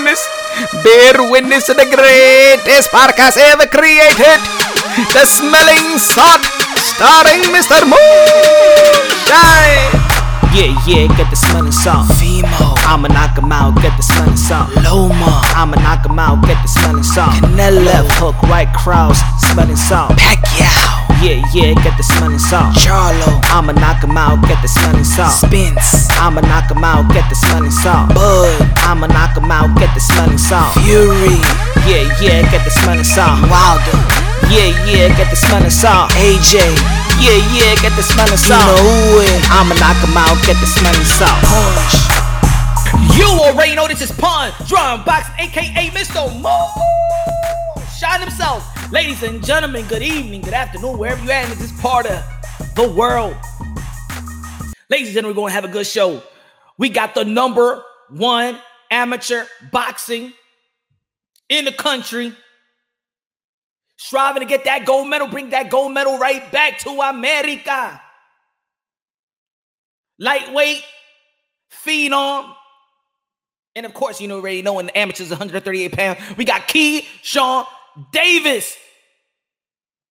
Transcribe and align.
witness. 0.00 0.24
Bear 0.82 1.30
witness 1.30 1.66
to 1.66 1.74
the 1.74 1.84
greatest 1.84 2.90
podcast 2.90 3.36
ever 3.36 3.64
eh, 3.64 3.68
created. 3.68 4.40
The 5.12 5.26
smelling 5.28 5.98
salt, 6.00 6.40
starring 6.80 7.44
Mr. 7.52 7.84
Moonshine. 7.84 9.20
Yeah, 10.56 10.72
yeah, 10.88 11.06
get 11.16 11.28
the 11.30 11.36
smelling 11.36 11.72
salt. 11.72 12.08
Fimo, 12.16 12.74
I'ma 12.88 13.08
knock 13.08 13.36
him 13.36 13.52
out, 13.52 13.76
get 13.82 13.94
the 13.96 14.02
smelling 14.02 14.36
salt. 14.36 14.74
Loma, 14.82 15.42
I'ma 15.54 15.76
knock 15.76 16.06
him 16.06 16.18
out, 16.18 16.42
get 16.46 16.60
the 16.62 16.68
smelling 16.68 17.04
salt. 17.04 17.32
Canelo. 17.34 17.84
Left 17.84 18.10
hook, 18.18 18.40
right 18.48 18.72
cross, 18.72 19.20
smelling 19.52 19.76
salt. 19.76 20.12
Pacquiao, 20.16 20.99
Yeah, 21.20 21.44
yeah, 21.52 21.76
get 21.84 21.92
the 22.00 22.02
smelling 22.02 22.38
salt. 22.40 22.72
Charlo, 22.80 23.28
I'ma 23.52 23.72
knock 23.76 24.00
him 24.02 24.16
out, 24.16 24.40
get 24.48 24.56
the 24.64 24.68
smelling 24.68 25.04
salt. 25.04 25.36
Spence, 25.36 26.08
I'ma 26.16 26.40
knock 26.40 26.70
him 26.72 26.80
out, 26.82 27.12
get 27.12 27.28
the 27.28 27.36
smelling 27.36 27.70
salt. 27.70 28.14
Bud, 28.16 28.56
I'ma 28.88 29.06
knock 29.06 29.36
him 29.36 29.52
out, 29.52 29.68
get 29.76 29.92
the 29.92 30.00
smelling 30.00 30.38
salt. 30.40 30.72
Fury, 30.80 31.36
Yeah, 31.84 32.08
yeah, 32.24 32.40
get 32.48 32.64
the 32.64 32.72
smelling 32.72 33.04
salt. 33.04 33.36
Wilder, 33.52 34.00
Yeah, 34.48 34.72
yeah, 34.88 35.12
get 35.12 35.28
the 35.28 35.36
smelling 35.36 35.68
salt. 35.68 36.08
AJ, 36.16 36.56
Yeah, 37.20 37.36
yeah, 37.52 37.76
get 37.84 37.92
the 38.00 38.02
smelling 38.02 38.40
you 38.40 38.48
salt. 38.48 38.64
know 38.64 38.80
who 38.80 39.20
it, 39.20 39.44
I'ma 39.52 39.76
knock 39.76 40.00
him 40.00 40.16
out, 40.16 40.40
get 40.48 40.56
the 40.56 40.66
smelling 40.72 41.04
salt. 41.04 41.36
Punch, 41.44 41.94
You 43.12 43.28
already 43.44 43.76
know 43.76 43.86
this 43.86 44.00
is 44.00 44.10
Pun 44.12 44.52
Drum 44.66 45.04
Box, 45.04 45.28
aka 45.38 45.84
Mr. 45.92 46.32
Mo. 46.40 46.56
Shine 48.00 48.20
himself. 48.24 48.64
Ladies 48.92 49.22
and 49.22 49.44
gentlemen, 49.44 49.86
good 49.86 50.02
evening, 50.02 50.40
good 50.40 50.52
afternoon, 50.52 50.98
wherever 50.98 51.22
you 51.22 51.30
at 51.30 51.48
in 51.48 51.56
this 51.58 51.70
part 51.80 52.06
of 52.06 52.24
the 52.74 52.90
world. 52.90 53.36
Ladies 54.88 55.06
and 55.08 55.14
gentlemen, 55.14 55.36
we're 55.36 55.42
gonna 55.42 55.52
have 55.52 55.64
a 55.64 55.68
good 55.68 55.86
show. 55.86 56.20
We 56.76 56.88
got 56.88 57.14
the 57.14 57.24
number 57.24 57.84
one 58.08 58.58
amateur 58.90 59.46
boxing 59.70 60.32
in 61.48 61.66
the 61.66 61.72
country. 61.72 62.34
Striving 63.96 64.40
to 64.40 64.48
get 64.48 64.64
that 64.64 64.84
gold 64.84 65.08
medal, 65.08 65.28
bring 65.28 65.50
that 65.50 65.70
gold 65.70 65.92
medal 65.92 66.18
right 66.18 66.50
back 66.50 66.80
to 66.80 66.90
America. 66.90 68.02
Lightweight, 70.18 70.82
phenom, 71.70 72.56
and 73.76 73.86
of 73.86 73.94
course, 73.94 74.20
you 74.20 74.28
already 74.32 74.62
know 74.62 74.80
in 74.80 74.86
the 74.86 74.98
amateurs, 74.98 75.30
138 75.30 75.92
pounds, 75.92 76.18
we 76.36 76.44
got 76.44 76.66
Key 76.66 77.06
Sean 77.22 77.66
Davis 78.12 78.76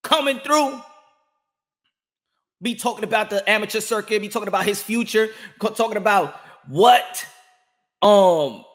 coming 0.03 0.39
through. 0.39 0.81
Be 2.61 2.75
talking 2.75 3.05
about 3.05 3.29
the 3.29 3.47
amateur 3.49 3.79
circuit, 3.79 4.21
be 4.21 4.27
talking 4.27 4.49
about 4.49 4.65
his 4.65 4.81
future, 4.81 5.29
talking 5.61 5.95
about 5.95 6.37
what, 6.67 7.25
um, 8.01 8.65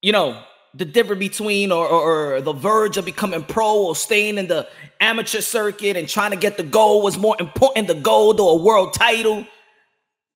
you 0.00 0.12
know, 0.12 0.42
the 0.74 0.86
difference 0.86 1.18
between 1.18 1.70
or, 1.70 1.86
or, 1.86 2.36
or 2.36 2.40
the 2.40 2.54
verge 2.54 2.96
of 2.96 3.04
becoming 3.04 3.44
pro 3.44 3.76
or 3.76 3.94
staying 3.94 4.38
in 4.38 4.46
the 4.46 4.66
amateur 5.00 5.42
circuit 5.42 5.98
and 5.98 6.08
trying 6.08 6.30
to 6.30 6.38
get 6.38 6.56
the 6.56 6.62
gold 6.62 7.04
was 7.04 7.18
more 7.18 7.36
important, 7.38 7.86
the 7.86 7.94
gold 7.94 8.40
or 8.40 8.58
a 8.58 8.62
world 8.62 8.94
title 8.94 9.46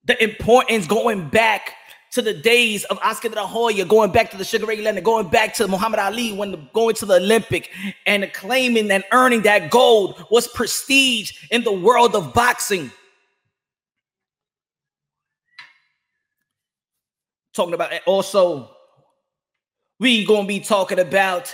the 0.07 0.21
importance 0.23 0.87
going 0.87 1.29
back 1.29 1.73
to 2.11 2.21
the 2.21 2.33
days 2.33 2.83
of 2.85 2.97
Oscar 3.03 3.29
de 3.29 3.35
la 3.35 3.45
Hoya, 3.45 3.85
going 3.85 4.11
back 4.11 4.31
to 4.31 4.37
the 4.37 4.45
Sugar 4.45 4.65
Ray 4.65 4.81
Leonard, 4.81 5.03
going 5.03 5.29
back 5.29 5.53
to 5.55 5.67
Muhammad 5.67 5.99
Ali 5.99 6.33
when 6.33 6.51
the, 6.51 6.57
going 6.73 6.95
to 6.95 7.05
the 7.05 7.15
Olympic 7.15 7.69
and 8.05 8.31
claiming 8.33 8.89
and 8.91 9.03
earning 9.11 9.41
that 9.43 9.69
gold 9.69 10.25
was 10.31 10.47
prestige 10.47 11.33
in 11.51 11.63
the 11.63 11.71
world 11.71 12.15
of 12.15 12.33
boxing. 12.33 12.91
Talking 17.53 17.73
about 17.73 17.91
it, 17.91 18.03
also, 18.05 18.71
we 19.99 20.25
gonna 20.25 20.47
be 20.47 20.59
talking 20.59 20.99
about 20.99 21.53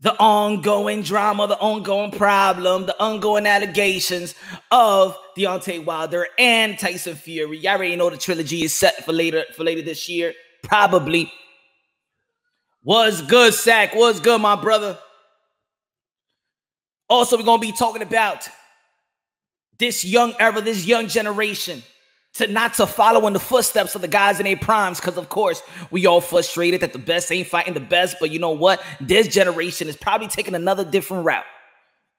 the 0.00 0.18
ongoing 0.18 1.02
drama, 1.02 1.46
the 1.46 1.58
ongoing 1.58 2.10
problem, 2.10 2.86
the 2.86 2.98
ongoing 3.00 3.46
allegations 3.46 4.34
of 4.70 5.16
Deontay 5.36 5.84
Wilder 5.84 6.26
and 6.38 6.78
Tyson 6.78 7.14
Fury. 7.14 7.58
Y'all 7.58 7.76
already 7.76 7.96
know 7.96 8.08
the 8.08 8.16
trilogy 8.16 8.62
is 8.64 8.74
set 8.74 9.04
for 9.04 9.12
later 9.12 9.44
for 9.54 9.64
later 9.64 9.82
this 9.82 10.08
year, 10.08 10.32
probably. 10.62 11.30
Was 12.82 13.20
good, 13.20 13.52
Sack. 13.52 13.94
Was 13.94 14.20
good, 14.20 14.40
my 14.40 14.56
brother. 14.56 14.98
Also, 17.10 17.36
we're 17.36 17.44
gonna 17.44 17.60
be 17.60 17.72
talking 17.72 18.02
about 18.02 18.48
this 19.78 20.04
young 20.04 20.32
era, 20.38 20.60
this 20.62 20.86
young 20.86 21.08
generation, 21.08 21.82
to 22.34 22.46
not 22.46 22.74
to 22.74 22.86
follow 22.86 23.26
in 23.26 23.32
the 23.32 23.40
footsteps 23.40 23.94
of 23.94 24.02
the 24.02 24.08
guys 24.08 24.38
in 24.38 24.44
their 24.44 24.56
primes, 24.56 25.00
because 25.00 25.16
of 25.16 25.28
course 25.28 25.62
we 25.90 26.06
all 26.06 26.20
frustrated 26.20 26.80
that 26.80 26.92
the 26.92 26.98
best 26.98 27.30
ain't 27.32 27.48
fighting 27.48 27.74
the 27.74 27.80
best. 27.80 28.16
But 28.20 28.30
you 28.30 28.38
know 28.38 28.50
what? 28.50 28.82
This 29.00 29.28
generation 29.28 29.88
is 29.88 29.96
probably 29.96 30.28
taking 30.28 30.54
another 30.54 30.84
different 30.84 31.24
route, 31.24 31.44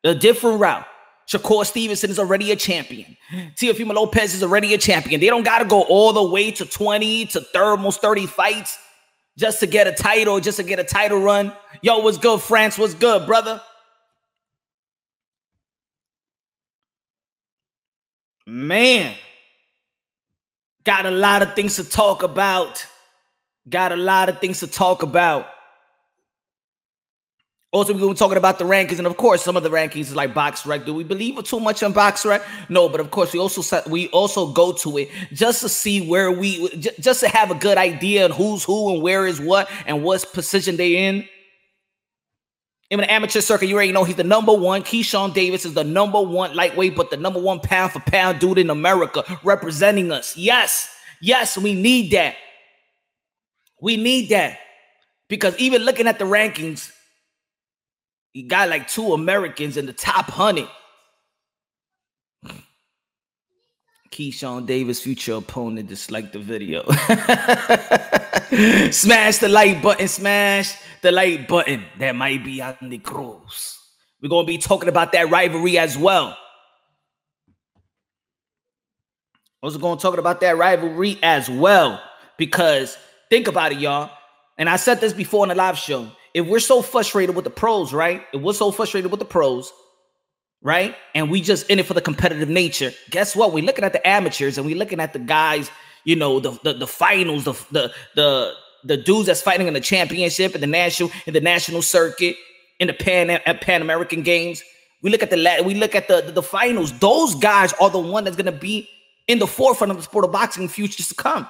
a 0.03 0.13
different 0.13 0.59
route. 0.59 0.85
Shakur 1.27 1.65
Stevenson 1.65 2.09
is 2.09 2.19
already 2.19 2.51
a 2.51 2.55
champion. 2.55 3.15
Teofimo 3.55 3.93
Lopez 3.93 4.33
is 4.33 4.43
already 4.43 4.73
a 4.73 4.77
champion. 4.77 5.21
They 5.21 5.27
don't 5.27 5.43
got 5.43 5.59
to 5.59 5.65
go 5.65 5.83
all 5.83 6.11
the 6.11 6.23
way 6.23 6.51
to 6.51 6.65
20 6.65 7.27
to 7.27 7.39
30, 7.39 7.57
almost 7.59 8.01
30 8.01 8.25
fights 8.25 8.77
just 9.37 9.61
to 9.61 9.67
get 9.67 9.87
a 9.87 9.93
title, 9.93 10.41
just 10.41 10.57
to 10.57 10.63
get 10.63 10.79
a 10.79 10.83
title 10.83 11.19
run. 11.19 11.53
Yo, 11.81 11.99
what's 11.99 12.17
good, 12.17 12.41
France? 12.41 12.77
What's 12.77 12.95
good, 12.95 13.25
brother? 13.25 13.61
Man, 18.45 19.15
got 20.83 21.05
a 21.05 21.11
lot 21.11 21.41
of 21.41 21.55
things 21.55 21.75
to 21.77 21.83
talk 21.83 22.23
about. 22.23 22.85
Got 23.69 23.91
a 23.91 23.95
lot 23.95 24.29
of 24.29 24.39
things 24.39 24.59
to 24.61 24.67
talk 24.67 25.03
about. 25.03 25.47
Also, 27.73 27.93
we're 27.93 28.13
talking 28.13 28.37
about 28.37 28.59
the 28.59 28.65
rankings, 28.65 28.97
and 28.97 29.07
of 29.07 29.15
course, 29.15 29.41
some 29.41 29.55
of 29.55 29.63
the 29.63 29.69
rankings 29.69 30.01
is 30.01 30.15
like 30.15 30.33
BoxRec. 30.33 30.85
Do 30.85 30.93
we 30.93 31.05
believe 31.05 31.41
too 31.45 31.59
much 31.61 31.81
in 31.81 31.93
box 31.93 32.23
BoxRec? 32.23 32.43
No, 32.67 32.89
but 32.89 32.99
of 32.99 33.11
course, 33.11 33.31
we 33.31 33.39
also 33.39 33.81
we 33.89 34.09
also 34.09 34.51
go 34.51 34.73
to 34.73 34.97
it 34.97 35.09
just 35.31 35.61
to 35.61 35.69
see 35.69 36.05
where 36.05 36.29
we 36.29 36.67
just 36.77 37.21
to 37.21 37.29
have 37.29 37.49
a 37.49 37.55
good 37.55 37.77
idea 37.77 38.25
on 38.25 38.31
who's 38.31 38.65
who 38.65 38.93
and 38.93 39.01
where 39.01 39.25
is 39.25 39.39
what 39.39 39.69
and 39.85 40.03
what's 40.03 40.25
position 40.25 40.75
they 40.75 40.97
in. 40.97 41.25
In 42.91 42.99
the 42.99 43.09
amateur 43.09 43.39
circuit, 43.39 43.67
you 43.67 43.75
already 43.75 43.93
know 43.93 44.03
he's 44.03 44.17
the 44.17 44.23
number 44.25 44.53
one. 44.53 44.83
Keyshawn 44.83 45.33
Davis 45.33 45.63
is 45.65 45.73
the 45.73 45.83
number 45.83 46.21
one 46.21 46.53
lightweight, 46.53 46.93
but 46.93 47.09
the 47.09 47.15
number 47.15 47.39
one 47.39 47.61
pound 47.61 47.93
for 47.93 48.01
pound 48.01 48.39
dude 48.39 48.57
in 48.57 48.69
America 48.69 49.23
representing 49.45 50.11
us. 50.11 50.35
Yes, 50.35 50.89
yes, 51.21 51.57
we 51.57 51.73
need 51.73 52.11
that. 52.11 52.35
We 53.81 53.95
need 53.95 54.27
that 54.29 54.59
because 55.29 55.57
even 55.57 55.83
looking 55.83 56.05
at 56.05 56.19
the 56.19 56.25
rankings, 56.25 56.91
you 58.33 58.49
got 58.49 58.67
like 58.67 58.89
two 58.89 59.13
Americans 59.13 59.77
in 59.77 59.85
the 59.85 59.93
top 59.93 60.25
hundred. 60.25 60.67
Keyshawn 64.11 64.65
Davis, 64.65 65.01
future 65.01 65.35
opponent, 65.35 65.87
dislike 65.87 66.33
the 66.33 66.39
video. 66.39 66.83
smash 68.91 69.37
the 69.37 69.47
like 69.49 69.81
button, 69.81 70.07
smash 70.09 70.75
the 71.01 71.13
like 71.13 71.47
button. 71.47 71.85
That 71.97 72.15
might 72.15 72.43
be 72.43 72.61
on 72.61 72.75
the 72.81 72.97
Cruz. 72.97 73.79
We're 74.21 74.29
gonna 74.29 74.45
be 74.45 74.57
talking 74.57 74.89
about 74.89 75.13
that 75.13 75.29
rivalry 75.29 75.77
as 75.77 75.97
well. 75.97 76.37
Also 79.63 79.79
gonna 79.79 79.99
talk 79.99 80.17
about 80.17 80.41
that 80.41 80.57
rivalry 80.57 81.17
as 81.23 81.49
well 81.49 82.01
because 82.37 82.97
think 83.29 83.47
about 83.47 83.71
it, 83.71 83.79
y'all. 83.79 84.11
And 84.57 84.69
I 84.69 84.75
said 84.75 84.99
this 84.99 85.13
before 85.13 85.45
in 85.45 85.49
the 85.49 85.55
live 85.55 85.77
show. 85.77 86.11
If 86.33 86.47
we're 86.47 86.59
so 86.59 86.81
frustrated 86.81 87.35
with 87.35 87.45
the 87.45 87.51
pros, 87.51 87.93
right? 87.93 88.23
If 88.33 88.41
we're 88.41 88.53
so 88.53 88.71
frustrated 88.71 89.09
with 89.09 89.19
the 89.19 89.25
pros, 89.25 89.71
right? 90.61 90.95
And 91.15 91.29
we 91.29 91.41
just 91.41 91.69
in 91.69 91.79
it 91.79 91.85
for 91.85 91.93
the 91.93 92.01
competitive 92.01 92.49
nature. 92.49 92.91
Guess 93.09 93.35
what? 93.35 93.53
We're 93.53 93.63
looking 93.63 93.83
at 93.83 93.93
the 93.93 94.07
amateurs 94.07 94.57
and 94.57 94.65
we're 94.65 94.77
looking 94.77 94.99
at 94.99 95.13
the 95.13 95.19
guys, 95.19 95.71
you 96.03 96.15
know, 96.15 96.39
the 96.39 96.51
the, 96.63 96.73
the 96.73 96.87
finals, 96.87 97.45
the 97.45 97.53
the 97.71 97.93
the 98.15 98.53
the 98.83 98.97
dudes 98.97 99.27
that's 99.27 99.41
fighting 99.41 99.67
in 99.67 99.73
the 99.73 99.81
championship 99.81 100.55
in 100.55 100.61
the 100.61 100.67
national 100.67 101.11
in 101.25 101.33
the 101.33 101.41
national 101.41 101.81
circuit 101.81 102.35
in 102.79 102.87
the 102.87 102.93
Pan 102.93 103.29
at 103.29 103.61
Pan 103.61 103.81
American 103.81 104.21
games. 104.21 104.63
We 105.01 105.09
look 105.09 105.23
at 105.23 105.31
the 105.31 105.63
we 105.65 105.73
look 105.73 105.95
at 105.95 106.07
the, 106.07 106.21
the 106.21 106.31
the 106.31 106.43
finals. 106.43 106.97
Those 106.99 107.35
guys 107.35 107.73
are 107.73 107.89
the 107.89 107.99
one 107.99 108.23
that's 108.23 108.35
gonna 108.35 108.51
be 108.51 108.87
in 109.27 109.39
the 109.39 109.47
forefront 109.47 109.91
of 109.91 109.97
the 109.97 110.03
sport 110.03 110.25
of 110.25 110.31
boxing 110.31 110.63
in 110.63 110.69
futures 110.69 111.07
to 111.09 111.15
come. 111.15 111.49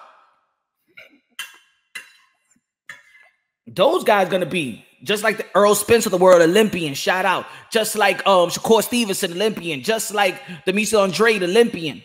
Those 3.68 4.03
guys 4.03 4.30
gonna 4.30 4.45
be 4.45 4.85
just 5.03 5.24
like 5.24 5.38
the 5.38 5.57
Errol 5.57 5.75
Spence 5.75 6.06
of 6.06 6.12
the 6.12 6.18
world 6.18 6.42
Olympian, 6.42 6.94
shout 6.94 7.25
out. 7.25 7.45
Just 7.71 7.95
like 7.95 8.25
um 8.27 8.50
Shakur 8.50 8.83
Stevenson, 8.83 9.31
Olympian, 9.33 9.81
just 9.83 10.13
like 10.13 10.42
Demetri 10.65 10.98
Andrade, 11.00 11.44
Olympian. 11.44 12.03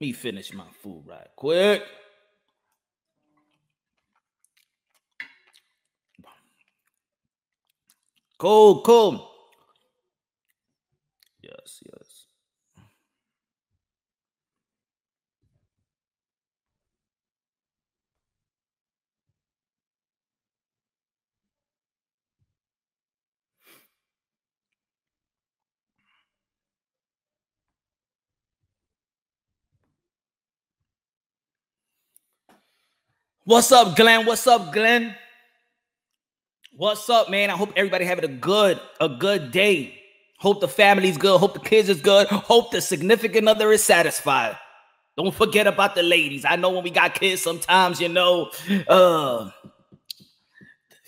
Me 0.00 0.12
finish 0.12 0.52
my 0.54 0.64
food 0.82 1.04
right 1.06 1.28
quick. 1.36 1.82
Cool, 8.38 8.82
cool. 8.82 9.30
Yes, 11.42 11.82
yes. 11.84 12.26
What's 33.44 33.72
up, 33.72 33.96
Glenn? 33.96 34.26
What's 34.26 34.46
up, 34.46 34.72
Glenn? 34.72 35.14
What's 36.76 37.08
up, 37.08 37.30
man? 37.30 37.50
I 37.50 37.56
hope 37.56 37.72
everybody 37.74 38.04
having 38.04 38.24
a 38.24 38.28
good, 38.28 38.78
a 39.00 39.08
good 39.08 39.50
day. 39.50 39.98
Hope 40.38 40.60
the 40.60 40.68
family's 40.68 41.16
good. 41.16 41.38
Hope 41.40 41.54
the 41.54 41.60
kids 41.60 41.88
is 41.88 42.00
good. 42.00 42.26
Hope 42.28 42.70
the 42.70 42.80
significant 42.80 43.48
other 43.48 43.72
is 43.72 43.82
satisfied. 43.82 44.56
Don't 45.16 45.34
forget 45.34 45.66
about 45.66 45.94
the 45.94 46.02
ladies. 46.02 46.44
I 46.44 46.56
know 46.56 46.70
when 46.70 46.84
we 46.84 46.90
got 46.90 47.14
kids, 47.14 47.42
sometimes 47.42 48.00
you 48.00 48.08
know, 48.08 48.50
uh, 48.88 49.50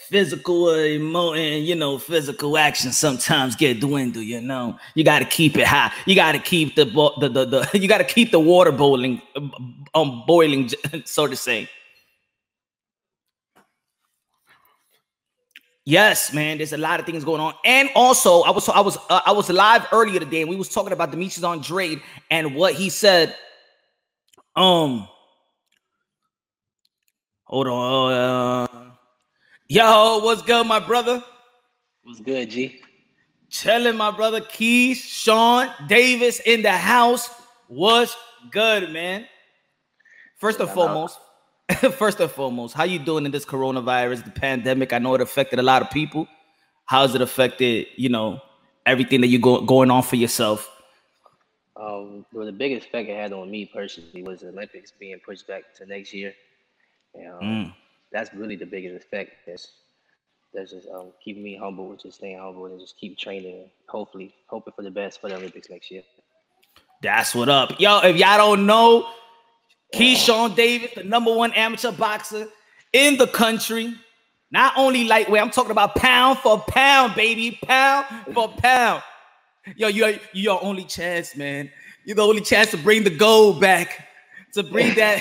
physical 0.09 0.67
uh, 0.67 0.79
emo- 0.85 1.35
and 1.35 1.65
you 1.67 1.75
know 1.75 1.99
physical 1.99 2.59
action 2.59 2.93
sometimes 2.93 3.57
get 3.57 3.81
dwindle. 3.81 4.23
You 4.23 4.41
know, 4.41 4.79
you 4.95 5.05
got 5.05 5.21
to 5.21 5.25
keep 5.27 5.57
it 5.59 5.67
high. 5.67 5.93
You 6.07 6.15
got 6.15 6.33
to 6.33 6.39
keep 6.39 6.77
the, 6.77 6.87
bo- 6.87 7.15
the 7.21 7.29
the 7.29 7.45
the 7.45 7.79
you 7.79 7.89
got 7.89 7.99
to 7.99 8.05
keep 8.05 8.31
the 8.31 8.41
water 8.41 8.73
boiling, 8.73 9.23
um, 9.95 10.25
boiling, 10.27 10.71
so 11.05 11.27
to 11.27 11.37
say. 11.37 11.69
Yes, 15.85 16.33
man. 16.33 16.59
There's 16.59 16.73
a 16.73 16.79
lot 16.79 17.01
of 17.01 17.07
things 17.07 17.25
going 17.25 17.41
on, 17.41 17.55
and 17.65 17.91
also 17.97 18.43
I 18.43 18.51
was 18.51 18.69
I 18.69 18.81
was 18.81 18.97
uh, 19.11 19.21
I 19.27 19.33
was 19.33 19.51
live 19.51 19.87
earlier 19.91 20.21
today, 20.21 20.43
and 20.43 20.51
we 20.51 20.55
was 20.55 20.69
talking 20.69 20.93
about 20.93 21.11
Demetrius 21.11 21.43
Andrade 21.43 22.01
and 22.31 22.55
what 22.55 22.75
he 22.75 22.89
said. 22.89 23.35
Um, 24.55 25.09
hold 27.45 27.67
on. 27.67 28.13
Uh, 28.13 28.91
yo, 29.67 30.21
what's 30.23 30.43
good, 30.43 30.67
my 30.69 30.79
brother? 30.79 31.23
What's 32.05 32.21
good, 32.21 32.51
G? 32.51 32.81
Telling 33.51 33.97
my 33.97 34.13
brother 34.13 34.41
Keyshawn 34.41 35.89
Davis 35.89 36.41
in 36.41 36.63
the 36.63 36.71
house. 36.71 37.29
What's 37.67 38.17
good, 38.53 38.93
man? 38.93 39.27
First 40.39 40.61
and 40.61 40.71
foremost, 40.71 41.19
first 41.93 42.21
and 42.21 42.31
foremost, 42.31 42.75
how 42.75 42.85
you 42.85 42.99
doing 42.99 43.25
in 43.27 43.33
this 43.33 43.45
coronavirus, 43.45 44.25
the 44.25 44.31
pandemic? 44.31 44.93
I 44.93 44.99
know 44.99 45.15
it 45.15 45.21
affected 45.21 45.59
a 45.59 45.63
lot 45.63 45.83
of 45.83 45.91
people. 45.91 46.29
How's 46.85 47.15
it 47.15 47.21
affected, 47.21 47.87
you 47.97 48.09
know, 48.09 48.41
everything 48.85 49.21
that 49.21 49.29
you 49.29 49.39
go 49.39 49.61
going 49.61 49.91
on 49.91 50.03
for 50.03 50.17
yourself? 50.17 50.69
Um, 51.77 52.27
well, 52.33 52.47
the 52.47 52.53
biggest 52.53 52.87
effect 52.89 53.09
it 53.09 53.17
had 53.17 53.33
on 53.33 53.51
me 53.51 53.67
personally 53.67 54.23
was 54.23 54.41
the 54.41 54.49
Olympics 54.49 54.93
being 54.93 55.19
pushed 55.25 55.47
back 55.47 55.75
to 55.77 55.87
next 55.87 56.13
year. 56.13 56.35
And, 57.15 57.33
um, 57.33 57.41
Mm. 57.41 57.75
That's 58.13 58.33
really 58.35 58.57
the 58.57 58.67
biggest 58.67 58.95
effect. 58.95 59.33
That's 59.47 59.73
that's 60.53 60.71
just 60.71 60.87
um, 60.89 61.13
keeping 61.25 61.43
me 61.43 61.57
humble, 61.57 61.97
just 61.97 62.19
staying 62.19 62.39
humble, 62.39 62.67
and 62.67 62.79
just 62.79 62.99
keep 62.99 63.17
training. 63.17 63.71
Hopefully, 63.89 64.35
hoping 64.49 64.75
for 64.77 64.83
the 64.83 64.91
best 64.91 65.21
for 65.21 65.31
the 65.31 65.37
Olympics 65.37 65.71
next 65.71 65.91
year. 65.91 66.03
That's 67.03 67.35
what 67.35 67.49
up. 67.49 67.81
Yo, 67.81 68.01
if 68.01 68.17
y'all 68.17 68.37
don't 68.37 68.67
know, 68.67 69.09
Keyshawn 69.93 70.55
Davis, 70.57 70.91
the 70.95 71.05
number 71.05 71.33
one 71.35 71.53
amateur 71.53 71.93
boxer 71.93 72.49
in 72.93 73.17
the 73.17 73.27
country. 73.27 73.95
Not 74.51 74.75
only 74.77 75.05
lightweight, 75.05 75.41
I'm 75.43 75.51
talking 75.51 75.71
about 75.71 75.95
pound 75.97 76.39
for 76.39 76.59
pound, 76.61 77.15
baby. 77.15 77.59
Pound 77.63 78.07
for 78.35 78.49
pound. 78.49 79.03
Yo, 79.77 79.89
you're, 79.89 80.11
you're 80.11 80.19
your 80.33 80.65
only 80.65 80.85
chance, 80.85 81.37
man. 81.37 81.71
You're 82.05 82.17
the 82.17 82.23
only 82.27 82.43
chance 82.43 82.71
to 82.73 82.77
bring 82.77 83.05
the 83.05 83.11
gold 83.11 83.61
back. 83.61 84.09
To 84.55 84.63
bring 84.63 84.95
that. 84.97 85.21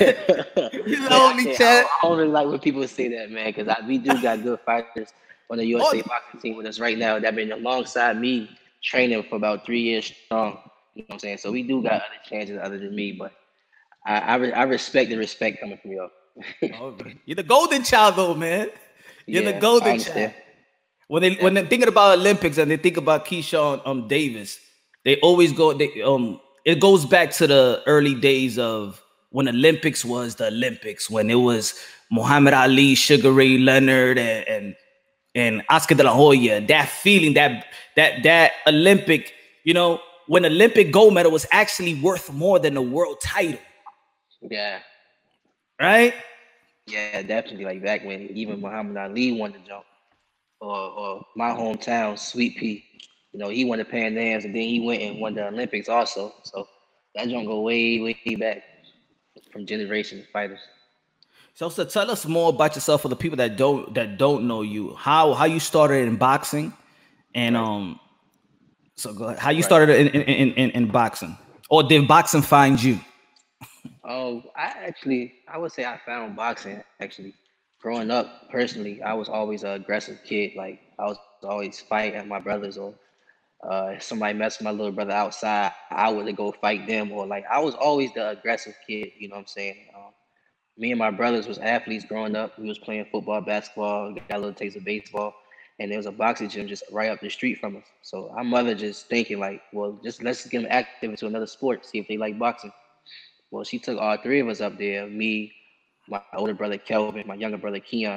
You're 0.85 1.07
the 1.09 1.13
only 1.15 1.51
Yeah, 1.51 1.57
chance. 1.57 1.87
I, 2.03 2.07
I 2.07 2.09
don't 2.09 2.31
like 2.33 2.47
when 2.47 2.59
people 2.59 2.85
say 2.87 3.07
that, 3.09 3.31
man, 3.31 3.53
because 3.55 3.73
we 3.87 3.97
do 3.97 4.21
got 4.21 4.43
good 4.43 4.59
fighters 4.65 5.13
on 5.49 5.57
the 5.57 5.65
USA 5.65 6.01
Oh. 6.01 6.07
boxing 6.07 6.41
team 6.41 6.57
with 6.57 6.65
us 6.65 6.79
right 6.79 6.97
now 6.97 7.17
that 7.19 7.35
been 7.35 7.51
alongside 7.53 8.19
me 8.19 8.49
training 8.83 9.23
for 9.29 9.35
about 9.35 9.65
three 9.65 9.81
years 9.81 10.11
strong. 10.25 10.59
You 10.95 11.03
know 11.03 11.05
what 11.07 11.13
I'm 11.13 11.19
saying? 11.19 11.37
So 11.37 11.51
we 11.51 11.63
do 11.63 11.81
got 11.81 11.93
other 11.93 12.03
chances 12.27 12.59
other 12.61 12.77
than 12.79 12.93
me, 12.93 13.13
but 13.13 13.31
I 14.05 14.19
I, 14.19 14.35
re- 14.35 14.53
I 14.53 14.63
respect 14.63 15.09
the 15.09 15.17
respect 15.17 15.59
coming 15.59 15.77
from 15.77 15.91
y'all. 15.91 16.09
Oh, 16.79 16.95
You're 17.25 17.35
the 17.35 17.43
golden 17.43 17.83
child, 17.83 18.15
though, 18.15 18.33
man. 18.33 18.69
You're 19.27 19.43
Yeah, 19.43 19.51
the 19.53 19.59
golden 19.59 19.99
child. 19.99 20.33
When 21.07 21.21
they 21.21 21.35
when 21.35 21.53
they're 21.53 21.65
thinking 21.65 21.89
about 21.89 22.17
Olympics 22.19 22.57
and 22.57 22.71
they 22.71 22.77
think 22.77 22.97
about 22.97 23.25
Keyshawn 23.25 23.81
um 23.85 24.07
Davis, 24.07 24.59
they 25.03 25.17
always 25.17 25.51
go 25.51 25.73
they 25.73 26.01
um 26.01 26.39
it 26.65 26.79
goes 26.79 27.05
back 27.05 27.31
to 27.31 27.47
the 27.47 27.81
early 27.85 28.15
days 28.15 28.57
of 28.57 29.01
when 29.31 29.47
Olympics 29.47 30.05
was 30.05 30.35
the 30.35 30.47
Olympics, 30.47 31.09
when 31.09 31.29
it 31.29 31.35
was 31.35 31.73
Muhammad 32.11 32.53
Ali, 32.53 32.95
Sugar 32.95 33.31
Ray 33.31 33.57
Leonard, 33.57 34.17
and 34.17 34.47
and, 34.47 34.75
and 35.35 35.63
Oscar 35.69 35.95
de 35.95 36.03
la 36.03 36.13
Hoya. 36.13 36.61
That 36.61 36.89
feeling, 36.89 37.33
that 37.33 37.65
that 37.95 38.23
that 38.23 38.51
Olympic, 38.67 39.33
you 39.63 39.73
know, 39.73 39.99
when 40.27 40.45
Olympic 40.45 40.91
gold 40.91 41.13
medal 41.13 41.31
was 41.31 41.45
actually 41.51 41.95
worth 41.95 42.31
more 42.31 42.59
than 42.59 42.73
the 42.75 42.81
world 42.81 43.19
title, 43.21 43.59
Yeah. 44.41 44.79
right? 45.79 46.13
Yeah, 46.87 47.21
definitely. 47.21 47.65
Like 47.65 47.83
back 47.83 48.03
when 48.05 48.11
even 48.35 48.59
Muhammad 48.61 48.97
Ali 48.97 49.31
won 49.31 49.51
the 49.53 49.59
jump, 49.59 49.85
or 50.59 50.69
or 50.75 51.25
my 51.35 51.49
hometown, 51.49 52.17
Sweet 52.17 52.57
Pea, 52.57 52.83
you 53.33 53.39
know, 53.39 53.49
he 53.49 53.65
won 53.65 53.79
the 53.79 53.85
Pan 53.85 54.17
Ams, 54.17 54.45
and 54.45 54.55
then 54.55 54.63
he 54.63 54.79
went 54.79 55.01
and 55.01 55.19
won 55.19 55.35
the 55.35 55.47
Olympics 55.47 55.89
also. 55.89 56.33
So 56.43 56.67
that 57.15 57.29
jump 57.29 57.47
go 57.47 57.61
way 57.61 58.01
way 58.01 58.35
back 58.35 58.63
from 59.39 59.55
generations 59.55 60.13
of 60.13 60.17
fighters. 60.19 60.51
So, 61.53 61.69
so 61.69 61.83
tell 61.85 62.09
us 62.11 62.25
more 62.25 62.49
about 62.49 62.75
yourself 62.75 63.01
for 63.01 63.07
the 63.09 63.15
people 63.15 63.37
that 63.37 63.55
don't 63.57 63.93
that 63.95 64.17
don't 64.17 64.47
know 64.47 64.61
you. 64.61 64.95
How 64.95 65.33
how 65.33 65.45
you 65.45 65.59
started 65.59 66.07
in 66.07 66.17
boxing, 66.17 66.73
and 67.33 67.55
um, 67.57 67.99
so 68.95 69.13
go 69.13 69.25
ahead. 69.25 69.39
How 69.39 69.51
you 69.51 69.63
Right. 69.63 69.63
started 69.63 69.89
in, 69.99 70.07
in 70.09 70.53
in 70.53 70.69
in 70.71 70.87
boxing, 70.87 71.37
or 71.69 71.83
did 71.83 72.07
boxing 72.07 72.41
find 72.41 72.81
you? 72.81 72.99
Oh, 74.03 74.43
I 74.55 74.67
actually, 74.85 75.33
I 75.47 75.57
would 75.57 75.71
say 75.71 75.85
I 75.85 75.99
found 76.05 76.35
boxing 76.35 76.81
actually. 77.01 77.33
Growing 77.81 78.11
up, 78.11 78.49
personally, 78.51 79.01
I 79.01 79.13
was 79.13 79.27
always 79.27 79.63
an 79.63 79.71
aggressive 79.71 80.19
kid. 80.23 80.51
Like 80.55 80.79
I 80.99 81.05
was 81.05 81.17
always 81.17 81.79
fighting 81.79 81.89
at 82.15 82.27
my 82.27 82.39
brothers, 82.39 82.77
or 82.77 82.93
uh, 83.63 83.67
if 83.95 84.03
somebody 84.03 84.19
messed 84.37 84.59
with 84.59 84.65
my 84.65 84.71
little 84.71 84.91
brother 84.91 85.11
outside, 85.13 85.71
I 85.89 86.09
would 86.09 86.35
go 86.35 86.51
fight 86.51 86.87
them, 86.87 87.11
or 87.11 87.25
like 87.25 87.45
I 87.51 87.59
was 87.59 87.73
always 87.75 88.13
the 88.13 88.29
aggressive 88.29 88.75
kid. 88.87 89.11
You 89.17 89.29
know 89.29 89.35
what 89.35 89.41
I'm 89.41 89.47
saying? 89.47 89.87
Um, 89.95 90.11
me 90.77 90.91
and 90.91 90.99
my 90.99 91.09
brothers 91.11 91.47
was 91.47 91.57
athletes 91.59 92.05
growing 92.05 92.35
up. 92.35 92.57
We 92.59 92.67
was 92.67 92.79
playing 92.79 93.05
football, 93.11 93.41
basketball, 93.41 94.13
got 94.13 94.29
a 94.29 94.39
little 94.39 94.53
taste 94.53 94.77
of 94.77 94.85
baseball, 94.85 95.25
and 95.79 95.91
there 95.91 95.91
was 95.99 96.05
a 96.07 96.11
boxing 96.11 96.49
gym 96.49 96.67
just 96.67 96.83
right 96.91 97.09
up 97.09 97.19
the 97.19 97.29
street 97.29 97.57
from 97.59 97.77
us. 97.77 97.85
So 98.03 98.29
our 98.37 98.43
mother 98.43 98.75
just 98.75 99.07
thinking 99.09 99.39
like, 99.39 99.61
well, 99.73 99.99
just 100.03 100.23
let's 100.23 100.45
get 100.47 100.61
them 100.61 100.67
active 100.71 101.11
into 101.11 101.27
another 101.27 101.47
sport, 101.47 101.85
see 101.85 101.99
if 101.99 102.07
they 102.07 102.17
like 102.17 102.37
boxing. 102.37 102.71
Well, 103.51 103.63
she 103.63 103.79
took 103.79 103.99
all 103.99 104.17
three 104.17 104.39
of 104.39 104.49
us 104.49 104.61
up 104.61 104.77
there, 104.77 105.07
me, 105.07 105.53
my 106.09 106.21
older 106.21 106.53
brother 106.53 106.77
Kelvin, 106.77 107.11
my 107.13 107.21
younger 107.21 107.43
brother 107.43 107.67
Keon. 107.67 108.15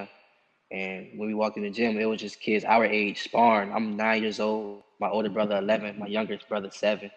And 0.71 1.09
when 1.17 1.29
we 1.29 1.35
walked 1.35 1.57
in 1.57 1.63
the 1.65 1.71
gym, 1.71 1.99
it 1.99 2.05
was 2.07 2.21
just 2.21 2.41
kids 2.41 2.65
our 2.65 2.85
age 2.85 3.23
sparring. 3.23 3.73
I'm 3.73 3.97
nine 3.97 4.23
years 4.23 4.41
old, 4.41 4.83
my 5.01 5.09
older 5.09 5.29
brother 5.31 5.57
11, 5.59 5.99
my 5.99 6.07
youngest 6.07 6.49
brother 6.49 6.71
seven. 6.71 7.11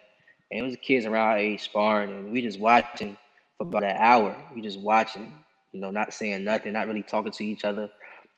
And 0.50 0.60
it 0.60 0.62
was 0.62 0.76
kids 0.82 1.06
around 1.06 1.28
our 1.28 1.38
age 1.38 1.62
sparring, 1.62 2.10
and 2.10 2.32
we 2.32 2.42
just 2.42 2.60
watching 2.60 3.16
for 3.56 3.64
about 3.66 3.84
an 3.84 3.96
hour. 3.96 4.36
We 4.54 4.62
just 4.62 4.80
watching, 4.80 5.32
you 5.72 5.80
know, 5.80 5.90
not 5.90 6.12
saying 6.12 6.44
nothing, 6.44 6.72
not 6.72 6.86
really 6.88 7.02
talking 7.02 7.32
to 7.32 7.44
each 7.44 7.64
other. 7.64 7.88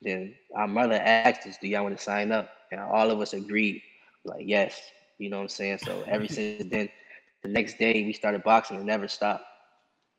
Then 0.01 0.35
our 0.55 0.67
mother 0.67 0.95
asked 0.95 1.47
us, 1.47 1.57
Do 1.57 1.67
y'all 1.67 1.83
want 1.83 1.97
to 1.97 2.03
sign 2.03 2.31
up? 2.31 2.49
And 2.71 2.79
all 2.81 3.09
of 3.11 3.19
us 3.21 3.33
agreed, 3.33 3.81
like, 4.25 4.43
yes. 4.45 4.79
You 5.19 5.29
know 5.29 5.37
what 5.37 5.43
I'm 5.43 5.49
saying? 5.49 5.79
So 5.79 6.03
ever 6.07 6.27
since 6.29 6.69
then, 6.69 6.89
the 7.43 7.49
next 7.49 7.77
day 7.77 8.03
we 8.03 8.13
started 8.13 8.43
boxing 8.43 8.77
and 8.77 8.85
never 8.85 9.07
stopped. 9.07 9.43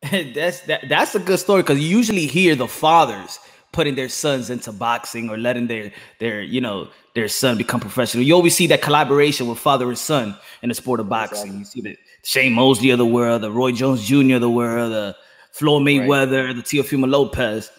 that's 0.35 0.61
that 0.63 0.89
that's 0.89 1.15
a 1.15 1.21
good 1.21 1.39
story 1.39 1.63
because 1.63 1.79
you 1.79 1.87
usually 1.87 2.27
hear 2.27 2.55
the 2.55 2.67
fathers 2.67 3.39
putting 3.73 3.95
their 3.95 4.09
sons 4.09 4.51
into 4.51 4.73
boxing 4.73 5.31
or 5.31 5.39
letting 5.39 5.67
their 5.69 5.93
their 6.19 6.43
you 6.43 6.61
know 6.61 6.89
their 7.15 7.29
son 7.29 7.57
become 7.57 7.79
professional. 7.81 8.25
You 8.25 8.35
always 8.35 8.57
see 8.57 8.67
that 8.69 8.83
collaboration 8.83 9.47
with 9.47 9.59
father 9.59 9.89
and 9.89 9.99
son 9.99 10.37
in 10.63 10.69
the 10.71 10.75
sport 10.75 10.99
of 11.01 11.09
boxing. 11.09 11.59
Exactly. 11.59 11.59
You 11.59 11.65
see 11.65 11.81
the 11.83 11.97
Shane 12.25 12.53
Mosley 12.53 12.91
of 12.91 12.99
the 12.99 13.07
world, 13.07 13.43
the 13.43 13.51
Roy 13.53 13.73
Jones 13.73 14.05
Jr. 14.07 14.37
of 14.37 14.41
the 14.41 14.51
world, 14.51 14.93
the 14.93 15.17
Floyd 15.53 15.83
Mayweather, 15.83 16.55
the 16.55 16.63
Teofimo 16.63 17.09
Lopez. 17.11 17.71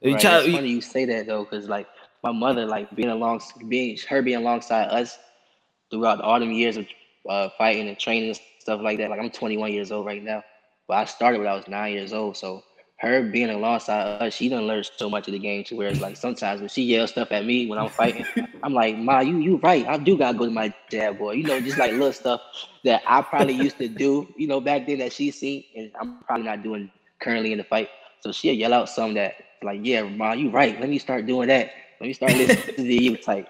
You 0.00 0.12
Right. 0.12 0.20
try- 0.20 0.38
It's 0.40 0.54
funny 0.54 0.70
you 0.70 0.80
say 0.80 1.04
that 1.04 1.26
though, 1.26 1.44
because 1.44 1.68
like 1.68 1.86
my 2.24 2.32
mother, 2.32 2.64
like 2.66 2.94
being 2.96 3.10
along, 3.10 3.42
being 3.68 3.98
her 4.08 4.22
being 4.22 4.38
alongside 4.38 4.84
us 4.86 5.18
throughout 5.90 6.20
all 6.20 6.40
them 6.40 6.52
years 6.52 6.76
of 6.76 6.86
uh, 7.28 7.48
fighting 7.58 7.88
and 7.88 7.98
training 7.98 8.30
and 8.30 8.40
stuff 8.60 8.80
like 8.80 8.98
that. 8.98 9.10
Like 9.10 9.20
I'm 9.20 9.30
21 9.30 9.72
years 9.72 9.92
old 9.92 10.06
right 10.06 10.22
now, 10.22 10.42
but 10.88 10.96
I 10.96 11.04
started 11.04 11.38
when 11.38 11.48
I 11.48 11.54
was 11.54 11.68
nine 11.68 11.92
years 11.92 12.12
old. 12.12 12.36
So 12.36 12.64
her 12.98 13.22
being 13.22 13.50
alongside 13.50 14.22
us, 14.22 14.34
she 14.34 14.48
done 14.48 14.66
learned 14.66 14.90
so 14.96 15.08
much 15.08 15.28
of 15.28 15.32
the 15.32 15.38
game 15.38 15.62
to 15.64 15.76
where 15.76 15.88
it's 15.88 16.00
like 16.00 16.16
sometimes 16.16 16.60
when 16.60 16.68
she 16.68 16.82
yells 16.82 17.10
stuff 17.10 17.30
at 17.30 17.44
me 17.44 17.66
when 17.68 17.78
I'm 17.78 17.90
fighting, 17.90 18.24
I'm 18.64 18.74
like, 18.74 18.96
Ma, 18.96 19.20
you 19.20 19.38
you 19.38 19.56
right. 19.58 19.86
I 19.86 19.98
do 19.98 20.18
gotta 20.18 20.36
go 20.36 20.46
to 20.46 20.50
my 20.50 20.74
dad, 20.90 21.18
boy. 21.18 21.32
You 21.32 21.44
know, 21.44 21.60
just 21.60 21.78
like 21.78 21.92
little 21.92 22.12
stuff 22.12 22.40
that 22.84 23.02
I 23.06 23.22
probably 23.22 23.54
used 23.54 23.78
to 23.78 23.88
do, 23.88 24.26
you 24.36 24.48
know, 24.48 24.60
back 24.60 24.86
then 24.86 24.98
that 24.98 25.12
she 25.12 25.30
seen, 25.30 25.64
and 25.76 25.92
I'm 26.00 26.18
probably 26.26 26.46
not 26.46 26.62
doing 26.62 26.90
currently 27.20 27.52
in 27.52 27.58
the 27.58 27.64
fight. 27.64 27.88
So 28.20 28.32
she'll 28.32 28.54
yell 28.54 28.72
out 28.72 28.88
something 28.88 29.14
that 29.14 29.34
like, 29.62 29.80
yeah, 29.82 30.02
Ma, 30.02 30.32
you 30.32 30.50
right. 30.50 30.80
Let 30.80 30.88
me 30.88 30.98
start 30.98 31.26
doing 31.26 31.48
that. 31.48 31.70
Let 32.00 32.06
me 32.06 32.12
start 32.14 32.32
listening 32.32 32.76
to 32.76 32.82
you 32.82 33.16
type. 33.16 33.48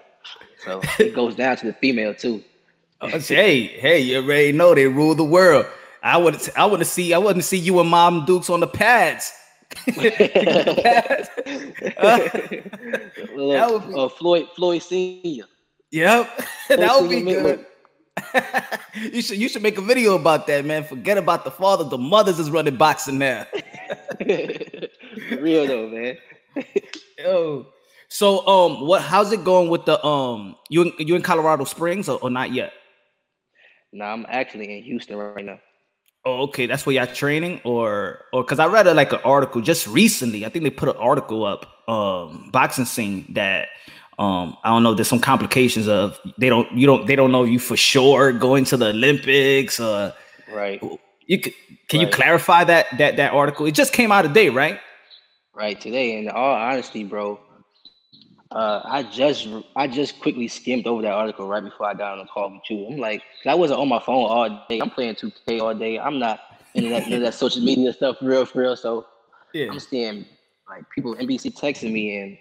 So 0.63 0.81
it 0.99 1.15
goes 1.15 1.35
down 1.35 1.57
to 1.57 1.67
the 1.67 1.73
female 1.73 2.13
too. 2.13 2.43
Uh, 3.01 3.07
hey, 3.07 3.63
hey, 3.63 3.99
you 3.99 4.17
already 4.17 4.51
know 4.51 4.75
they 4.75 4.87
rule 4.87 5.15
the 5.15 5.23
world. 5.23 5.65
I 6.01 6.17
would 6.17 6.35
I 6.55 6.69
to 6.69 6.85
see 6.85 7.13
I 7.13 7.17
wouldn't 7.17 7.45
see 7.45 7.57
you 7.57 7.79
and 7.79 7.89
Mom 7.89 8.25
Dukes 8.25 8.49
on 8.49 8.59
the 8.59 8.67
pads. 8.67 9.33
Look, 9.87 10.17
be- 13.87 13.93
uh, 13.93 14.09
Floyd 14.09 14.47
Floyd 14.55 14.81
Senior. 14.81 15.45
Yep, 15.91 16.41
that 16.69 17.01
would 17.01 17.09
be 17.09 17.21
good. 17.21 17.65
you 19.13 19.21
should 19.21 19.37
you 19.37 19.49
should 19.49 19.61
make 19.61 19.77
a 19.77 19.81
video 19.81 20.15
about 20.15 20.47
that, 20.47 20.65
man. 20.65 20.83
Forget 20.83 21.17
about 21.17 21.43
the 21.43 21.51
father. 21.51 21.83
The 21.83 21.97
mothers 21.97 22.39
is 22.39 22.49
running 22.49 22.75
boxing 22.75 23.17
now. 23.17 23.45
Real 24.19 25.67
though, 25.67 25.87
man. 25.89 26.17
Yo. 27.17 27.67
So 28.09 28.45
um 28.47 28.87
what 28.87 29.01
how's 29.01 29.31
it 29.31 29.43
going 29.43 29.69
with 29.69 29.85
the 29.85 30.03
um 30.05 30.55
you 30.69 30.83
in, 30.83 30.93
you 30.97 31.15
in 31.15 31.21
Colorado 31.21 31.63
Springs 31.63 32.09
or, 32.09 32.19
or 32.19 32.29
not 32.29 32.51
yet? 32.51 32.73
Nah, 33.91 34.13
I'm 34.13 34.25
actually 34.29 34.77
in 34.77 34.83
Houston 34.83 35.17
right 35.17 35.45
now. 35.45 35.59
Oh, 36.25 36.43
okay. 36.43 36.65
That's 36.65 36.85
where 36.85 36.95
y'all 36.95 37.07
training, 37.07 37.61
or 37.63 38.25
or 38.33 38.43
because 38.43 38.59
I 38.59 38.67
read 38.67 38.87
a, 38.87 38.93
like 38.93 39.13
an 39.13 39.19
article 39.23 39.61
just 39.61 39.87
recently. 39.87 40.45
I 40.45 40.49
think 40.49 40.63
they 40.63 40.69
put 40.69 40.89
an 40.89 40.97
article 40.97 41.45
up, 41.45 41.65
um, 41.89 42.49
boxing 42.51 42.85
scene 42.85 43.25
that 43.33 43.69
um 44.17 44.57
I 44.63 44.69
don't 44.69 44.83
know. 44.83 44.93
There's 44.93 45.07
some 45.07 45.21
complications 45.21 45.87
of 45.87 46.19
they 46.37 46.49
don't 46.49 46.69
you 46.73 46.85
don't 46.85 47.07
they 47.07 47.15
don't 47.15 47.31
know 47.31 47.43
you 47.45 47.57
for 47.59 47.77
sure 47.77 48.33
going 48.33 48.65
to 48.65 48.77
the 48.77 48.89
Olympics. 48.89 49.79
Uh, 49.79 50.13
Right, 50.51 50.81
you 51.27 51.39
could, 51.39 51.53
can 51.89 52.01
you 52.01 52.07
clarify 52.07 52.63
that 52.63 52.87
that 52.97 53.17
that 53.17 53.33
article? 53.33 53.65
It 53.67 53.73
just 53.75 53.93
came 53.93 54.11
out 54.11 54.23
today, 54.23 54.49
right? 54.49 54.79
right. 55.53 55.79
Today, 55.79 56.17
in 56.17 56.27
all 56.27 56.55
honesty, 56.55 57.03
bro, 57.03 57.39
uh, 58.51 58.81
I 58.83 59.03
just 59.03 59.47
I 59.75 59.87
just 59.87 60.19
quickly 60.19 60.47
skimmed 60.47 60.87
over 60.87 61.01
that 61.03 61.11
article 61.11 61.47
right 61.47 61.63
before 61.63 61.87
I 61.87 61.93
got 61.93 62.13
on 62.13 62.19
the 62.19 62.25
call 62.25 62.51
with 62.51 62.61
you. 62.69 62.87
I'm 62.87 62.97
like, 62.97 63.21
I 63.45 63.53
wasn't 63.53 63.79
on 63.79 63.87
my 63.87 63.99
phone 63.99 64.29
all 64.29 64.65
day. 64.67 64.79
I'm 64.79 64.89
playing 64.89 65.15
2K 65.15 65.61
all 65.61 65.75
day. 65.75 65.99
I'm 65.99 66.17
not 66.17 66.39
into 66.73 66.89
that, 66.89 67.03
into 67.03 67.19
that 67.19 67.35
social 67.35 67.61
media 67.61 67.93
stuff 67.93 68.17
real, 68.21 68.45
for 68.45 68.61
real. 68.61 68.75
So 68.75 69.05
Yeah. 69.53 69.71
I'm 69.71 69.79
seeing 69.79 70.25
like 70.67 70.83
people 70.89 71.15
NBC 71.15 71.53
texting 71.59 71.91
me 71.91 72.17
and 72.17 72.37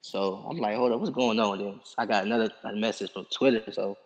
so 0.00 0.46
I'm 0.48 0.58
like, 0.58 0.76
hold 0.76 0.92
up, 0.92 1.00
what's 1.00 1.12
going 1.12 1.38
on? 1.40 1.58
Then 1.58 1.80
I 1.96 2.06
got 2.06 2.24
another 2.24 2.50
message 2.74 3.12
from 3.12 3.26
Twitter. 3.32 3.72
So 3.72 3.96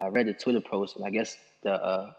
I 0.00 0.06
read 0.08 0.26
the 0.26 0.34
Twitter 0.34 0.60
post 0.60 0.96
and 0.96 1.04
I 1.04 1.10
guess 1.10 1.36
the 1.62 1.72
uh 1.72 2.12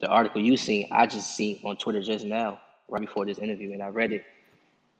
the 0.00 0.08
article 0.08 0.40
you 0.42 0.56
seen, 0.56 0.88
I 0.90 1.06
just 1.06 1.36
seen 1.36 1.60
on 1.64 1.76
Twitter 1.76 2.02
just 2.02 2.24
now, 2.24 2.60
right 2.88 3.00
before 3.00 3.24
this 3.24 3.38
interview, 3.38 3.72
and 3.72 3.82
I 3.82 3.88
read 3.88 4.12
it. 4.12 4.24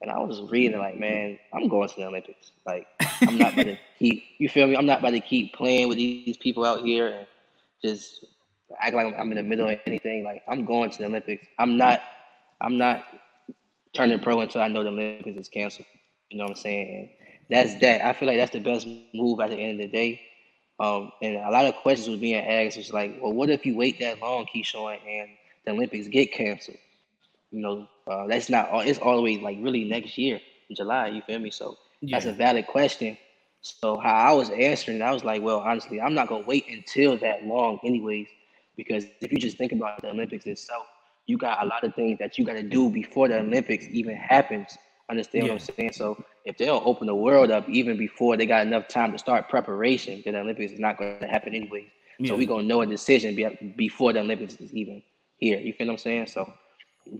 And 0.04 0.12
I 0.12 0.18
was 0.18 0.42
reading 0.50 0.78
like, 0.78 1.00
man, 1.00 1.38
I'm 1.54 1.66
going 1.66 1.88
to 1.88 1.96
the 1.96 2.04
Olympics. 2.04 2.52
Like, 2.66 2.86
I'm 3.22 3.38
not 3.38 3.54
about 3.54 3.64
to 3.64 3.78
keep 3.98 4.22
you 4.36 4.50
feel 4.50 4.66
me? 4.66 4.76
I'm 4.76 4.84
not 4.84 4.98
about 4.98 5.12
to 5.12 5.20
keep 5.20 5.54
playing 5.54 5.88
with 5.88 5.96
these 5.96 6.36
people 6.36 6.62
out 6.62 6.82
here 6.84 7.06
and 7.06 7.26
just 7.82 8.22
act 8.82 8.94
like 8.94 9.14
I'm 9.18 9.30
in 9.30 9.38
the 9.38 9.42
middle 9.42 9.66
of 9.66 9.78
anything. 9.86 10.22
Like, 10.22 10.42
I'm 10.46 10.66
going 10.66 10.90
to 10.90 10.98
the 10.98 11.06
Olympics. 11.06 11.46
I'm 11.58 11.78
not 11.78 12.02
I'm 12.60 12.76
not 12.76 13.06
turning 13.94 14.20
pro 14.20 14.40
until 14.40 14.60
I 14.60 14.68
know 14.68 14.82
the 14.82 14.90
Olympics 14.90 15.38
is 15.38 15.48
canceled. 15.48 15.86
You 16.28 16.36
know 16.36 16.44
what 16.44 16.50
I'm 16.50 16.56
saying? 16.56 16.98
And 16.98 17.08
that's 17.48 17.80
that. 17.80 18.04
I 18.04 18.12
feel 18.12 18.28
like 18.28 18.36
that's 18.36 18.52
the 18.52 18.60
best 18.60 18.86
move 19.14 19.40
at 19.40 19.48
the 19.48 19.56
end 19.56 19.80
of 19.80 19.90
the 19.90 19.96
day. 19.96 20.20
Um, 20.80 21.12
and 21.22 21.36
a 21.36 21.50
lot 21.50 21.64
of 21.64 21.76
questions 21.76 22.10
was 22.10 22.20
being 22.20 22.44
asked. 22.44 22.76
It's 22.76 22.92
like, 22.92 23.16
well, 23.22 23.32
what 23.32 23.48
if 23.48 23.64
you 23.64 23.74
wait 23.74 23.98
that 24.00 24.20
long, 24.20 24.44
Keyshawn, 24.54 24.98
and 25.08 25.30
the 25.64 25.72
Olympics 25.72 26.08
get 26.08 26.30
canceled? 26.30 26.76
You 27.52 27.60
know, 27.62 27.88
uh, 28.06 28.26
that's 28.26 28.48
not 28.48 28.68
all. 28.70 28.80
It's 28.80 28.98
all 28.98 29.16
the 29.16 29.22
way 29.22 29.38
like 29.38 29.58
really 29.60 29.84
next 29.84 30.18
year 30.18 30.40
July. 30.72 31.08
You 31.08 31.22
feel 31.22 31.38
me? 31.38 31.50
So 31.50 31.76
that's 32.10 32.26
a 32.26 32.32
valid 32.32 32.66
question. 32.66 33.16
So 33.62 33.96
how 33.98 34.14
I 34.14 34.32
was 34.32 34.50
answering, 34.50 35.02
I 35.02 35.12
was 35.12 35.24
like, 35.24 35.42
well, 35.42 35.60
honestly, 35.60 36.00
I'm 36.00 36.14
not 36.14 36.28
gonna 36.28 36.44
wait 36.44 36.66
until 36.68 37.16
that 37.18 37.44
long, 37.46 37.78
anyways, 37.84 38.28
because 38.76 39.06
if 39.20 39.32
you 39.32 39.38
just 39.38 39.56
think 39.56 39.72
about 39.72 40.00
the 40.02 40.10
Olympics 40.10 40.46
itself, 40.46 40.86
you 41.26 41.36
got 41.38 41.62
a 41.62 41.66
lot 41.66 41.82
of 41.82 41.94
things 41.94 42.18
that 42.18 42.38
you 42.38 42.44
got 42.44 42.54
to 42.54 42.62
do 42.62 42.90
before 42.90 43.28
the 43.28 43.38
Olympics 43.38 43.86
even 43.90 44.14
happens. 44.16 44.76
Understand 45.10 45.48
what 45.48 45.54
I'm 45.54 45.60
saying? 45.60 45.92
So 45.92 46.18
if 46.44 46.56
they 46.58 46.66
don't 46.66 46.84
open 46.86 47.06
the 47.06 47.14
world 47.14 47.50
up 47.50 47.68
even 47.68 47.96
before 47.96 48.36
they 48.36 48.46
got 48.46 48.66
enough 48.66 48.88
time 48.88 49.12
to 49.12 49.18
start 49.18 49.48
preparation, 49.48 50.22
then 50.24 50.34
the 50.34 50.40
Olympics 50.40 50.72
is 50.72 50.80
not 50.80 50.98
going 50.98 51.20
to 51.20 51.26
happen 51.26 51.54
anyway. 51.54 51.90
Yeah. 52.18 52.28
So 52.28 52.36
we 52.36 52.46
gonna 52.46 52.62
know 52.64 52.82
a 52.82 52.86
decision 52.86 53.34
be- 53.34 53.74
before 53.76 54.12
the 54.12 54.20
Olympics 54.20 54.54
is 54.56 54.74
even 54.74 55.02
here. 55.38 55.58
You 55.58 55.72
feel 55.72 55.86
what 55.88 55.94
I'm 55.94 55.98
saying? 55.98 56.26
So 56.26 56.52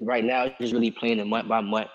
right 0.01 0.25
now, 0.25 0.49
just 0.61 0.73
really 0.73 0.91
playing 0.91 1.19
it 1.19 1.27
month 1.27 1.49
by 1.49 1.61
month, 1.61 1.89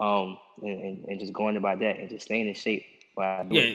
um, 0.00 0.38
and, 0.62 0.80
and, 0.80 1.04
and 1.08 1.20
just 1.20 1.32
going 1.32 1.56
about 1.56 1.80
that 1.80 1.98
and 1.98 2.08
just 2.08 2.26
staying 2.26 2.48
in 2.48 2.54
shape. 2.54 2.84
it. 3.16 3.52
Yeah, 3.52 3.74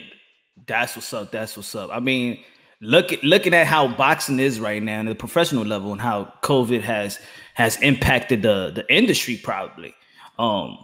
that's 0.65 0.95
what's 0.95 1.13
up. 1.13 1.31
That's 1.31 1.55
what's 1.55 1.73
up. 1.75 1.89
I 1.91 1.99
mean, 1.99 2.39
look 2.81 3.13
at 3.13 3.23
looking 3.23 3.53
at 3.53 3.67
how 3.67 3.87
boxing 3.87 4.39
is 4.39 4.59
right 4.59 4.81
now, 4.81 4.99
and 4.99 5.07
the 5.07 5.15
professional 5.15 5.65
level, 5.65 5.91
and 5.91 6.01
how 6.01 6.33
COVID 6.43 6.81
has 6.81 7.19
has 7.53 7.79
impacted 7.81 8.41
the 8.41 8.71
the 8.73 8.85
industry. 8.93 9.39
Probably, 9.41 9.93
um, 10.39 10.77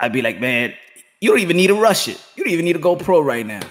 I'd 0.00 0.12
be 0.12 0.22
like, 0.22 0.40
man, 0.40 0.74
you 1.20 1.30
don't 1.30 1.40
even 1.40 1.56
need 1.56 1.68
to 1.68 1.80
rush 1.80 2.08
it. 2.08 2.22
You 2.36 2.44
don't 2.44 2.52
even 2.52 2.64
need 2.64 2.74
to 2.74 2.78
go 2.78 2.96
pro 2.96 3.20
right 3.20 3.46
now. 3.46 3.62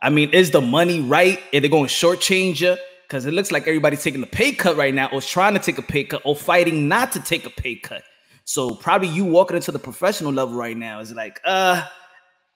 I 0.00 0.10
mean, 0.10 0.30
is 0.30 0.50
the 0.50 0.60
money 0.60 1.00
right? 1.00 1.38
Are 1.52 1.60
they 1.60 1.68
going 1.68 1.86
to 1.86 1.92
shortchange 1.92 2.60
you? 2.60 2.76
Because 3.06 3.24
it 3.24 3.32
looks 3.32 3.52
like 3.52 3.68
everybody's 3.68 4.02
taking 4.02 4.22
a 4.22 4.26
pay 4.26 4.52
cut 4.52 4.76
right 4.76 4.92
now, 4.92 5.08
or 5.12 5.20
trying 5.20 5.54
to 5.54 5.60
take 5.60 5.78
a 5.78 5.82
pay 5.82 6.04
cut, 6.04 6.22
or 6.24 6.34
fighting 6.34 6.88
not 6.88 7.12
to 7.12 7.20
take 7.20 7.46
a 7.46 7.50
pay 7.50 7.76
cut. 7.76 8.02
So 8.44 8.74
probably 8.74 9.08
you 9.08 9.24
walking 9.24 9.56
into 9.56 9.72
the 9.72 9.78
professional 9.78 10.32
level 10.32 10.56
right 10.56 10.76
now 10.76 11.00
is 11.00 11.12
like, 11.12 11.40
uh, 11.44 11.84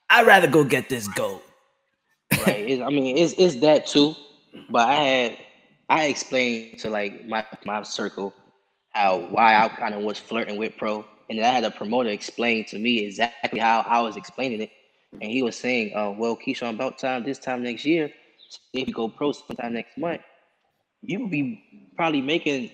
I'd 0.09 0.27
rather 0.27 0.49
go 0.49 0.65
get 0.65 0.89
this 0.89 1.07
gold. 1.09 1.43
right. 2.47 2.83
I 2.83 2.89
mean, 2.91 3.17
it's 3.17 3.35
it's 3.39 3.57
that 3.57 3.87
too. 3.87 4.15
But 4.69 4.89
I 4.89 4.95
had 4.95 5.39
I 5.89 6.05
explained 6.07 6.79
to 6.81 6.91
like 6.91 7.27
my 7.27 7.45
my 7.65 7.83
circle 7.83 8.35
how 8.91 9.19
why 9.31 9.57
I 9.57 9.69
kind 9.69 9.95
of 9.95 10.03
was 10.03 10.19
flirting 10.19 10.57
with 10.57 10.77
pro, 10.77 11.05
and 11.29 11.39
then 11.39 11.45
I 11.45 11.55
had 11.55 11.65
a 11.65 11.71
promoter 11.71 12.11
explain 12.11 12.65
to 12.67 12.79
me 12.79 13.05
exactly 13.07 13.61
how 13.61 13.85
I 13.87 14.01
was 14.01 14.17
explaining 14.17 14.63
it, 14.63 14.71
and 15.13 15.31
he 15.31 15.43
was 15.43 15.57
saying, 15.57 15.95
uh, 15.95 16.11
"Well, 16.11 16.37
Keyshawn, 16.37 16.75
about 16.75 16.99
time 16.99 17.25
this 17.25 17.39
time 17.39 17.63
next 17.63 17.85
year, 17.85 18.13
if 18.73 18.89
you 18.89 18.95
go 18.95 19.09
pro 19.09 19.33
sometime 19.33 19.75
next 19.75 19.97
month, 19.99 20.23
you 21.03 21.21
will 21.21 21.29
be 21.29 21.61
probably 21.97 22.21
making 22.23 22.71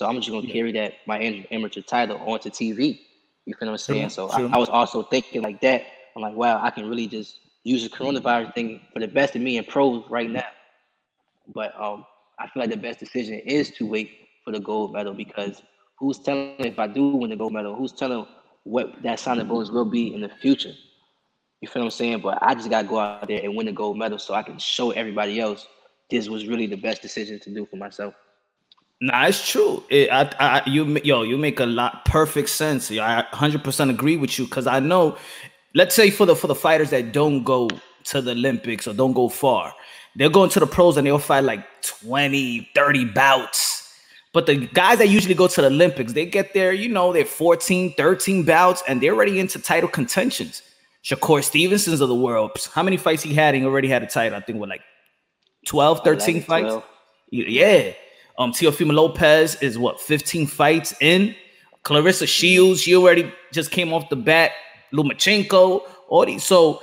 so 0.00 0.16
I'm 0.16 0.22
just 0.22 0.34
gonna 0.34 0.48
Yeah. 0.48 0.58
carry 0.58 0.80
that 0.80 0.94
my 1.12 1.20
am- 1.28 1.56
amateur 1.60 1.90
title 1.92 2.20
onto 2.32 2.50
TV. 2.50 3.00
You 3.46 3.54
feel 3.58 3.68
what 3.68 3.82
I'm 3.82 3.88
saying? 3.88 4.10
True, 4.10 4.20
So 4.20 4.30
true. 4.30 4.50
I, 4.50 4.56
I 4.58 4.70
was 4.70 4.80
also 4.80 5.12
thinking 5.14 5.42
like 5.42 5.60
that. 5.62 5.82
I'm 6.16 6.22
like, 6.22 6.36
wow, 6.36 6.64
I 6.66 6.70
can 6.70 6.88
really 6.88 7.18
just 7.18 7.40
use 7.64 7.88
the 7.88 7.96
coronavirus 7.96 8.54
thing 8.54 8.80
for 8.92 9.00
the 9.00 9.08
best 9.08 9.36
of 9.36 9.42
me 9.42 9.58
in 9.58 9.64
pros 9.64 10.04
right 10.10 10.30
now. 10.30 10.48
But 11.54 11.72
um, 11.80 12.04
I 12.38 12.48
feel 12.48 12.62
like 12.62 12.70
the 12.70 12.76
best 12.76 13.00
decision 13.00 13.40
is 13.46 13.70
to 13.72 13.86
wait 13.86 14.10
for 14.44 14.52
the 14.52 14.60
gold 14.60 14.92
medal 15.04 15.14
because 15.14 15.62
who's 15.98 16.18
telling 16.20 16.64
if 16.66 16.78
I 16.78 16.86
do 16.88 17.10
win 17.10 17.30
the 17.30 17.36
gold 17.36 17.52
medal, 17.52 17.74
who's 17.74 17.92
telling 17.92 18.26
what 18.64 19.02
that 19.02 19.18
signing 19.18 19.46
bonus 19.46 19.70
will 19.70 19.84
be 19.84 20.14
in 20.14 20.20
the 20.20 20.28
future? 20.28 20.72
You 21.60 21.68
feel 21.68 21.82
what 21.82 21.86
I'm 21.86 21.90
saying? 21.90 22.20
But 22.22 22.38
I 22.42 22.54
just 22.54 22.70
gotta 22.70 22.88
go 22.88 22.98
out 22.98 23.28
there 23.28 23.40
and 23.42 23.56
win 23.56 23.66
the 23.66 23.72
gold 23.72 23.98
medal 23.98 24.18
so 24.18 24.34
I 24.34 24.42
can 24.42 24.58
show 24.58 24.90
everybody 24.90 25.40
else 25.40 25.66
this 26.10 26.28
was 26.28 26.46
really 26.46 26.66
the 26.66 26.76
best 26.76 27.02
decision 27.02 27.40
to 27.40 27.50
do 27.54 27.66
for 27.66 27.76
myself. 27.76 28.14
Nah, 29.00 29.26
it's 29.26 29.48
true. 29.48 29.82
It, 29.88 30.10
I, 30.10 30.30
I, 30.38 30.62
you, 30.68 30.98
yo, 31.02 31.22
you 31.22 31.38
make 31.38 31.58
a 31.58 31.66
lot 31.66 32.04
perfect 32.04 32.50
sense. 32.50 32.90
I 32.90 33.24
100% 33.32 33.90
agree 33.90 34.16
with 34.16 34.38
you 34.38 34.44
because 34.44 34.66
I 34.66 34.80
know. 34.80 35.16
Let's 35.74 35.94
say 35.94 36.10
for 36.10 36.26
the 36.26 36.34
for 36.34 36.48
the 36.48 36.54
fighters 36.54 36.90
that 36.90 37.12
don't 37.12 37.44
go 37.44 37.68
to 38.04 38.20
the 38.20 38.32
Olympics 38.32 38.88
or 38.88 38.92
don't 38.92 39.12
go 39.12 39.28
far, 39.28 39.72
they're 40.16 40.28
going 40.28 40.50
to 40.50 40.60
the 40.60 40.66
pros 40.66 40.96
and 40.96 41.06
they'll 41.06 41.18
fight 41.18 41.44
like 41.44 41.64
20, 42.02 42.68
30 42.74 43.04
bouts. 43.06 43.80
But 44.32 44.46
the 44.46 44.66
guys 44.66 44.98
that 44.98 45.08
usually 45.08 45.34
go 45.34 45.46
to 45.46 45.60
the 45.60 45.68
Olympics, 45.68 46.12
they 46.12 46.26
get 46.26 46.54
there, 46.54 46.72
you 46.72 46.88
know, 46.88 47.12
they're 47.12 47.24
14, 47.24 47.94
13 47.94 48.44
bouts 48.44 48.82
and 48.86 49.00
they're 49.00 49.14
already 49.14 49.40
into 49.40 49.58
title 49.60 49.88
contentions. 49.88 50.62
Shakur 51.04 51.42
Stevenson's 51.42 52.00
of 52.00 52.08
the 52.08 52.14
world. 52.14 52.50
How 52.72 52.82
many 52.82 52.96
fights 52.96 53.22
he 53.22 53.32
had? 53.32 53.54
He 53.54 53.64
already 53.64 53.88
had 53.88 54.02
a 54.02 54.06
title. 54.06 54.36
I 54.36 54.42
think 54.42 54.60
with 54.60 54.70
like 54.70 54.82
12, 55.66 56.04
13 56.04 56.36
11, 56.36 56.42
fights. 56.42 56.68
12. 56.68 56.84
Yeah. 57.30 57.92
Um, 58.40 58.52
Teofimo 58.52 58.94
Lopez 58.94 59.56
is 59.56 59.78
what 59.78 60.00
15 60.00 60.46
fights 60.46 60.94
in. 61.00 61.36
Claressa 61.84 62.26
Shields, 62.26 62.80
she 62.80 62.96
already 62.96 63.30
just 63.52 63.70
came 63.70 63.92
off 63.92 64.08
the 64.08 64.16
bat. 64.16 64.52
Lomachenko, 64.94 65.82
all 66.08 66.24
these. 66.24 66.42
So 66.42 66.80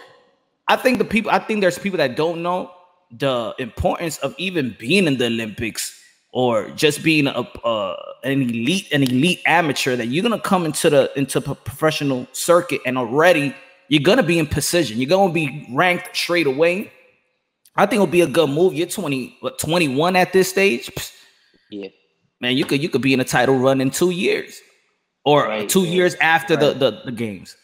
I 0.67 0.75
think 0.75 0.99
the 0.99 1.03
people, 1.03 1.31
I 1.31 1.39
think 1.39 1.61
there's 1.61 1.79
people 1.79 1.97
that 1.97 2.15
don't 2.15 2.43
know 2.43 2.71
the 3.09 3.55
importance 3.57 4.19
of 4.19 4.35
even 4.37 4.75
being 4.77 5.07
in 5.07 5.17
the 5.17 5.25
Olympics 5.25 5.99
or 6.31 6.69
just 6.71 7.03
being 7.03 7.25
a 7.25 7.39
uh, 7.39 7.95
an 8.23 8.43
elite, 8.43 8.91
an 8.91 9.01
elite 9.01 9.41
amateur. 9.47 9.95
That 9.95 10.09
you're 10.09 10.21
gonna 10.21 10.39
come 10.39 10.63
into 10.63 10.91
the 10.91 11.11
into 11.17 11.41
professional 11.41 12.27
circuit 12.33 12.81
and 12.85 12.99
already 12.99 13.55
you're 13.87 14.03
gonna 14.03 14.21
be 14.21 14.37
in 14.37 14.45
position. 14.45 14.99
You're 14.99 15.09
gonna 15.09 15.33
be 15.33 15.67
ranked 15.71 16.15
straight 16.15 16.45
away. 16.45 16.91
I 17.75 17.87
think 17.87 17.95
it'll 17.95 18.07
be 18.07 18.21
a 18.21 18.27
good 18.27 18.49
move. 18.49 18.75
You're 18.75 18.87
20, 18.87 19.37
what, 19.39 19.57
21 19.59 20.15
at 20.15 20.33
this 20.33 20.49
stage. 20.49 20.91
Yeah. 21.69 21.89
Man, 22.39 22.55
you 22.55 22.65
could 22.65 22.81
you 22.81 22.89
could 22.89 23.01
be 23.01 23.13
in 23.13 23.19
a 23.19 23.25
title 23.25 23.57
run 23.57 23.81
in 23.81 23.89
two 23.89 24.11
years, 24.11 24.61
or 25.25 25.45
Right, 25.45 25.67
two 25.67 25.83
yeah, 25.83 25.91
years 25.91 26.15
after 26.15 26.55
the, 26.55 26.67
right. 26.67 26.79
the 26.79 27.01
the 27.05 27.11
games. 27.11 27.57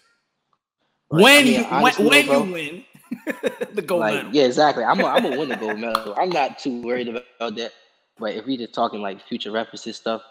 Right. 1.12 1.24
When 1.24 1.42
I 1.42 1.44
mean, 1.44 1.60
you 1.60 1.66
honestly, 1.66 2.06
when, 2.10 2.26
you 2.26 2.54
win 2.54 2.86
the 3.74 3.82
gold 3.82 4.00
like 4.02 4.16
medal. 4.16 4.32
yeah, 4.34 4.44
exactly. 4.46 4.84
I'm 4.84 5.00
a, 5.00 5.06
I'm 5.06 5.24
gonna 5.24 5.38
win 5.38 5.50
the 5.50 5.58
gold 5.58 5.80
medal. 5.80 6.16
I'm 6.18 6.30
not 6.30 6.60
too 6.60 6.82
worried 6.82 7.10
about 7.10 7.56
that. 7.56 7.72
But 8.18 8.36
if 8.36 8.46
we're 8.46 8.58
just 8.58 8.74
talking 8.74 9.02
like 9.02 9.26
future 9.28 9.52
references 9.52 9.96
stuff, 9.96 10.24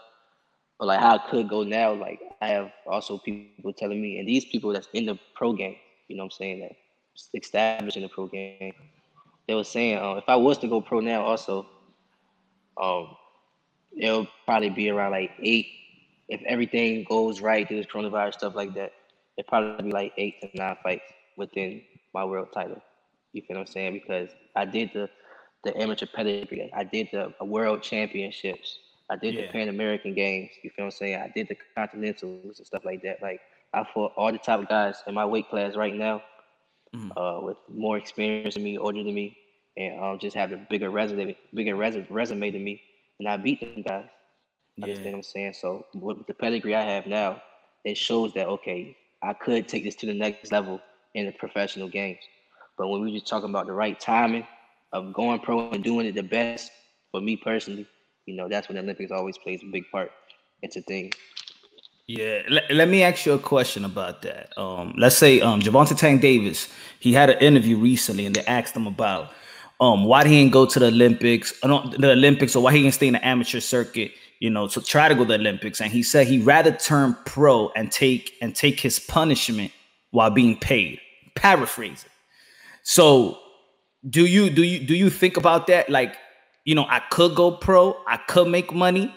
or 0.81 0.87
like 0.87 1.01
how 1.01 1.17
it 1.17 1.23
could 1.31 1.49
go 1.49 1.63
now, 1.63 1.93
like 1.93 2.21
I 2.41 2.49
have 2.49 2.73
also 2.87 3.19
people 3.19 3.73
telling 3.73 4.03
me, 4.03 4.19
and 4.19 4.29
these 4.29 4.45
people 4.45 4.73
that's 4.73 4.89
in 4.93 5.07
the 5.07 5.19
pro 5.35 5.53
game, 5.53 5.77
you 6.09 6.17
know 6.17 6.25
what 6.25 6.35
I'm 6.35 6.39
saying, 6.39 6.61
that 6.61 6.73
established 7.35 7.97
in 7.97 8.03
the 8.03 8.09
pro 8.09 8.27
game, 8.27 8.73
they 9.47 9.55
were 9.55 9.65
saying, 9.65 9.99
uh, 9.99 10.15
if 10.15 10.25
I 10.29 10.37
was 10.37 10.59
to 10.59 10.69
go 10.69 10.81
pro 10.81 11.01
now, 11.01 11.23
also, 11.23 11.67
um, 12.81 13.17
it'll 13.99 14.27
probably 14.47 14.71
be 14.71 14.91
around 14.91 15.13
like 15.13 15.31
eight. 15.43 15.67
If 16.29 16.41
everything 16.47 17.05
goes 17.09 17.41
right 17.41 17.67
through 17.67 17.79
this 17.79 17.87
coronavirus 17.87 18.35
stuff 18.35 18.55
like 18.55 18.75
that, 18.75 18.93
it'd 19.37 19.49
probably 19.49 19.83
be 19.85 19.93
like 19.93 20.13
eight 20.19 20.41
to 20.43 20.49
nine 20.55 20.77
fights 20.83 21.05
within 21.37 21.83
my 22.15 22.25
world 22.25 22.49
title. 22.55 22.81
You 23.33 23.43
feel 23.43 23.57
what 23.57 23.63
I'm 23.63 23.67
saying? 23.67 23.95
Because 23.95 24.31
I 24.57 24.65
did 24.67 24.91
the 24.95 25.09
the 25.65 25.81
amateur 25.81 26.07
pedigree, 26.15 26.71
I 26.75 26.85
did 26.85 27.09
the 27.13 27.33
world 27.45 27.83
championships, 27.83 28.79
I 29.11 29.17
did 29.17 29.37
Yeah. 29.37 29.43
the 29.45 29.45
Pan 29.45 29.69
American 29.69 30.15
games. 30.15 30.51
You 30.63 30.71
feel 30.71 30.85
what 30.87 30.95
I'm 30.95 30.99
saying? 30.99 31.17
I 31.21 31.31
did 31.35 31.49
the 31.49 31.57
continentals 31.77 32.59
and 32.59 32.67
stuff 32.67 32.85
like 32.85 33.03
that. 33.03 33.23
Like 33.23 33.41
I 33.75 33.85
fought 33.93 34.13
all 34.17 34.33
the 34.33 34.39
top 34.39 34.69
guys 34.69 35.03
in 35.07 35.15
my 35.15 35.25
weight 35.27 35.49
class 35.49 35.77
right 35.77 35.95
now, 35.95 36.23
Mhm. 36.93 37.17
uh, 37.17 37.41
with 37.43 37.57
more 37.69 37.99
experience 37.99 38.43
than 38.43 38.51
me, 38.51 38.65
older 38.65 38.87
than 39.03 39.15
me, 39.15 39.21
and 39.77 39.87
um, 39.89 40.19
just 40.19 40.25
have 40.37 40.41
a 40.41 40.51
bigger 40.57 40.81
resume, 40.91 41.37
bigger 41.55 41.75
resume, 41.75 42.07
resume 42.11 42.51
than 42.51 42.65
me, 42.65 42.81
and 43.23 43.29
I 43.33 43.37
beat 43.37 43.61
them 43.61 43.83
guys. 43.83 44.07
You 44.77 44.85
understand 44.85 45.13
what 45.13 45.19
I'm 45.19 45.23
saying? 45.23 45.53
So 45.55 45.87
with 45.95 46.27
the 46.27 46.35
pedigree 46.35 46.75
I 46.75 46.83
have 46.83 47.07
now, 47.07 47.41
it 47.85 47.97
shows 47.97 48.35
that 48.35 48.49
okay, 48.49 48.97
I 49.23 49.33
could 49.33 49.69
take 49.69 49.85
this 49.85 49.95
to 49.97 50.07
the 50.07 50.15
next 50.15 50.51
level 50.51 50.81
in 51.15 51.27
the 51.27 51.33
professional 51.33 51.89
games. 51.89 52.19
But 52.77 52.89
when 52.89 53.01
we 53.01 53.13
just 53.13 53.29
talking 53.29 53.51
about 53.51 53.67
the 53.67 53.75
right 53.75 53.99
timing 54.01 54.45
of 54.93 55.13
going 55.13 55.39
pro 55.39 55.71
and 55.71 55.85
doing 55.85 56.07
it 56.07 56.17
the 56.17 56.23
best, 56.23 56.73
for 57.13 57.21
me 57.21 57.37
personally, 57.37 57.87
you 58.27 58.35
know, 58.35 58.49
that's 58.49 58.69
when 58.69 58.75
the 58.75 58.83
Olympics 58.83 59.13
always 59.13 59.39
plays 59.39 59.63
a 59.63 59.67
big 59.67 59.85
part 59.93 60.11
It's 60.63 60.77
a 60.77 60.83
thing. 60.83 61.13
Yeah, 62.09 62.41
let, 62.49 62.69
let 62.73 62.89
me 62.89 63.05
ask 63.05 63.25
you 63.25 63.35
a 63.35 63.39
question 63.39 63.85
about 63.85 64.23
that. 64.23 64.53
Um, 64.59 64.95
let's 64.99 65.17
say 65.17 65.41
um 65.41 65.61
Gervonta 65.61 65.97
Tank 65.97 66.23
Davis, 66.23 66.69
he 66.99 67.13
had 67.13 67.31
an 67.31 67.39
interview 67.39 67.77
recently 67.77 68.27
and 68.27 68.35
they 68.35 68.45
asked 68.47 68.75
him 68.75 68.89
about 68.89 69.31
um 69.83 70.05
why 70.05 70.25
he 70.25 70.39
didn't 70.39 70.53
go 70.53 70.65
to 70.65 70.79
the 70.79 70.87
Olympics, 70.87 71.53
uh, 71.65 71.91
the 71.99 72.13
Olympics, 72.13 72.55
or 72.55 72.63
why 72.63 72.73
he 72.73 72.83
didn't 72.83 72.95
stay 72.95 73.09
in 73.09 73.15
the 73.15 73.27
amateur 73.27 73.59
circuit, 73.59 74.13
you 74.39 74.49
know, 74.49 74.69
to 74.69 74.81
try 74.81 75.09
to 75.09 75.15
go 75.15 75.23
to 75.23 75.29
the 75.29 75.35
Olympics. 75.35 75.81
And 75.81 75.91
he 75.91 76.05
said 76.05 76.29
he'd 76.29 76.47
rather 76.47 76.71
turn 76.71 77.17
pro 77.27 77.71
and 77.71 77.91
take 77.91 78.33
and 78.41 78.55
take 78.55 78.79
his 78.79 79.01
punishment 79.01 79.73
while 80.13 80.31
being 80.31 80.57
paid. 80.57 81.01
Paraphrasing. 81.35 82.11
So 82.85 83.39
do 84.09 84.25
you 84.25 84.51
do 84.51 84.63
you 84.63 84.87
do 84.87 84.95
you 84.95 85.11
think 85.11 85.37
about 85.37 85.67
that? 85.67 85.91
Like, 85.91 86.17
you 86.65 86.77
know, 86.77 86.87
I 86.89 87.01
could 87.11 87.35
go 87.35 87.51
pro, 87.51 87.97
I 88.07 88.19
could 88.19 88.49
make 88.49 88.73
money. 88.73 89.13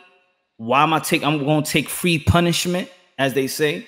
Why 0.57 0.81
am 0.81 0.93
I 0.93 0.99
take? 0.99 1.23
I'm 1.23 1.43
going 1.43 1.63
to 1.63 1.69
take 1.69 1.89
free 1.89 2.17
punishment, 2.17 2.89
as 3.19 3.35
they 3.35 3.45
say. 3.45 3.87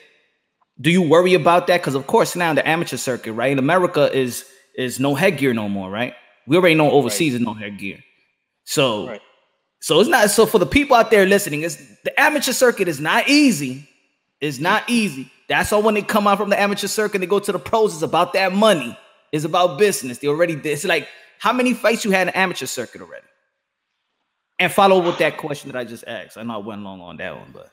Do 0.80 0.92
you 0.92 1.02
worry 1.02 1.34
about 1.34 1.66
that? 1.68 1.82
Because 1.82 1.96
of 1.96 2.06
course 2.06 2.36
now 2.36 2.54
the 2.54 2.68
amateur 2.68 2.98
circuit, 2.98 3.34
right? 3.34 3.52
In 3.52 3.58
America 3.58 4.16
is 4.16 4.46
is 4.76 5.00
no 5.00 5.16
headgear 5.16 5.56
no 5.56 5.68
more, 5.68 5.90
right? 5.90 6.14
We 6.48 6.56
already 6.58 6.76
know 6.76 6.90
overseas 6.92 7.34
is 7.36 7.42
no 7.42 7.54
gear. 7.54 8.00
So 8.64 9.08
Right. 9.08 9.22
so 9.82 10.00
it's 10.00 10.10
not 10.10 10.30
so 10.30 10.46
for 10.46 10.60
the 10.60 10.66
people 10.66 10.96
out 10.96 11.12
there 11.12 11.26
listening, 11.26 11.62
it's 11.62 11.76
the 12.04 12.20
amateur 12.20 12.54
circuit 12.54 12.88
is 12.88 13.00
not 13.00 13.28
easy. 13.30 13.88
It's 14.42 14.60
not 14.60 14.90
easy. 14.90 15.32
That's 15.50 15.72
why 15.72 15.80
when 15.80 15.94
they 15.94 16.02
come 16.02 16.28
out 16.28 16.38
from 16.38 16.50
the 16.50 16.60
amateur 16.60 16.88
circuit, 16.88 17.20
they 17.20 17.26
go 17.26 17.40
to 17.40 17.52
the 17.52 17.60
pros. 17.60 17.94
It's 17.94 18.04
about 18.04 18.34
that 18.34 18.54
money. 18.54 18.98
It's 19.32 19.46
about 19.46 19.78
business. 19.78 20.20
They 20.20 20.28
already 20.28 20.56
did. 20.56 20.68
It's 20.68 20.84
like 20.86 21.08
how 21.40 21.54
many 21.54 21.74
fights 21.74 22.04
you 22.06 22.12
had 22.12 22.22
in 22.22 22.28
the 22.28 22.38
amateur 22.38 22.66
circuit 22.66 23.02
already? 23.02 23.26
And 24.60 24.72
follow 24.72 25.00
with 25.00 25.18
that 25.20 25.38
question 25.38 25.72
that 25.72 25.78
I 25.78 25.84
just 25.84 26.04
asked. 26.08 26.38
I 26.38 26.44
know 26.44 26.56
I 26.56 26.58
went 26.58 26.82
long 26.82 27.00
on 27.02 27.18
that 27.18 27.36
one, 27.38 27.52
but 27.54 27.70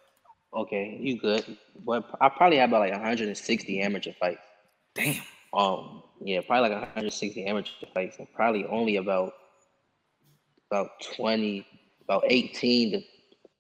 Okay, 0.55 0.99
you 1.01 1.19
good. 1.19 1.45
But 1.85 2.05
I 2.21 2.29
probably 2.29 2.59
have 2.59 2.71
about 2.71 2.81
like 2.81 2.93
160 2.93 3.81
amateur 3.81 4.13
fights. 4.21 4.41
damn. 4.95 5.23
Um, 5.53 6.03
yeah, 6.25 6.41
probably 6.47 6.71
like 6.71 6.81
160 6.81 7.45
amateur 7.47 7.71
fights, 7.93 8.19
and 8.19 8.33
probably 8.35 8.65
only 8.67 8.97
about 8.97 9.35
about 10.71 10.89
20, 11.17 11.67
about 12.03 12.25
18 12.27 12.93
to 12.93 13.03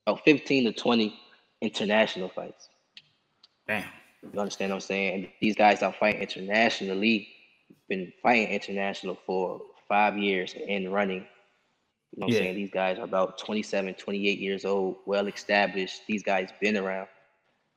about 0.07 0.24
15 0.24 0.64
to 0.64 0.72
20 0.72 1.14
international 1.61 2.29
fights. 2.31 2.68
Damn. 3.68 3.85
You 4.33 4.40
understand 4.40 4.70
what 4.70 4.77
I'm 4.77 4.81
saying? 4.81 5.14
And 5.14 5.29
these 5.40 5.55
guys 5.55 5.83
are 5.83 5.92
fighting 5.92 6.22
internationally, 6.22 7.29
been 7.88 8.12
fighting 8.22 8.48
international 8.48 9.18
for 9.27 9.61
five 9.88 10.16
years 10.16 10.55
and 10.68 10.92
running. 10.92 11.27
You 12.12 12.20
know 12.20 12.27
what 12.27 12.31
Yeah. 12.33 12.38
I'm 12.38 12.44
saying? 12.44 12.57
These 12.57 12.70
guys 12.72 12.98
are 12.98 13.05
about 13.05 13.38
27, 13.38 13.94
28 13.94 14.38
years 14.38 14.64
old, 14.64 14.96
well 15.07 15.27
established. 15.29 16.03
These 16.07 16.22
guys 16.22 16.48
been 16.61 16.79
around. 16.79 17.09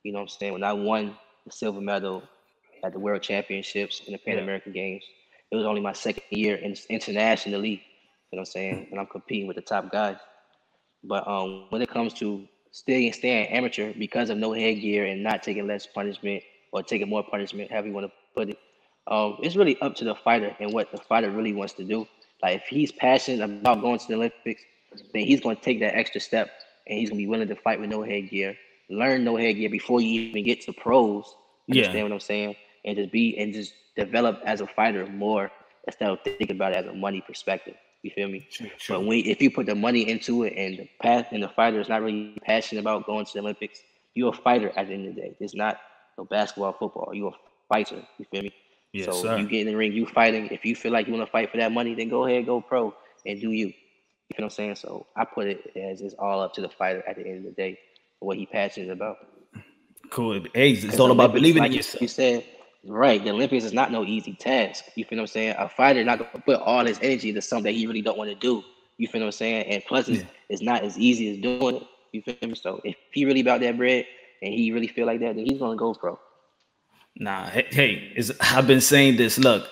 You 0.02 0.12
know 0.12 0.20
what 0.20 0.22
I'm 0.24 0.28
saying? 0.28 0.52
When 0.54 0.64
I 0.64 0.72
won 0.72 1.16
the 1.44 1.52
silver 1.52 1.80
medal 1.80 2.22
at 2.84 2.92
the 2.92 2.98
World 2.98 3.22
Championships 3.22 4.02
and 4.06 4.14
the 4.14 4.18
Pan 4.18 4.36
Yeah. 4.36 4.42
American 4.42 4.72
Games, 4.72 5.04
it 5.50 5.56
was 5.56 5.64
only 5.66 5.80
my 5.80 5.92
second 5.92 6.24
year 6.30 6.56
in, 6.56 6.76
internationally. 6.90 7.82
You 8.30 8.36
know 8.36 8.40
what 8.40 8.40
I'm 8.40 8.44
saying? 8.46 8.88
And 8.90 9.00
I'm 9.00 9.06
competing 9.06 9.46
with 9.46 9.56
the 9.56 9.62
top 9.62 9.90
guys. 9.90 10.16
But 11.04 11.26
um, 11.26 11.66
when 11.70 11.80
it 11.82 11.88
comes 11.88 12.12
to 12.14 12.46
staying 12.72 13.12
staying 13.12 13.48
amateur 13.48 13.92
because 13.98 14.30
of 14.30 14.38
no 14.38 14.52
headgear 14.52 15.06
and 15.06 15.22
not 15.22 15.42
taking 15.42 15.66
less 15.66 15.86
punishment 15.86 16.42
or 16.72 16.82
taking 16.82 17.08
more 17.08 17.22
punishment, 17.22 17.70
however 17.70 17.88
you 17.88 17.92
want 17.94 18.06
to 18.06 18.12
put 18.34 18.50
it, 18.50 18.58
um, 19.06 19.38
it's 19.42 19.56
really 19.56 19.80
up 19.80 19.94
to 19.96 20.04
the 20.04 20.14
fighter 20.14 20.54
and 20.60 20.72
what 20.72 20.90
the 20.92 20.98
fighter 20.98 21.30
really 21.30 21.52
wants 21.54 21.72
to 21.74 21.84
do. 21.84 22.06
Like 22.42 22.56
if 22.56 22.64
he's 22.68 22.92
passionate 22.92 23.42
about 23.42 23.80
going 23.80 23.98
to 23.98 24.06
the 24.06 24.14
Olympics, 24.14 24.62
then 25.12 25.22
he's 25.22 25.40
going 25.40 25.56
to 25.56 25.62
take 25.62 25.80
that 25.80 25.96
extra 25.96 26.20
step 26.20 26.50
and 26.86 26.98
he's 26.98 27.10
going 27.10 27.18
to 27.18 27.24
be 27.24 27.28
willing 27.28 27.48
to 27.48 27.56
fight 27.56 27.80
with 27.80 27.90
no 27.90 28.02
headgear, 28.02 28.56
learn 28.90 29.24
no 29.24 29.36
headgear 29.36 29.70
before 29.70 30.00
you 30.00 30.20
even 30.22 30.44
get 30.44 30.60
to 30.62 30.72
pros. 30.72 31.34
Yeah. 31.66 31.82
Understand 31.82 32.04
what 32.04 32.12
I'm 32.12 32.20
saying? 32.20 32.56
And 32.84 32.96
just 32.96 33.12
be 33.12 33.36
and 33.38 33.52
just 33.52 33.74
develop 33.96 34.40
as 34.44 34.60
a 34.60 34.66
fighter 34.66 35.06
more 35.06 35.50
instead 35.86 36.10
of 36.10 36.20
thinking 36.22 36.52
about 36.52 36.72
it 36.72 36.76
as 36.76 36.86
a 36.86 36.94
money 36.94 37.22
perspective. 37.26 37.74
You 38.02 38.10
feel 38.12 38.28
me? 38.28 38.48
But 38.88 39.04
when 39.04 39.24
if 39.24 39.42
you 39.42 39.50
put 39.50 39.66
the 39.66 39.74
money 39.74 40.08
into 40.08 40.44
it 40.44 40.54
and 40.56 40.78
the 40.78 40.88
path 41.02 41.28
and 41.32 41.42
the 41.42 41.48
fighter 41.48 41.80
is 41.80 41.88
not 41.88 42.02
really 42.02 42.38
passionate 42.44 42.80
about 42.80 43.06
going 43.06 43.26
to 43.26 43.32
the 43.32 43.40
Olympics, 43.40 43.80
you're 44.14 44.30
a 44.30 44.36
fighter 44.36 44.72
at 44.76 44.86
the 44.86 44.94
end 44.94 45.08
of 45.08 45.14
the 45.16 45.20
day. 45.20 45.36
It's 45.40 45.54
not 45.54 45.78
no 46.16 46.24
basketball, 46.24 46.72
football. 46.72 47.10
You're 47.12 47.30
a 47.30 47.34
fighter. 47.68 48.02
You 48.18 48.26
feel 48.30 48.42
me? 48.42 48.52
Yes, 48.92 49.06
so 49.06 49.22
sir. 49.22 49.38
you 49.38 49.48
get 49.48 49.62
in 49.62 49.66
the 49.66 49.76
ring, 49.76 49.92
you 49.92 50.06
fighting. 50.06 50.48
If 50.48 50.64
you 50.64 50.74
feel 50.74 50.92
like 50.92 51.06
you 51.06 51.12
want 51.12 51.26
to 51.26 51.30
fight 51.30 51.50
for 51.50 51.58
that 51.58 51.72
money, 51.72 51.94
then 51.94 52.08
go 52.08 52.24
ahead, 52.24 52.46
go 52.46 52.60
pro 52.60 52.94
and 53.26 53.40
do 53.40 53.50
you. 53.50 53.66
You 53.66 54.36
know 54.38 54.44
what 54.44 54.44
I'm 54.44 54.50
saying? 54.50 54.76
So 54.76 55.06
I 55.16 55.24
put 55.24 55.46
it 55.46 55.72
as 55.76 56.00
it's 56.00 56.14
all 56.18 56.40
up 56.40 56.54
to 56.54 56.60
the 56.60 56.68
fighter 56.68 57.02
at 57.08 57.16
the 57.16 57.26
end 57.26 57.38
of 57.38 57.44
the 57.44 57.50
day, 57.50 57.78
what 58.20 58.36
he 58.36 58.46
passionate 58.46 58.90
about. 58.90 59.16
Cool. 60.10 60.40
Hey, 60.54 60.72
it's 60.72 61.00
all 61.00 61.10
about 61.10 61.32
believing 61.32 61.62
like 61.62 61.70
in 61.70 61.78
yourself. 61.78 62.02
You 62.02 62.08
said 62.08 62.44
right. 62.88 63.22
The 63.22 63.30
Olympics 63.30 63.64
is 63.64 63.72
not 63.72 63.92
no 63.92 64.04
easy 64.04 64.34
task. 64.34 64.84
You 64.94 65.04
feel 65.04 65.18
what 65.18 65.22
I'm 65.22 65.26
saying? 65.28 65.54
A 65.58 65.68
fighter 65.68 66.02
not 66.04 66.18
gonna 66.18 66.44
put 66.44 66.60
all 66.60 66.84
his 66.84 66.98
energy 67.02 67.28
into 67.28 67.42
something 67.42 67.64
that 67.72 67.78
he 67.78 67.86
really 67.86 68.02
don't 68.02 68.18
want 68.18 68.30
to 68.30 68.36
do. 68.36 68.62
You 68.96 69.06
feel 69.08 69.20
what 69.20 69.26
I'm 69.26 69.32
saying? 69.32 69.66
And 69.66 69.84
plus, 69.86 70.08
it's, 70.08 70.20
Yeah. 70.20 70.26
it's 70.48 70.62
not 70.62 70.82
as 70.82 70.98
easy 70.98 71.30
as 71.30 71.38
doing 71.38 71.76
it. 71.76 71.82
You 72.12 72.22
feel 72.22 72.48
me? 72.48 72.54
So 72.54 72.80
if 72.84 72.96
he 73.12 73.24
really 73.24 73.40
about 73.40 73.60
that 73.60 73.76
bread 73.76 74.06
and 74.42 74.52
he 74.52 74.72
really 74.72 74.88
feel 74.88 75.06
like 75.06 75.20
that, 75.20 75.36
then 75.36 75.44
he's 75.46 75.58
gonna 75.58 75.76
go 75.76 75.94
pro. 75.94 76.18
Nah, 77.16 77.46
hey, 77.50 77.66
hey 77.70 78.12
is 78.16 78.32
I've 78.40 78.66
been 78.66 78.80
saying 78.80 79.16
this. 79.16 79.38
Look, 79.38 79.68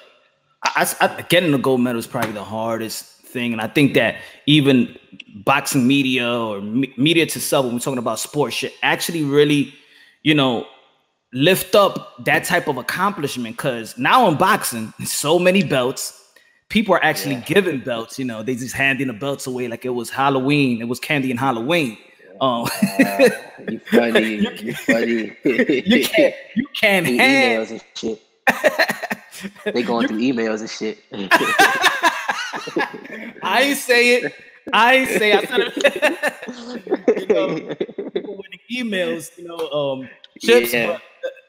I, 0.64 0.92
I, 1.00 1.07
I- 1.18 1.22
getting 1.22 1.52
the 1.52 1.59
gold 1.59 1.81
medal 1.81 1.98
is 1.98 2.07
probably 2.07 2.33
the 2.33 2.44
hardest 2.44 3.05
thing, 3.22 3.52
and 3.52 3.61
I 3.61 3.68
think 3.68 3.94
that 3.94 4.16
even 4.46 4.96
boxing 5.44 5.87
media 5.87 6.29
or 6.31 6.61
me- 6.61 6.92
media 6.96 7.26
to 7.26 7.40
sub 7.40 7.64
when 7.64 7.74
we're 7.74 7.81
talking 7.81 7.98
about 7.98 8.18
sports 8.18 8.57
should 8.57 8.72
actually 8.83 9.22
really, 9.24 9.74
you 10.22 10.35
know, 10.35 10.66
lift 11.37 11.75
up 11.75 12.14
that 12.25 12.44
type 12.44 12.66
of 12.68 12.77
accomplishment. 12.79 13.57
Because 13.57 13.96
now 13.99 14.27
in 14.29 14.37
boxing, 14.37 14.92
so 15.05 15.38
many 15.38 15.62
belts. 15.62 16.22
People 16.68 16.94
are 16.96 17.05
actually 17.05 17.37
Yeah. 17.37 17.44
giving 17.46 17.79
belts, 17.79 18.18
you 18.18 18.25
know, 18.25 18.42
they 18.42 18.57
just 18.57 18.75
handing 18.75 19.07
the 19.07 19.12
belts 19.12 19.46
away 19.46 19.68
like 19.68 19.85
it 19.85 19.90
was 19.90 20.11
Halloween. 20.11 20.81
It 20.81 20.88
was 20.88 20.99
candy 20.99 21.31
and 21.31 21.38
Halloween. 21.38 21.96
Um, 22.40 22.66
Uh, 22.99 23.29
you 23.68 23.79
funny. 23.79 24.35
you 24.61 24.75
funny. 24.75 25.37
you 25.44 26.05
can't, 26.09 26.35
you 26.57 26.66
can't 26.75 27.07
hand. 27.07 27.68
emails 27.68 27.70
and 27.70 27.83
shit. 27.94 28.20
They 29.72 29.83
going 29.85 30.09
through 30.09 30.18
emails 30.18 30.61
and 30.61 30.68
shit. 30.70 30.99
I 33.42 33.62
ain't 33.62 33.79
say 33.79 34.16
it. 34.16 34.33
I 34.72 34.94
ain't 34.96 35.09
say. 35.11 35.33
I 35.35 35.44
said 35.44 35.61
it. 35.77 37.20
you 37.20 37.27
know, 37.29 37.75
people 38.11 38.37
winning 38.42 38.61
emails. 38.92 39.37
You 39.38 39.44
know, 39.49 39.68
um, 39.70 40.09
chips. 40.40 40.72
Yeah. 40.72 40.87
But 40.94 41.03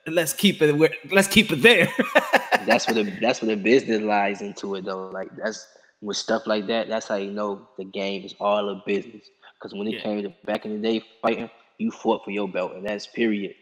let's 0.07 0.33
keep 0.33 0.61
it. 0.61 0.75
where- 0.75 0.93
Let's 1.11 1.27
keep 1.27 1.51
it 1.51 1.61
there. 1.61 1.87
that's 2.65 2.87
what 2.87 2.95
the 2.95 3.03
that's 3.21 3.41
what 3.41 3.47
the 3.49 3.55
business 3.55 4.01
lies 4.01 4.41
into 4.41 4.75
it 4.75 4.85
though. 4.85 5.09
Like 5.09 5.29
that's 5.35 5.67
with 6.01 6.17
stuff 6.17 6.43
like 6.45 6.67
that. 6.67 6.87
That's 6.87 7.07
how 7.07 7.15
you 7.15 7.31
know 7.31 7.67
the 7.77 7.85
game 7.85 8.23
is 8.23 8.35
all 8.39 8.69
a 8.69 8.83
business. 8.85 9.25
Because 9.59 9.73
when 9.77 9.87
it 9.87 9.95
Yeah. 9.95 10.01
came 10.01 10.23
to 10.23 10.33
back 10.45 10.65
in 10.65 10.79
the 10.81 10.87
day 10.87 11.03
fighting, 11.21 11.49
you 11.79 11.91
fought 11.91 12.23
for 12.23 12.31
your 12.31 12.47
belt, 12.47 12.73
and 12.75 12.85
that's 12.87 13.07
period. 13.07 13.55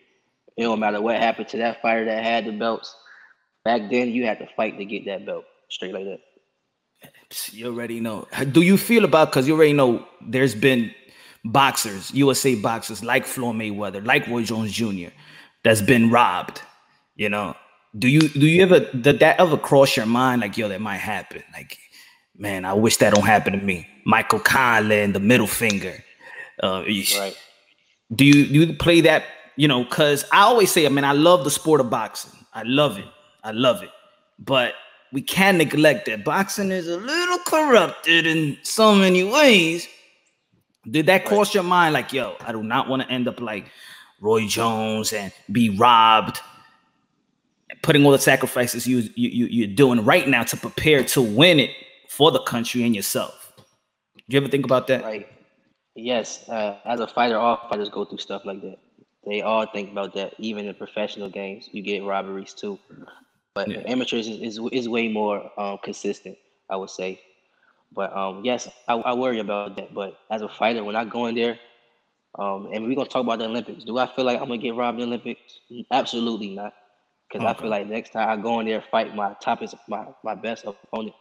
It 0.57 0.63
don't 0.63 0.79
matter 0.79 1.01
what 1.01 1.17
happened 1.17 1.47
to 1.49 1.57
that 1.57 1.81
fighter 1.81 2.05
that 2.05 2.23
had 2.23 2.45
the 2.45 2.51
belts. 2.51 2.95
Back 3.65 3.89
then, 3.89 4.09
you 4.11 4.25
had 4.25 4.39
to 4.39 4.47
fight 4.55 4.77
to 4.77 4.85
get 4.85 5.05
that 5.05 5.25
belt 5.25 5.43
straight 5.69 5.93
like 5.93 6.05
that. 6.05 6.19
You 7.51 7.67
already 7.67 7.99
know. 7.99 8.27
Do 8.51 8.61
you 8.61 8.77
feel 8.77 9.03
about 9.03 9.29
because 9.31 9.47
you 9.47 9.55
already 9.55 9.73
know 9.73 10.05
there's 10.21 10.55
been 10.55 10.93
boxers, 11.43 12.11
USA 12.13 12.55
boxers 12.55 13.03
like 13.03 13.25
Floyd 13.25 13.55
Mayweather, 13.55 14.05
like 14.05 14.27
Roy 14.27 14.43
Jones 14.43 14.71
Jr., 14.71 15.09
that's 15.65 15.81
been 15.81 16.09
robbed. 16.09 16.61
You 17.17 17.27
know, 17.29 17.55
do 17.99 18.07
you 18.07 18.29
do 18.29 18.45
you 18.47 18.61
ever 18.63 18.79
did 18.79 19.19
that 19.19 19.39
ever 19.39 19.57
cross 19.57 19.97
your 19.97 20.05
mind 20.05 20.41
like 20.41 20.57
yo 20.57 20.69
that 20.69 20.79
might 20.81 20.97
happen? 20.97 21.43
Like, 21.53 21.77
man, 22.37 22.63
I 22.65 22.73
wish 22.73 22.97
that 22.97 23.13
don't 23.13 23.25
happen 23.25 23.51
to 23.53 23.59
me. 23.65 23.87
Michael 24.05 24.39
Conlon, 24.39 25.13
the 25.13 25.19
middle 25.19 25.47
finger. 25.47 26.03
Uh, 26.63 26.83
Right. 27.19 27.37
do 28.15 28.23
you 28.23 28.45
do 28.47 28.53
you 28.61 28.73
play 28.75 29.01
that 29.01 29.25
you 29.57 29.67
know 29.67 29.83
because 29.83 30.23
i 30.31 30.39
always 30.41 30.71
say 30.71 30.85
i 30.85 30.89
mean 30.89 31.03
i 31.03 31.11
love 31.11 31.43
the 31.43 31.51
sport 31.51 31.81
of 31.81 31.89
boxing 31.89 32.31
i 32.53 32.63
love 32.63 32.97
it 32.97 33.05
i 33.43 33.51
love 33.51 33.83
it 33.83 33.89
but 34.39 34.73
we 35.11 35.21
can't 35.21 35.57
neglect 35.57 36.05
that 36.05 36.23
boxing 36.23 36.71
is 36.71 36.87
a 36.87 36.97
little 36.97 37.39
corrupted 37.39 38.25
in 38.25 38.57
so 38.63 38.95
many 38.95 39.23
ways 39.23 39.87
did 40.91 41.07
that 41.07 41.25
cross 41.25 41.53
your 41.53 41.63
mind 41.63 41.93
like 41.93 42.13
yo 42.13 42.37
i 42.41 42.51
do 42.53 42.63
not 42.63 42.87
want 42.87 43.01
to 43.01 43.09
end 43.11 43.27
up 43.27 43.41
like 43.41 43.65
roy 44.25 44.43
jones 44.47 45.13
and 45.13 45.31
be 45.51 45.65
robbed 45.85 46.37
putting 47.81 48.05
all 48.05 48.11
the 48.11 48.19
sacrifices 48.19 48.87
you, 48.87 48.97
you, 49.15 49.29
you 49.29 49.45
you're 49.55 49.75
doing 49.83 50.03
right 50.03 50.27
now 50.35 50.43
to 50.43 50.55
prepare 50.57 51.03
to 51.03 51.21
win 51.21 51.59
it 51.59 51.71
for 52.09 52.31
the 52.31 52.41
country 52.53 52.83
and 52.83 52.95
yourself 52.95 53.53
do 53.57 53.63
you 54.29 54.37
ever 54.41 54.49
think 54.49 54.65
about 54.65 54.87
that 54.87 55.03
Right. 55.03 55.27
Yes. 55.95 56.47
Uh, 56.49 56.77
as 56.85 56.99
a 56.99 57.07
fighter, 57.07 57.37
all 57.37 57.67
fighters 57.69 57.89
go 57.89 58.03
through 58.05 58.17
stuff 58.17 58.45
like 58.45 58.61
that. 58.61 58.77
They 59.25 59.41
all 59.41 59.65
think 59.65 59.91
about 59.91 60.13
that. 60.15 60.33
Even 60.37 60.67
in 60.67 60.75
professional 60.75 61.29
games, 61.29 61.69
you 61.71 61.81
get 61.81 62.03
robberies 62.03 62.53
too. 62.53 62.77
But 63.55 63.69
Yeah. 63.69 63.81
amateurs 63.87 64.27
is, 64.27 64.39
is 64.39 64.59
is 64.73 64.89
way 64.89 65.07
more 65.07 65.49
um, 65.57 65.77
consistent, 65.81 66.37
I 66.69 66.75
would 66.75 66.89
say. 66.89 67.21
But 67.93 68.15
um, 68.15 68.43
yes, 68.43 68.67
I, 68.87 68.95
I 68.95 69.13
worry 69.13 69.39
about 69.39 69.77
that. 69.77 69.93
But 69.93 70.19
as 70.29 70.41
a 70.41 70.49
fighter, 70.49 70.83
when 70.83 70.97
I 70.97 71.05
go 71.05 71.27
in 71.27 71.35
there, 71.35 71.57
um, 72.37 72.69
and 72.73 72.83
we're 72.83 72.95
gonna 72.95 73.07
talk 73.07 73.23
about 73.23 73.39
the 73.39 73.45
Olympics, 73.45 73.83
do 73.83 73.97
I 73.97 74.07
feel 74.15 74.25
like 74.25 74.39
I'm 74.39 74.47
gonna 74.47 74.57
get 74.57 74.75
robbed 74.75 74.99
in 74.99 75.09
the 75.09 75.15
Olympics? 75.15 75.59
Absolutely 75.91 76.49
not. 76.49 76.73
Because 77.29 77.45
I 77.45 77.53
feel 77.59 77.69
like 77.69 77.87
next 77.87 78.11
time 78.11 78.29
I 78.29 78.41
go 78.41 78.59
in 78.59 78.67
there, 78.67 78.83
fight 78.91 79.15
my 79.15 79.35
toughest, 79.41 79.75
my 79.87 80.05
my 80.23 80.35
best 80.35 80.65
opponent, 80.65 81.15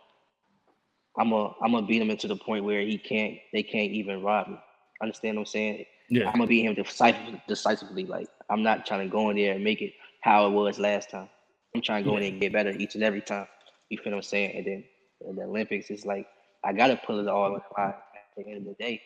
I'm 1.16 1.31
gonna 1.31 1.55
I'm 1.62 1.72
gonna 1.72 1.87
beat 1.87 2.03
him 2.03 2.11
into 2.11 2.29
the 2.29 2.37
point 2.37 2.64
where 2.64 2.81
he 2.83 2.98
can't, 2.98 3.38
they 3.53 3.62
can't 3.62 3.92
even 3.92 4.22
rob 4.22 4.48
me. 4.48 4.59
Understand 5.03 5.37
what 5.37 5.42
I'm 5.42 5.46
saying? 5.46 5.87
yeah 6.11 6.27
I'm 6.27 6.35
gonna 6.35 6.46
beat 6.46 6.64
him 6.64 6.74
decisively. 6.74 7.42
decisively. 7.48 8.07
Like 8.07 8.29
I'm 8.50 8.62
not 8.62 8.87
trying 8.87 9.00
to 9.00 9.12
go 9.12 9.31
in 9.31 9.37
there 9.37 9.55
and 9.55 9.64
make 9.64 9.83
it 9.83 9.92
how 10.20 10.46
it 10.46 10.50
was 10.50 10.79
last 10.79 11.11
time. 11.11 11.29
I'm 11.74 11.83
trying 11.83 12.05
to 12.05 12.11
go 12.11 12.16
in 12.16 12.22
there 12.22 12.31
and 12.33 12.40
get 12.40 12.53
better 12.53 12.70
each 12.70 12.94
and 12.94 13.05
every 13.05 13.20
time. 13.20 13.46
You 13.88 13.98
feel 13.98 14.12
what 14.12 14.18
I'm 14.18 14.22
saying? 14.22 14.57
And 14.57 14.66
then 14.66 14.85
in 15.29 15.37
the 15.37 15.42
Olympics, 15.42 15.90
it's 15.90 16.05
like 16.05 16.27
I 16.64 16.72
gotta 16.72 16.96
pull 16.96 17.20
it 17.20 17.29
all 17.29 17.46
in 17.46 17.53
line 17.77 17.88
at 17.88 17.96
the 18.37 18.46
end 18.46 18.59
of 18.59 18.64
the 18.64 18.85
day. 18.85 19.00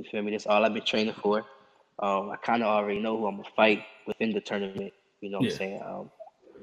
You 0.00 0.10
feel 0.10 0.22
me? 0.22 0.30
That's 0.30 0.46
all 0.46 0.64
I've 0.64 0.72
been 0.72 0.84
training 0.84 1.14
for. 1.22 1.44
Um, 2.02 2.30
I 2.30 2.36
kind 2.42 2.62
of 2.62 2.68
already 2.68 3.00
know 3.00 3.18
who 3.18 3.26
I'm 3.26 3.36
gonna 3.36 3.48
fight 3.54 3.84
within 4.06 4.32
the 4.32 4.40
tournament. 4.40 4.92
You 5.20 5.30
know 5.30 5.38
what 5.38 5.46
Yeah. 5.48 5.52
I'm 5.52 5.58
saying? 5.58 5.82
Um, 5.86 6.10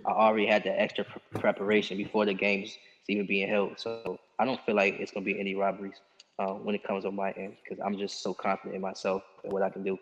I 0.07 0.11
already 0.11 0.47
had 0.47 0.63
the 0.63 0.79
extra 0.81 1.03
pre- 1.05 1.39
preparation 1.39 1.97
before 1.97 2.25
the 2.25 2.33
games 2.33 2.75
even 3.07 3.27
being 3.27 3.47
held. 3.47 3.79
So 3.79 4.19
I 4.39 4.45
don't 4.45 4.59
feel 4.65 4.75
like 4.75 4.95
it's 4.99 5.11
gonna 5.11 5.25
be 5.25 5.39
any 5.39 5.53
robberies 5.53 6.01
uh, 6.39 6.53
when 6.53 6.73
it 6.73 6.83
comes 6.83 7.05
on 7.05 7.15
my 7.15 7.31
end 7.31 7.57
because 7.63 7.79
I'm 7.85 7.97
just 7.97 8.23
so 8.23 8.33
confident 8.33 8.75
in 8.75 8.81
myself 8.81 9.21
and 9.43 9.53
what 9.53 9.61
I 9.61 9.69
can 9.69 9.83
do. 9.83 9.99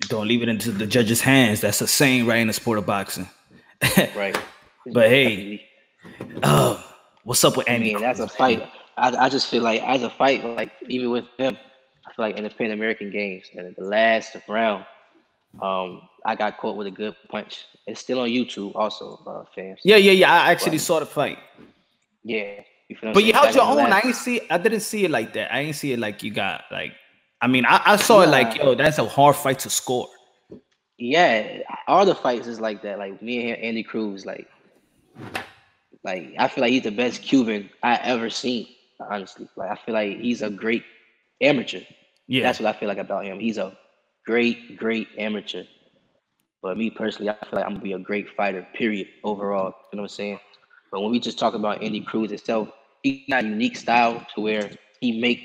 Don't 0.00 0.28
leave 0.28 0.42
it 0.42 0.48
into 0.50 0.70
the 0.70 0.86
judge's 0.86 1.22
hands. 1.22 1.62
That's 1.62 1.80
a 1.80 1.86
saying 1.86 2.26
right 2.26 2.36
in 2.40 2.48
the 2.48 2.52
sport 2.52 2.76
of 2.78 2.84
boxing. 2.86 3.28
Right. 4.14 4.36
But 4.92 5.08
hey, 5.10 5.62
oh, 6.42 6.82
what's 7.24 7.44
up 7.44 7.56
with 7.56 7.68
I 7.68 7.72
Andy? 7.74 7.92
mean, 7.94 8.02
that's 8.02 8.20
a 8.20 8.28
fight. 8.28 8.66
I, 8.96 9.14
I 9.26 9.28
just 9.28 9.46
feel 9.48 9.62
like 9.62 9.82
as 9.82 10.02
a 10.02 10.10
fight, 10.10 10.44
like 10.44 10.72
even 10.88 11.10
with 11.10 11.26
him, 11.38 11.56
I 12.10 12.14
feel 12.14 12.24
like 12.26 12.36
in 12.36 12.44
the 12.44 12.50
Pan 12.50 12.72
American 12.72 13.10
Games 13.10 13.46
and 13.56 13.66
in 13.68 13.74
the 13.78 13.84
last 13.84 14.36
round, 14.48 14.84
um, 15.62 16.02
I 16.26 16.34
got 16.34 16.58
caught 16.58 16.76
with 16.76 16.86
a 16.88 16.90
good 16.90 17.14
punch. 17.28 17.66
It's 17.86 18.00
still 18.00 18.20
on 18.20 18.28
YouTube, 18.28 18.72
also, 18.74 19.20
uh, 19.26 19.44
fans. 19.54 19.80
yeah, 19.84 19.96
yeah, 19.96 20.12
yeah. 20.12 20.32
I 20.32 20.50
actually 20.50 20.72
Right. 20.72 20.80
saw 20.80 21.00
the 21.00 21.06
fight, 21.06 21.38
Yeah. 22.24 22.60
You 22.88 22.96
but 23.14 23.22
you 23.22 23.32
held 23.32 23.54
your 23.54 23.62
own. 23.64 23.78
I 23.78 23.88
last- 23.88 24.04
ain't 24.04 24.16
see. 24.16 24.40
I 24.50 24.58
didn't 24.58 24.80
see 24.80 25.04
it 25.04 25.12
like 25.12 25.32
that. 25.34 25.54
I 25.54 25.60
ain't 25.60 25.76
see 25.76 25.92
it 25.92 26.00
like 26.00 26.24
you 26.24 26.32
got 26.32 26.64
like. 26.72 26.92
I 27.40 27.46
mean, 27.46 27.64
I, 27.64 27.80
I 27.86 27.96
saw 27.96 28.22
it 28.22 28.28
like 28.28 28.56
yo, 28.56 28.74
that's 28.74 28.98
a 28.98 29.06
hard 29.06 29.36
fight 29.36 29.60
to 29.60 29.70
score. 29.70 30.08
Yeah, 30.98 31.60
all 31.86 32.04
the 32.04 32.16
fights 32.16 32.48
is 32.48 32.60
like 32.60 32.82
that. 32.82 32.98
Like 32.98 33.22
me 33.22 33.52
and 33.52 33.62
Andy 33.62 33.84
Cruz, 33.84 34.26
like, 34.26 34.48
like 36.02 36.34
I 36.38 36.48
feel 36.48 36.62
like 36.62 36.72
he's 36.72 36.82
the 36.82 36.90
best 36.90 37.22
Cuban 37.22 37.70
I 37.84 37.94
ever 38.02 38.28
seen. 38.28 38.66
Honestly, 39.08 39.48
like 39.56 39.70
I 39.70 39.76
feel 39.76 39.94
like 39.94 40.18
he's 40.18 40.42
a 40.42 40.50
great 40.50 40.82
amateur. 41.40 41.82
Yeah, 42.30 42.52
That's 42.52 42.60
what 42.60 42.74
I 42.74 42.78
feel 42.78 42.88
like 42.88 42.98
about 42.98 43.26
him. 43.26 43.40
He's 43.40 43.58
a 43.58 43.78
great, 44.26 44.78
great 44.78 45.08
amateur. 45.18 45.64
But 46.62 46.78
me 46.78 46.90
personally, 46.90 47.30
I 47.30 47.44
feel 47.46 47.58
like 47.58 47.66
I'm 47.66 47.74
gonna 47.74 47.84
be 47.84 47.92
a 47.92 47.98
great 47.98 48.28
fighter. 48.30 48.66
Period. 48.74 49.08
Overall, 49.24 49.74
you 49.92 49.96
know 49.96 50.02
what 50.02 50.12
I'm 50.12 50.16
saying. 50.16 50.40
But 50.92 51.02
when 51.02 51.10
we 51.12 51.20
just 51.20 51.38
talk 51.38 51.54
about 51.54 51.82
Andy 51.82 52.00
Cruz 52.00 52.32
itself, 52.32 52.68
he 53.02 53.24
got 53.28 53.44
a 53.44 53.48
unique 53.48 53.76
style 53.76 54.24
to 54.34 54.40
where 54.40 54.70
he 55.00 55.20
make 55.20 55.40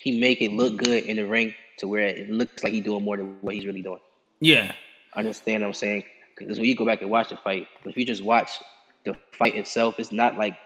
he 0.00 0.20
make 0.20 0.40
it 0.42 0.52
look 0.52 0.76
good 0.78 1.04
in 1.04 1.16
the 1.16 1.26
ring 1.26 1.54
to 1.78 1.88
where 1.88 2.08
it 2.08 2.30
looks 2.30 2.62
like 2.62 2.72
he's 2.72 2.84
doing 2.84 3.02
more 3.04 3.16
than 3.16 3.36
what 3.42 3.54
he's 3.54 3.66
really 3.66 3.82
doing. 3.82 4.00
yeah, 4.40 4.72
Understand 5.14 5.62
what 5.62 5.68
I'm 5.68 5.74
saying? 5.74 6.04
Because 6.36 6.58
when 6.58 6.66
you 6.68 6.74
go 6.76 6.84
back 6.84 7.02
and 7.02 7.10
watch 7.10 7.28
the 7.30 7.36
fight, 7.36 7.66
if 7.84 7.96
you 7.96 8.04
just 8.04 8.22
watch 8.24 8.50
the 9.04 9.16
fight 9.38 9.54
itself, 9.54 9.96
it's 9.98 10.12
not 10.12 10.36
like 10.36 10.56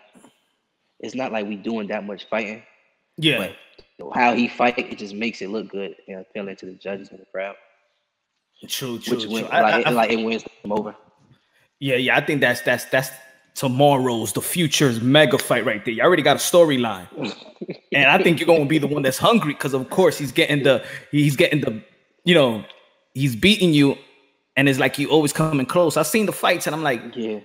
it's 1.01 1.15
not 1.15 1.33
like 1.33 1.47
we 1.47 1.57
doing 1.57 1.89
that 1.89 2.05
much 2.05 2.27
fighting. 2.29 2.63
yeah. 3.17 3.39
But 3.39 3.57
how 4.15 4.35
he 4.35 4.49
fight, 4.49 4.79
it 4.79 4.99
just 4.99 5.15
makes 5.15 5.41
it 5.43 5.49
look 5.51 5.69
good 5.71 5.97
and 6.09 6.21
appealing 6.21 6.57
to 6.57 6.67
the 6.67 6.73
judges 6.75 7.09
and 7.11 7.19
the 7.19 7.25
crowd, 7.33 7.57
True, 8.69 8.99
true, 8.99 9.17
which 9.17 9.25
true. 9.25 9.33
win, 9.33 9.45
I- 9.51 9.61
like, 9.61 9.87
I- 9.87 9.91
it, 9.91 9.95
like 9.95 10.11
it 10.11 10.25
wins 10.25 10.45
them 10.63 10.73
over. 10.73 10.95
yeah, 11.81 11.97
yeah. 11.97 12.17
I 12.17 12.21
think 12.25 12.41
that's 12.41 12.61
that's 12.63 12.85
that's 12.87 13.11
tomorrow's 13.55 14.33
the 14.35 14.43
future's 14.43 15.01
mega 15.01 15.39
fight 15.39 15.65
right 15.65 15.85
there. 15.85 15.95
You 15.95 16.03
already 16.03 16.23
got 16.23 16.37
a 16.37 16.39
storyline. 16.39 17.07
and 17.93 18.11
I 18.11 18.23
think 18.23 18.39
you're 18.39 18.47
going 18.47 18.63
to 18.63 18.69
be 18.69 18.79
the 18.79 18.87
one 18.87 19.03
that's 19.03 19.19
hungry 19.19 19.55
because, 19.55 19.73
of 19.75 19.89
course, 19.91 20.19
he's 20.19 20.33
getting 20.33 20.63
the 20.63 20.85
he's 21.11 21.37
getting 21.37 21.61
the 21.63 21.83
you 22.25 22.35
know 22.35 22.65
he's 23.15 23.35
beating 23.37 23.73
you, 23.73 23.97
and 24.57 24.69
it's 24.69 24.79
like 24.79 24.99
you 24.99 25.09
always 25.11 25.33
coming 25.33 25.67
close. 25.67 25.97
I've 25.97 26.07
seen 26.07 26.27
the 26.27 26.33
fights, 26.33 26.67
and 26.67 26.75
I'm 26.77 26.83
like, 26.83 27.03
Yeah, 27.15 27.41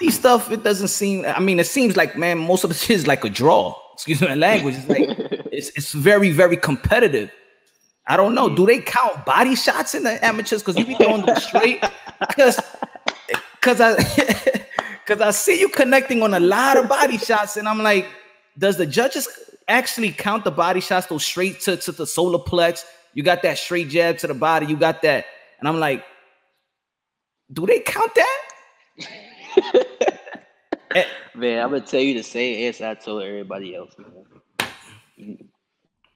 these 0.00 0.14
stuff. 0.18 0.50
It 0.50 0.62
doesn't 0.64 0.88
seem. 0.88 1.24
I 1.26 1.40
mean, 1.40 1.58
it 1.60 1.66
seems 1.66 1.96
like 1.96 2.16
man, 2.16 2.38
most 2.38 2.64
of 2.64 2.68
the 2.70 2.74
shit 2.76 2.96
is 2.96 3.06
like 3.06 3.24
a 3.24 3.30
draw. 3.30 3.74
Excuse 3.94 4.20
my 4.20 4.34
language. 4.34 4.74
It's 4.76 4.88
like 4.88 5.08
it's 5.52 5.70
it's 5.70 5.92
very 5.92 6.30
very 6.30 6.56
competitive. 6.56 7.30
I 8.06 8.16
don't 8.16 8.34
know. 8.34 8.54
Do 8.54 8.66
they 8.66 8.80
count 8.80 9.24
body 9.24 9.54
shots 9.54 9.94
in 9.94 10.02
the 10.02 10.22
amateurs? 10.24 10.62
Because 10.62 10.76
you 10.76 10.84
be 10.84 10.94
throwing 10.94 11.24
them 11.24 11.36
straight. 11.36 11.82
Because 12.28 12.60
because 13.54 13.80
I 13.80 13.96
because 15.04 15.20
I 15.20 15.30
see 15.32 15.58
you 15.58 15.68
connecting 15.68 16.22
on 16.22 16.32
a 16.32 16.40
lot 16.40 16.76
of 16.76 16.88
body 16.88 17.18
shots, 17.18 17.56
and 17.56 17.68
I'm 17.68 17.82
like, 17.82 18.06
does 18.56 18.76
the 18.76 18.86
judges 18.86 19.28
actually 19.68 20.12
count 20.12 20.44
the 20.44 20.50
body 20.50 20.80
shots 20.80 21.06
those 21.08 21.26
straight 21.26 21.60
to, 21.62 21.76
to 21.76 21.92
the 21.92 22.06
solar 22.06 22.38
plex? 22.38 22.84
You 23.14 23.22
got 23.24 23.42
that 23.42 23.58
straight 23.58 23.88
jab 23.88 24.18
to 24.18 24.28
the 24.28 24.34
body, 24.34 24.66
you 24.66 24.76
got 24.76 25.02
that, 25.02 25.26
and 25.58 25.68
I'm 25.68 25.80
like, 25.80 26.04
do 27.52 27.66
they 27.66 27.80
count 27.80 28.14
that? 28.14 28.40
Eh, 30.94 31.04
man, 31.34 31.62
I'm 31.62 31.70
gonna 31.70 31.80
tell 31.80 32.00
you 32.00 32.14
the 32.14 32.22
same 32.22 32.66
answer 32.66 32.86
I 32.86 32.94
told 32.94 33.22
everybody 33.22 33.74
else. 33.74 33.94
Man. 33.98 35.38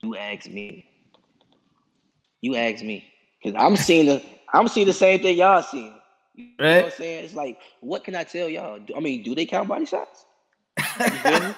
You, 0.02 0.16
ask 0.16 0.48
me. 0.48 0.86
You 2.40 2.56
ask 2.56 2.82
me 2.84 3.04
because 3.42 3.60
I'm 3.60 3.76
seeing 3.76 4.06
the 4.06 4.22
I'm 4.52 4.68
seeing 4.68 4.86
the 4.86 4.92
same 4.92 5.20
thing 5.20 5.36
y'all 5.36 5.62
seeing. 5.62 5.94
You 6.34 6.50
know 6.58 6.76
what 6.76 6.84
I'm 6.84 6.90
saying? 6.92 7.24
It's 7.24 7.34
like, 7.34 7.58
what 7.80 8.04
can 8.04 8.14
I 8.14 8.22
tell 8.24 8.48
y'all? 8.48 8.78
I 8.96 9.00
mean, 9.00 9.22
do 9.24 9.34
they 9.34 9.44
count 9.44 9.68
body 9.68 9.86
shots? 9.86 10.24
You 10.78 10.84
feel 11.10 11.40
me? 11.40 11.54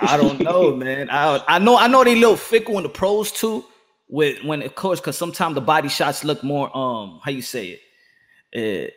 I 0.00 0.16
don't 0.16 0.40
know, 0.42 0.74
man. 0.76 1.10
I 1.10 1.42
I 1.48 1.58
know 1.58 1.76
I 1.76 1.88
know 1.88 2.04
they 2.04 2.14
little 2.14 2.36
fickle 2.36 2.76
in 2.76 2.84
the 2.84 2.88
pros 2.88 3.32
too. 3.32 3.64
With 4.08 4.42
when 4.44 4.62
of 4.62 4.74
course, 4.74 5.00
because 5.00 5.18
sometimes 5.18 5.54
the 5.54 5.60
body 5.60 5.88
shots 5.88 6.24
look 6.24 6.42
more 6.42 6.74
um 6.76 7.20
how 7.24 7.30
you 7.30 7.42
say 7.42 7.68
it. 7.68 7.80
It, 8.52 8.94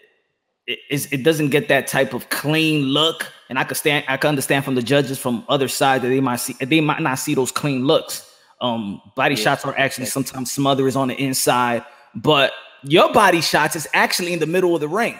it, 0.67 1.07
it 1.11 1.23
doesn't 1.23 1.49
get 1.49 1.67
that 1.69 1.87
type 1.87 2.13
of 2.13 2.29
clean 2.29 2.83
look, 2.83 3.31
and 3.49 3.57
I 3.59 3.63
could 3.63 3.77
stand 3.77 4.05
I 4.07 4.17
can 4.17 4.29
understand 4.29 4.65
from 4.65 4.75
the 4.75 4.83
judges 4.83 5.17
from 5.17 5.43
other 5.49 5.67
side 5.67 6.01
that 6.03 6.09
they 6.09 6.19
might 6.19 6.37
see 6.37 6.53
they 6.53 6.81
might 6.81 7.01
not 7.01 7.15
see 7.19 7.35
those 7.35 7.51
clean 7.51 7.85
looks. 7.85 8.27
Um, 8.61 9.01
body 9.15 9.35
Yeah, 9.35 9.43
shots 9.43 9.65
are 9.65 9.77
actually 9.77 10.05
sometimes 10.05 10.51
smothers 10.51 10.95
on 10.95 11.07
the 11.07 11.15
inside, 11.15 11.83
but 12.15 12.53
your 12.83 13.11
body 13.11 13.41
shots 13.41 13.75
is 13.75 13.87
actually 13.93 14.33
in 14.33 14.39
the 14.39 14.45
middle 14.45 14.75
of 14.75 14.81
the 14.81 14.87
ring. 14.87 15.17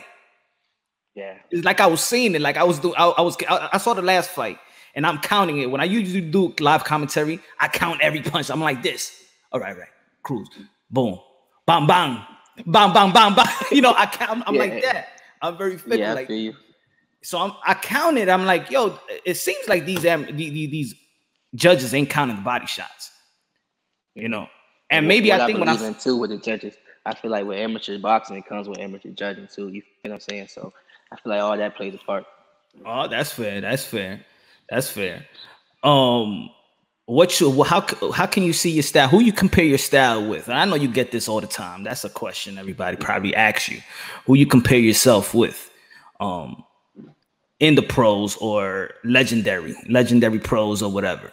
Yeah. 1.16 1.38
It's 1.50 1.66
like 1.66 1.82
I 1.82 1.88
was 1.88 2.02
seeing 2.02 2.36
it. 2.36 2.42
Like 2.42 2.58
I 2.58 2.64
was 2.64 2.80
doing. 2.80 2.96
I, 2.98 3.08
I 3.10 3.22
was. 3.22 3.36
I, 3.50 3.70
I 3.74 3.78
saw 3.78 3.94
the 3.94 4.02
last 4.02 4.30
fight, 4.30 4.58
and 4.96 5.06
I'm 5.06 5.20
counting 5.20 5.60
it. 5.60 5.70
When 5.70 5.82
I 5.82 5.86
usually 5.86 6.22
do 6.22 6.54
live 6.60 6.84
commentary, 6.84 7.40
I 7.60 7.68
count 7.68 8.00
every 8.02 8.22
punch. 8.22 8.50
I'm 8.50 8.62
like 8.62 8.82
this. 8.82 9.24
All 9.52 9.60
right, 9.60 9.78
right. 9.78 9.90
Cruz. 10.24 10.48
Boom. 10.90 11.20
Bam, 11.66 11.88
bam. 11.88 12.24
Bam, 12.66 12.94
bam, 12.94 13.12
bam, 13.12 13.36
bam. 13.36 13.48
You 13.72 13.82
know, 13.82 13.94
I 13.98 14.06
count. 14.06 14.32
I'm, 14.32 14.44
I'm 14.48 14.56
like 14.56 14.82
that. 14.84 15.21
I'm 15.42 15.58
very 15.58 15.78
fickle. 15.78 16.00
Yeah, 16.00 16.12
I 16.12 16.14
like 16.14 16.28
feel 16.28 16.38
you. 16.38 16.54
so 17.24 17.40
I'm 17.40 17.54
I 17.66 17.74
counted. 17.74 18.30
I'm 18.30 18.46
like, 18.46 18.70
yo, 18.72 18.98
it 19.26 19.36
seems 19.36 19.68
like 19.68 19.86
these 19.86 20.06
am 20.06 20.26
the- 20.26 20.32
the- 20.50 20.68
these 20.68 20.96
judges 21.56 21.94
ain't 21.94 22.10
counting 22.10 22.36
the 22.38 22.42
body 22.42 22.66
shots. 22.68 23.12
You 24.16 24.28
know, 24.30 24.48
and 24.90 25.08
maybe 25.08 25.30
what 25.30 25.42
I 25.42 25.46
think 25.48 25.60
when 25.60 25.70
I 25.70 25.88
in 25.88 25.96
too 25.96 26.18
with 26.18 26.30
the 26.32 26.38
judges, 26.38 26.76
I 27.06 27.16
feel 27.16 27.32
like 27.32 27.46
with 27.46 27.58
amateur 27.58 27.98
boxing, 27.98 28.36
it 28.38 28.46
comes 28.46 28.68
with 28.68 28.80
amateur 28.80 29.10
judging 29.12 29.48
too. 29.48 29.70
You 29.70 29.82
know 30.04 30.12
what 30.12 30.14
I'm 30.14 30.20
saying? 30.20 30.48
So 30.50 30.74
I 31.12 31.16
feel 31.16 31.32
like 31.32 31.42
all 31.42 31.58
that 31.58 31.76
plays 31.76 31.96
a 31.96 31.98
part. 31.98 32.26
oh, 32.86 33.08
that's 33.08 33.32
fair. 33.32 33.62
That's 33.62 33.86
fair. 33.86 34.26
That's 34.70 34.90
fair. 34.90 35.26
Um, 35.84 36.50
what 37.06 37.40
you 37.40 37.64
how 37.64 37.86
how 38.14 38.26
can 38.26 38.44
you 38.44 38.54
see 38.54 38.72
your 38.72 38.84
style? 38.84 39.08
Who 39.10 39.22
you 39.22 39.34
compare 39.34 39.66
your 39.66 39.78
style 39.78 40.28
with? 40.28 40.48
And 40.48 40.58
I 40.58 40.66
know 40.66 40.76
you 40.76 40.88
get 40.88 41.12
this 41.12 41.28
all 41.28 41.42
the 41.42 41.48
time. 41.48 41.84
That's 41.84 42.04
a 42.04 42.10
question 42.10 42.58
everybody 42.58 42.98
probably 42.98 43.36
asks 43.36 43.70
you. 43.70 43.82
Who 44.26 44.36
you 44.36 44.46
compare 44.46 44.80
yourself 44.80 45.34
with? 45.34 45.70
Um, 46.20 46.64
in 47.60 47.76
the 47.76 47.82
pros 47.82 48.36
or 48.38 48.92
legendary, 49.04 49.76
legendary 49.88 50.40
pros 50.40 50.82
or 50.82 50.92
whatever. 50.92 51.32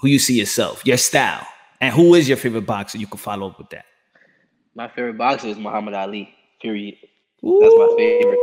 Who 0.00 0.08
you 0.08 0.18
see 0.18 0.38
yourself, 0.38 0.86
your 0.86 0.96
style, 0.96 1.46
and 1.80 1.92
who 1.94 2.14
is 2.14 2.28
your 2.28 2.36
favorite 2.36 2.66
boxer? 2.66 2.98
You 2.98 3.06
can 3.06 3.18
follow 3.18 3.48
up 3.48 3.58
with 3.58 3.70
that. 3.70 3.84
My 4.74 4.88
favorite 4.88 5.18
boxer 5.18 5.48
is 5.48 5.56
Muhammad 5.56 5.94
Ali. 5.94 6.32
Period. 6.60 6.96
That's 7.42 7.74
my 7.74 7.94
favorite. 7.96 8.38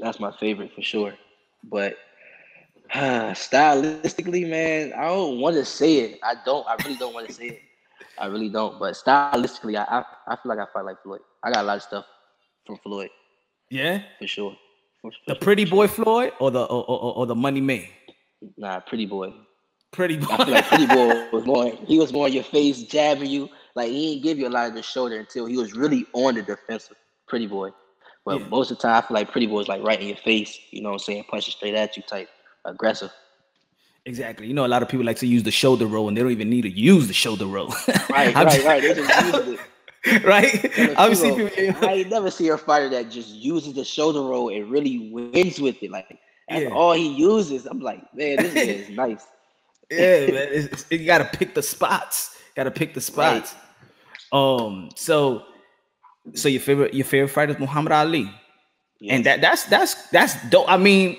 That's 0.00 0.20
my 0.20 0.32
favorite 0.38 0.72
for 0.74 0.82
sure. 0.82 1.14
But 1.64 1.96
stylistically, 3.34 4.48
man, 4.48 4.92
I 4.94 5.06
don't 5.08 5.40
want 5.40 5.56
to 5.56 5.64
say 5.64 5.96
it. 5.98 6.20
I 6.22 6.34
don't. 6.44 6.66
I 6.66 6.74
really 6.84 6.96
don't 6.96 7.14
want 7.14 7.28
to 7.28 7.32
say 7.34 7.46
it. 7.46 7.60
I 8.18 8.26
really 8.26 8.48
don't. 8.48 8.78
But 8.78 8.94
stylistically, 8.94 9.76
I, 9.78 9.84
I 9.98 10.04
I 10.28 10.36
feel 10.36 10.54
like 10.54 10.58
I 10.58 10.66
fight 10.72 10.84
like 10.84 11.02
Floyd. 11.02 11.20
I 11.42 11.50
got 11.52 11.62
a 11.62 11.66
lot 11.66 11.76
of 11.78 11.82
stuff 11.82 12.04
from 12.66 12.76
Floyd 12.78 13.10
Yeah, 13.70 14.02
for 14.18 14.26
sure. 14.26 14.50
For- 15.00 15.10
for 15.10 15.10
the 15.26 15.34
sure, 15.34 15.40
pretty 15.40 15.64
for 15.64 15.68
sure. 15.70 15.76
boy 15.78 15.88
Floyd 15.88 16.32
or 16.38 16.50
the 16.52 16.62
or, 16.62 16.84
or, 16.88 17.14
or 17.16 17.26
the 17.26 17.34
money 17.34 17.60
man. 17.60 17.84
Nah, 18.56 18.80
pretty 18.80 19.06
boy. 19.06 19.32
Pretty 19.92 20.16
boy. 20.16 20.26
I 20.30 20.44
feel 20.44 20.54
like 20.54 20.66
Pretty 20.68 20.86
Boy 20.86 21.28
was 21.32 21.44
more. 21.44 21.70
He 21.86 21.98
was 21.98 22.12
more 22.14 22.26
in 22.26 22.32
your 22.32 22.44
face, 22.44 22.82
jabbing 22.84 23.28
you. 23.28 23.48
Like 23.74 23.88
he 23.90 24.12
didn't 24.14 24.22
give 24.22 24.38
you 24.38 24.48
a 24.48 24.50
lot 24.50 24.68
of 24.68 24.74
the 24.74 24.82
shoulder 24.82 25.18
until 25.18 25.44
he 25.46 25.56
was 25.58 25.74
really 25.74 26.06
on 26.14 26.34
the 26.36 26.42
defensive. 26.42 26.96
Pretty 27.28 27.46
Boy, 27.46 27.70
but 28.24 28.40
Yeah. 28.40 28.48
most 28.48 28.70
of 28.70 28.78
the 28.78 28.82
time 28.82 29.02
I 29.02 29.06
feel 29.06 29.14
like 29.16 29.32
Pretty 29.32 29.46
Boy 29.48 29.60
is 29.60 29.68
like 29.68 29.82
right 29.82 30.00
in 30.00 30.08
your 30.08 30.16
face. 30.18 30.58
You 30.70 30.82
know 30.82 30.90
what 30.90 30.94
I'm 30.94 30.98
saying? 31.00 31.24
Punching 31.30 31.52
straight 31.52 31.74
at 31.74 31.96
you, 31.96 32.02
type 32.04 32.28
aggressive. 32.64 33.10
Exactly. 34.04 34.46
You 34.48 34.54
know, 34.54 34.66
a 34.66 34.68
lot 34.68 34.82
of 34.82 34.88
people 34.88 35.06
like 35.06 35.18
to 35.18 35.26
use 35.26 35.42
the 35.44 35.50
shoulder 35.52 35.86
roll, 35.86 36.08
and 36.08 36.16
they 36.16 36.22
don't 36.22 36.32
even 36.32 36.50
need 36.50 36.62
to 36.62 36.70
use 36.70 37.06
the 37.06 37.14
shoulder 37.14 37.46
roll. 37.46 37.68
Right, 38.10 38.34
right, 38.34 38.64
right. 38.64 38.82
They 38.82 38.94
just 38.94 39.24
used 39.26 39.60
it. 40.04 40.24
right. 40.24 40.96
Obviously, 40.98 41.48
people. 41.50 41.88
I 41.88 42.02
never 42.08 42.28
see 42.30 42.48
a 42.48 42.58
fighter 42.58 42.88
that 42.88 43.10
just 43.10 43.28
uses 43.28 43.74
the 43.74 43.84
shoulder 43.84 44.22
roll 44.22 44.48
and 44.48 44.68
really 44.68 45.10
wins 45.12 45.60
with 45.60 45.80
it. 45.82 45.92
Like 45.92 46.18
that's 46.48 46.62
Yeah. 46.64 46.70
all 46.70 46.92
he 46.94 47.14
uses. 47.14 47.66
I'm 47.66 47.78
like, 47.78 48.02
man, 48.12 48.38
this 48.38 48.54
is 48.56 48.88
nice. 48.96 49.24
yeah, 49.88 50.26
man. 50.32 50.48
It's, 50.50 50.84
you 50.90 51.06
got 51.06 51.18
to 51.18 51.38
pick 51.38 51.54
the 51.54 51.62
spots. 51.62 52.36
Got 52.56 52.64
to 52.64 52.72
pick 52.72 52.94
the 52.94 53.00
spots. 53.00 53.54
Um. 54.32 54.88
So, 54.96 55.44
so 56.34 56.48
your 56.48 56.60
favorite 56.60 56.92
your 56.92 57.04
favorite 57.04 57.28
fighter 57.28 57.52
is 57.52 57.60
Muhammad 57.60 57.92
Ali, 57.92 58.28
and 59.08 59.24
that 59.26 59.40
that's 59.40 59.62
that's 59.66 59.94
that's 60.10 60.34
dope. 60.50 60.68
I 60.68 60.76
mean, 60.76 61.16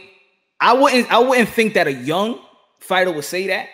I 0.64 0.74
wouldn't 0.74 1.12
I 1.12 1.20
wouldn't 1.20 1.50
think 1.50 1.74
that 1.76 1.88
a 1.88 1.94
young 1.94 2.40
fighter 2.80 3.12
would 3.12 3.26
say 3.26 3.48
that. 3.48 3.70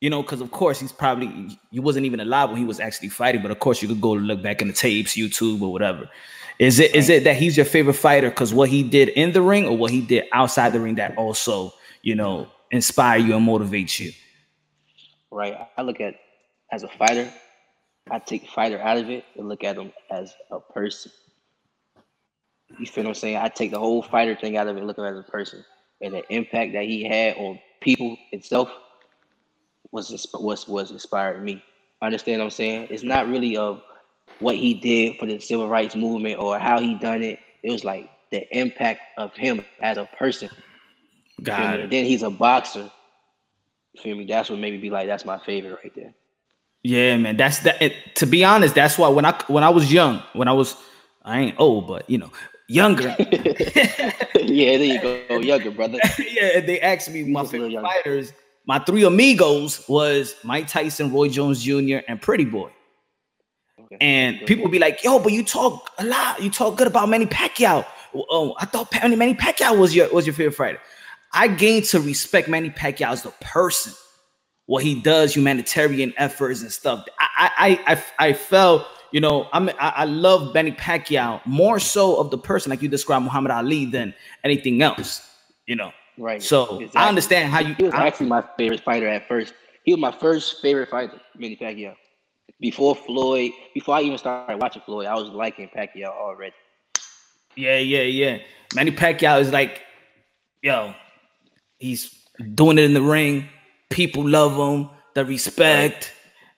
You 0.00 0.10
know, 0.10 0.22
because 0.22 0.40
of 0.40 0.50
course 0.50 0.80
he's 0.80 0.92
probably 0.92 1.58
he 1.70 1.80
wasn't 1.80 2.06
even 2.06 2.20
alive 2.20 2.50
when 2.50 2.58
he 2.58 2.64
was 2.64 2.80
actually 2.80 3.10
fighting. 3.10 3.42
But 3.42 3.50
of 3.50 3.60
course, 3.60 3.80
you 3.80 3.88
could 3.88 4.00
go 4.00 4.12
look 4.12 4.42
back 4.42 4.60
in 4.60 4.68
the 4.68 4.74
tapes, 4.74 5.16
YouTube 5.16 5.62
or 5.62 5.72
whatever. 5.72 6.10
Is 6.58 6.78
it 6.78 6.94
is 6.94 7.08
it 7.08 7.24
that 7.24 7.36
he's 7.36 7.56
your 7.56 7.66
favorite 7.66 7.94
fighter 7.94 8.30
because 8.30 8.52
what 8.52 8.68
he 8.68 8.82
did 8.82 9.10
in 9.10 9.32
the 9.32 9.42
ring 9.42 9.66
or 9.66 9.76
what 9.76 9.90
he 9.90 10.00
did 10.00 10.24
outside 10.32 10.72
the 10.72 10.80
ring 10.80 10.96
that 10.96 11.16
also 11.16 11.72
you 12.02 12.14
know 12.14 12.48
inspire 12.70 13.18
you 13.18 13.36
and 13.36 13.44
motivate 13.44 13.98
you? 14.00 14.12
right? 15.34 15.68
I 15.76 15.82
look 15.82 16.00
at 16.00 16.14
as 16.72 16.84
a 16.84 16.88
fighter, 16.88 17.30
I 18.10 18.18
take 18.18 18.48
fighter 18.48 18.80
out 18.80 18.96
of 18.96 19.10
it 19.10 19.24
and 19.36 19.48
look 19.48 19.64
at 19.64 19.76
him 19.76 19.92
as 20.10 20.34
a 20.50 20.60
person. 20.60 21.12
You 22.78 22.86
feel 22.86 23.04
what 23.04 23.10
I'm 23.10 23.14
saying? 23.14 23.36
I 23.36 23.48
take 23.48 23.70
the 23.70 23.78
whole 23.78 24.02
fighter 24.02 24.34
thing 24.36 24.56
out 24.56 24.68
of 24.68 24.76
it 24.76 24.80
and 24.80 24.86
look 24.86 24.98
at 24.98 25.04
him 25.04 25.18
as 25.18 25.20
a 25.20 25.30
person. 25.30 25.64
And 26.04 26.12
the 26.12 26.22
impact 26.32 26.74
that 26.74 26.84
he 26.84 27.02
had 27.02 27.36
on 27.38 27.58
people 27.80 28.18
itself 28.30 28.70
was 29.90 30.28
was 30.34 30.68
was 30.68 30.90
inspiring 30.90 31.42
me. 31.42 31.64
Understand 32.02 32.40
what 32.40 32.44
I'm 32.44 32.50
saying? 32.50 32.88
It's 32.90 33.02
not 33.02 33.26
really 33.26 33.56
of 33.56 33.82
what 34.38 34.56
he 34.56 34.74
did 34.74 35.18
for 35.18 35.24
the 35.24 35.38
civil 35.38 35.66
rights 35.66 35.96
movement 35.96 36.38
or 36.38 36.58
how 36.58 36.78
he 36.78 36.94
done 36.96 37.22
it. 37.22 37.38
It 37.62 37.70
was 37.70 37.84
like 37.84 38.10
the 38.30 38.46
impact 38.56 39.00
of 39.16 39.34
him 39.34 39.64
as 39.80 39.96
a 39.96 40.06
person. 40.18 40.50
Got 41.42 41.80
it. 41.80 41.90
Then 41.90 42.04
he's 42.04 42.22
a 42.22 42.28
boxer. 42.28 42.90
Feel 44.02 44.16
me? 44.16 44.26
That's 44.26 44.50
what 44.50 44.58
made 44.58 44.72
me 44.72 44.78
be 44.78 44.90
like, 44.90 45.06
that's 45.06 45.24
my 45.24 45.38
favorite 45.38 45.78
right 45.82 45.94
there. 45.94 46.12
Yeah, 46.82 47.16
man. 47.16 47.38
That's 47.38 47.60
that. 47.60 47.80
It, 47.80 47.94
to 48.16 48.26
be 48.26 48.44
honest, 48.44 48.74
that's 48.74 48.98
why 48.98 49.08
when 49.08 49.24
I 49.24 49.40
when 49.46 49.64
I 49.64 49.70
was 49.70 49.90
young, 49.90 50.22
when 50.34 50.48
I 50.48 50.52
was 50.52 50.76
I 51.24 51.40
ain't 51.40 51.58
old, 51.58 51.88
but 51.88 52.10
you 52.10 52.18
know 52.18 52.30
younger. 52.68 53.14
yeah, 53.18 54.76
there 54.78 54.84
you 54.84 55.00
go, 55.00 55.38
younger 55.38 55.70
brother. 55.70 55.98
yeah, 56.18 56.60
they 56.60 56.80
asked 56.80 57.10
me 57.10 57.24
my 57.24 57.44
favorite 57.44 57.80
fighters. 57.80 58.32
My 58.66 58.78
three 58.78 59.04
amigos 59.04 59.86
was 59.88 60.34
Mike 60.42 60.68
Tyson, 60.68 61.12
Roy 61.12 61.28
Jones 61.28 61.62
Jr., 61.62 61.98
and 62.08 62.20
Pretty 62.20 62.46
Boy. 62.46 62.70
Okay. 63.78 63.96
And 64.00 64.38
Good. 64.38 64.48
people 64.48 64.64
would 64.64 64.72
be 64.72 64.78
like, 64.78 65.04
"Yo, 65.04 65.18
but 65.18 65.32
you 65.32 65.44
talk 65.44 65.90
a 65.98 66.04
lot. 66.04 66.42
You 66.42 66.50
talk 66.50 66.76
good 66.76 66.86
about 66.86 67.08
Manny 67.08 67.26
Pacquiao. 67.26 67.84
Oh, 68.14 68.54
I 68.58 68.64
thought 68.64 68.92
Manny 68.92 69.34
Pacquiao 69.34 69.78
was 69.78 69.94
your 69.94 70.12
was 70.12 70.26
your 70.26 70.34
favorite 70.34 70.54
fighter." 70.54 70.80
I 71.34 71.48
gained 71.48 71.84
to 71.86 72.00
respect 72.00 72.48
Manny 72.48 72.70
Pacquiao 72.70 73.10
as 73.10 73.26
a 73.26 73.30
person, 73.40 73.92
what 74.66 74.84
he 74.84 74.94
does, 75.00 75.34
humanitarian 75.34 76.14
efforts 76.16 76.62
and 76.62 76.72
stuff. 76.72 77.04
I 77.18 77.50
I 77.86 77.92
I, 77.92 78.28
I 78.28 78.32
felt, 78.32 78.86
you 79.14 79.20
know, 79.20 79.48
I'm 79.52 79.68
I, 79.68 79.92
I 79.98 80.04
love 80.06 80.52
Manny 80.54 80.72
Pacquiao 80.72 81.40
more 81.46 81.78
so 81.78 82.16
of 82.16 82.32
the 82.32 82.36
person, 82.36 82.70
like 82.70 82.82
you 82.82 82.88
described 82.88 83.24
Muhammad 83.24 83.52
Ali, 83.52 83.84
than 83.84 84.12
anything 84.42 84.82
else. 84.82 85.22
You 85.68 85.76
know, 85.76 85.92
right. 86.18 86.42
so 86.42 86.82
I 86.96 87.08
understand 87.08 87.52
how 87.52 87.60
you. 87.60 87.74
He 87.74 87.84
was 87.84 87.94
I- 87.94 88.08
actually 88.08 88.26
my 88.26 88.42
favorite 88.56 88.80
fighter 88.80 89.06
at 89.06 89.28
first. 89.28 89.54
He 89.84 89.92
was 89.92 90.00
my 90.00 90.10
first 90.10 90.60
favorite 90.60 90.90
fighter, 90.90 91.20
Manny 91.38 91.54
Pacquiao. 91.54 91.94
Before 92.58 92.96
Floyd, 92.96 93.52
before 93.72 93.94
I 93.94 94.02
even 94.02 94.18
started 94.18 94.60
watching 94.60 94.82
Floyd, 94.84 95.06
I 95.06 95.14
was 95.14 95.28
liking 95.28 95.68
Pacquiao 95.68 96.08
already. 96.08 96.56
Yeah, 97.54 97.78
yeah, 97.78 98.02
yeah. 98.02 98.38
Manny 98.74 98.90
Pacquiao 98.90 99.40
is 99.40 99.52
like, 99.52 99.82
yo, 100.60 100.92
he's 101.78 102.12
doing 102.56 102.78
it 102.78 102.84
in 102.84 102.94
the 102.94 103.02
ring. 103.02 103.48
People 103.90 104.28
love 104.28 104.56
him. 104.56 104.90
The 105.14 105.24
respect, 105.24 106.12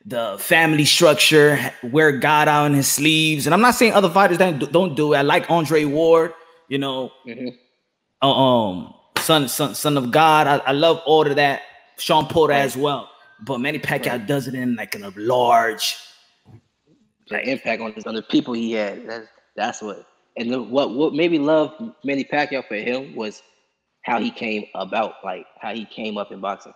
the 0.07 0.37
family 0.39 0.85
structure, 0.85 1.59
wear 1.83 2.13
God 2.13 2.49
out 2.49 2.67
on 2.67 2.75
his 2.75 2.87
sleeves. 2.89 3.47
And 3.47 3.53
I'm 3.55 3.61
not 3.61 3.75
saying 3.75 3.93
other 3.93 4.09
fighters 4.11 4.39
that 4.39 4.73
don't 4.73 4.95
do 4.95 5.15
it. 5.15 5.19
I 5.19 5.23
like 5.23 5.51
Andre 5.51 5.85
Ward, 5.85 6.33
you 6.69 6.79
know, 6.79 7.11
Mhm. 7.27 7.57
uh, 8.23 8.31
um, 8.33 8.95
son, 9.19 9.49
son, 9.49 9.75
son 9.75 9.97
of 9.97 10.13
God. 10.13 10.47
I, 10.47 10.59
I 10.59 10.73
love 10.73 11.03
all 11.07 11.27
of 11.27 11.37
that. 11.37 11.63
Shawn 11.99 12.27
Porter 12.29 12.53
Right. 12.53 12.61
as 12.61 12.77
well. 12.77 13.11
But 13.41 13.59
Manny 13.61 13.79
Pacquiao 13.81 14.13
Right. 14.13 14.27
does 14.27 14.47
it 14.49 14.55
in 14.55 14.77
like 14.77 14.95
in 14.95 15.03
a 15.05 15.13
large. 15.17 15.97
The 17.29 17.41
impact 17.49 17.83
on 17.83 17.93
the, 17.97 18.09
on 18.09 18.15
the 18.15 18.23
people 18.23 18.55
he 18.55 18.73
had. 18.73 19.09
That's 19.09 19.29
that's 19.57 19.83
what. 19.83 20.07
And 20.37 20.53
the, 20.53 20.63
what 20.63 20.91
what 20.95 21.15
made 21.15 21.33
me 21.33 21.39
love 21.39 21.73
Manny 22.05 22.23
Pacquiao 22.25 22.67
for 22.69 22.77
him 22.77 23.17
was 23.17 23.43
how 24.03 24.21
he 24.21 24.31
came 24.31 24.67
about, 24.75 25.15
like 25.25 25.47
how 25.61 25.75
he 25.75 25.85
came 25.87 26.17
up 26.19 26.31
in 26.31 26.41
boxing. 26.41 26.75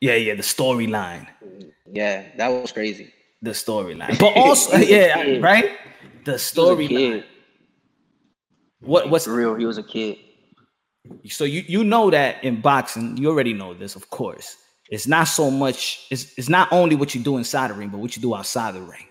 Yeah, 0.00 0.14
yeah, 0.14 0.34
the 0.34 0.42
storyline. 0.42 1.28
Mm, 1.44 1.70
yeah, 1.92 2.24
that 2.36 2.48
was 2.48 2.72
crazy. 2.72 3.12
The 3.42 3.50
storyline. 3.50 4.18
But 4.18 4.34
also, 4.36 4.76
He 4.76 4.78
was 4.78 4.88
a 5.04 5.08
yeah, 5.08 5.24
kid. 5.24 5.42
right? 5.42 5.78
The 6.24 6.32
He 6.32 6.32
was 6.32 6.52
a 6.52 6.54
storyline. 6.56 7.24
What 8.80 9.10
what's 9.10 9.26
For 9.26 9.34
real, 9.34 9.54
he 9.56 9.66
was 9.66 9.78
a 9.78 9.82
kid. 9.82 10.18
so 11.28 11.44
you 11.44 11.62
you 11.66 11.84
know 11.84 12.10
that 12.10 12.42
in 12.44 12.60
boxing, 12.60 13.16
you 13.16 13.28
already 13.28 13.52
know 13.52 13.74
this, 13.74 13.96
of 13.96 14.08
course. 14.10 14.56
It's 14.90 15.06
not 15.06 15.24
so 15.28 15.50
much, 15.50 16.06
it's 16.10 16.32
it's 16.38 16.48
not 16.48 16.72
only 16.72 16.96
what 16.96 17.14
you 17.14 17.22
do 17.22 17.36
inside 17.36 17.70
the 17.70 17.74
ring, 17.74 17.90
but 17.90 17.98
what 17.98 18.16
you 18.16 18.22
do 18.22 18.34
outside 18.34 18.74
the 18.74 18.80
ring. 18.82 19.06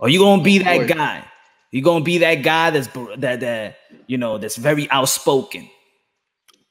Are 0.00 0.08
you 0.08 0.20
gonna 0.20 0.42
be 0.42 0.58
Of 0.58 0.64
that 0.64 0.76
course. 0.76 0.92
guy? 0.92 1.24
You 1.72 1.82
gonna 1.82 2.04
be 2.04 2.18
that 2.18 2.36
guy 2.36 2.70
that's 2.70 2.88
that 3.18 3.40
that 3.40 3.76
you 4.06 4.18
know 4.18 4.38
that's 4.38 4.56
very 4.56 4.88
outspoken, 4.90 5.68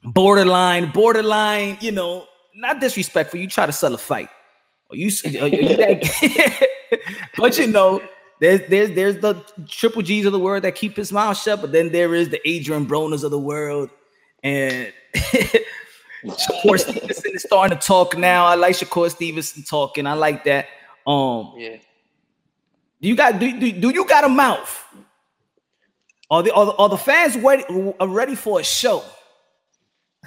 borderline, 0.04 0.92
borderline. 0.92 1.78
You 1.82 1.92
know, 1.92 2.26
not 2.56 2.80
disrespectful. 2.80 3.40
You 3.40 3.48
try 3.48 3.66
to 3.66 3.72
sell 3.72 3.94
a 3.94 3.98
fight, 3.98 4.30
or 4.90 4.96
you, 4.98 5.08
are 5.42 5.48
you 5.48 5.76
that, 5.78 6.68
but 7.38 7.58
you 7.58 7.68
know 7.68 8.02
there's 8.40 8.62
there's 8.70 8.92
there's 8.92 9.18
the 9.18 9.36
triple 9.68 10.02
G's 10.02 10.26
of 10.26 10.32
the 10.32 10.40
world 10.40 10.64
that 10.64 10.76
keep 10.76 10.96
his 10.96 11.12
mouth 11.12 11.38
shut, 11.38 11.62
but 11.62 11.72
then 11.72 11.92
there 11.92 12.16
is 12.16 12.30
the 12.30 12.40
Adrien 12.48 12.86
Broners 12.86 13.24
of 13.24 13.32
the 13.32 13.40
world, 13.40 13.90
and 14.44 14.92
Shakur 16.26 16.80
Stevenson 16.80 17.32
is 17.36 17.44
starting 17.44 17.78
to 17.78 17.86
talk 17.86 18.18
now. 18.18 18.46
I 18.46 18.56
like 18.56 18.76
Shakur 18.76 19.10
Stevenson 19.10 19.64
talking. 19.64 20.06
I 20.08 20.14
like 20.14 20.44
that. 20.46 20.68
Um, 21.08 21.54
Yeah. 21.58 21.78
do 23.02 23.08
you 23.08 23.16
got 23.16 23.40
do, 23.40 23.60
do, 23.60 23.72
do 23.72 23.90
you 23.90 24.06
got 24.06 24.24
a 24.24 24.30
mouth? 24.30 24.86
Are 26.32 26.44
the 26.44 26.54
are 26.54 26.66
the, 26.68 26.76
are 26.76 26.90
the 26.90 26.98
fans 26.98 27.36
ready, 27.38 27.64
are 28.00 28.08
ready 28.08 28.36
for 28.36 28.60
a 28.60 28.64
show? 28.64 29.04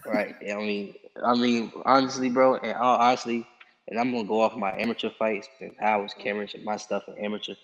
Right. 0.04 0.34
I 0.50 0.54
mean, 0.56 0.94
I 1.24 1.34
mean, 1.34 1.72
honestly, 1.84 2.30
bro, 2.30 2.56
and 2.56 2.76
honestly, 2.76 3.46
and 3.88 3.98
I'm 3.98 4.12
gonna 4.12 4.24
go 4.26 4.40
off 4.40 4.56
my 4.56 4.72
amateur 4.78 5.10
fights 5.10 5.48
and 5.60 5.72
how 5.78 5.98
I 5.98 6.02
was 6.02 6.14
carrying 6.14 6.48
my 6.64 6.76
stuff 6.76 7.04
in 7.08 7.24
amateur. 7.24 7.54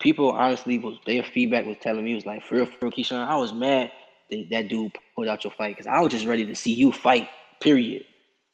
People 0.00 0.32
honestly 0.32 0.78
was 0.78 0.98
their 1.06 1.22
feedback 1.22 1.66
was 1.66 1.76
telling 1.80 2.04
me 2.04 2.14
was 2.14 2.26
like, 2.26 2.42
for 2.44 2.56
real, 2.56 2.66
for 2.66 2.72
real, 2.82 2.90
Keyshawn, 2.92 3.26
I 3.26 3.36
was 3.36 3.52
mad 3.52 3.92
that 4.30 4.50
that 4.50 4.68
dude 4.68 4.92
put 5.14 5.28
out 5.28 5.44
your 5.44 5.52
fight 5.52 5.76
because 5.76 5.86
I 5.86 6.00
was 6.00 6.12
just 6.12 6.26
ready 6.26 6.46
to 6.46 6.54
see 6.54 6.72
you 6.72 6.92
fight. 6.92 7.28
Period. 7.60 8.04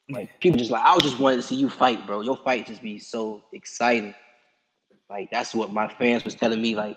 Like 0.08 0.40
people 0.40 0.58
just 0.58 0.70
like 0.70 0.84
I 0.84 0.94
was 0.94 1.02
just 1.02 1.18
wanted 1.18 1.36
to 1.36 1.42
see 1.42 1.56
you 1.56 1.70
fight, 1.70 2.06
bro. 2.06 2.20
Your 2.20 2.36
fight 2.36 2.66
just 2.66 2.82
be 2.82 2.98
so 2.98 3.44
exciting. 3.52 4.14
Like 5.08 5.30
that's 5.30 5.54
what 5.54 5.72
my 5.72 5.88
fans 5.88 6.24
was 6.24 6.34
telling 6.34 6.60
me, 6.60 6.74
like 6.74 6.96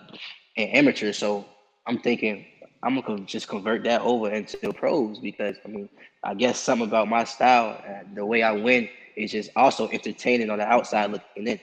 in 0.56 0.68
amateur. 0.68 1.12
So 1.12 1.46
I'm 1.86 1.98
thinking 2.00 2.44
I'm 2.82 3.00
gonna 3.00 3.20
just 3.20 3.48
convert 3.48 3.84
that 3.84 4.00
over 4.02 4.30
into 4.30 4.72
pros 4.72 5.18
because 5.18 5.56
I 5.64 5.68
mean 5.68 5.88
I 6.22 6.34
guess 6.34 6.58
something 6.60 6.86
about 6.86 7.08
my 7.08 7.24
style 7.24 7.82
and 7.86 8.16
the 8.16 8.24
way 8.24 8.42
I 8.42 8.52
win 8.52 8.88
is 9.16 9.32
just 9.32 9.50
also 9.56 9.88
entertaining 9.90 10.50
on 10.50 10.58
the 10.58 10.66
outside 10.66 11.10
looking 11.10 11.46
in. 11.46 11.60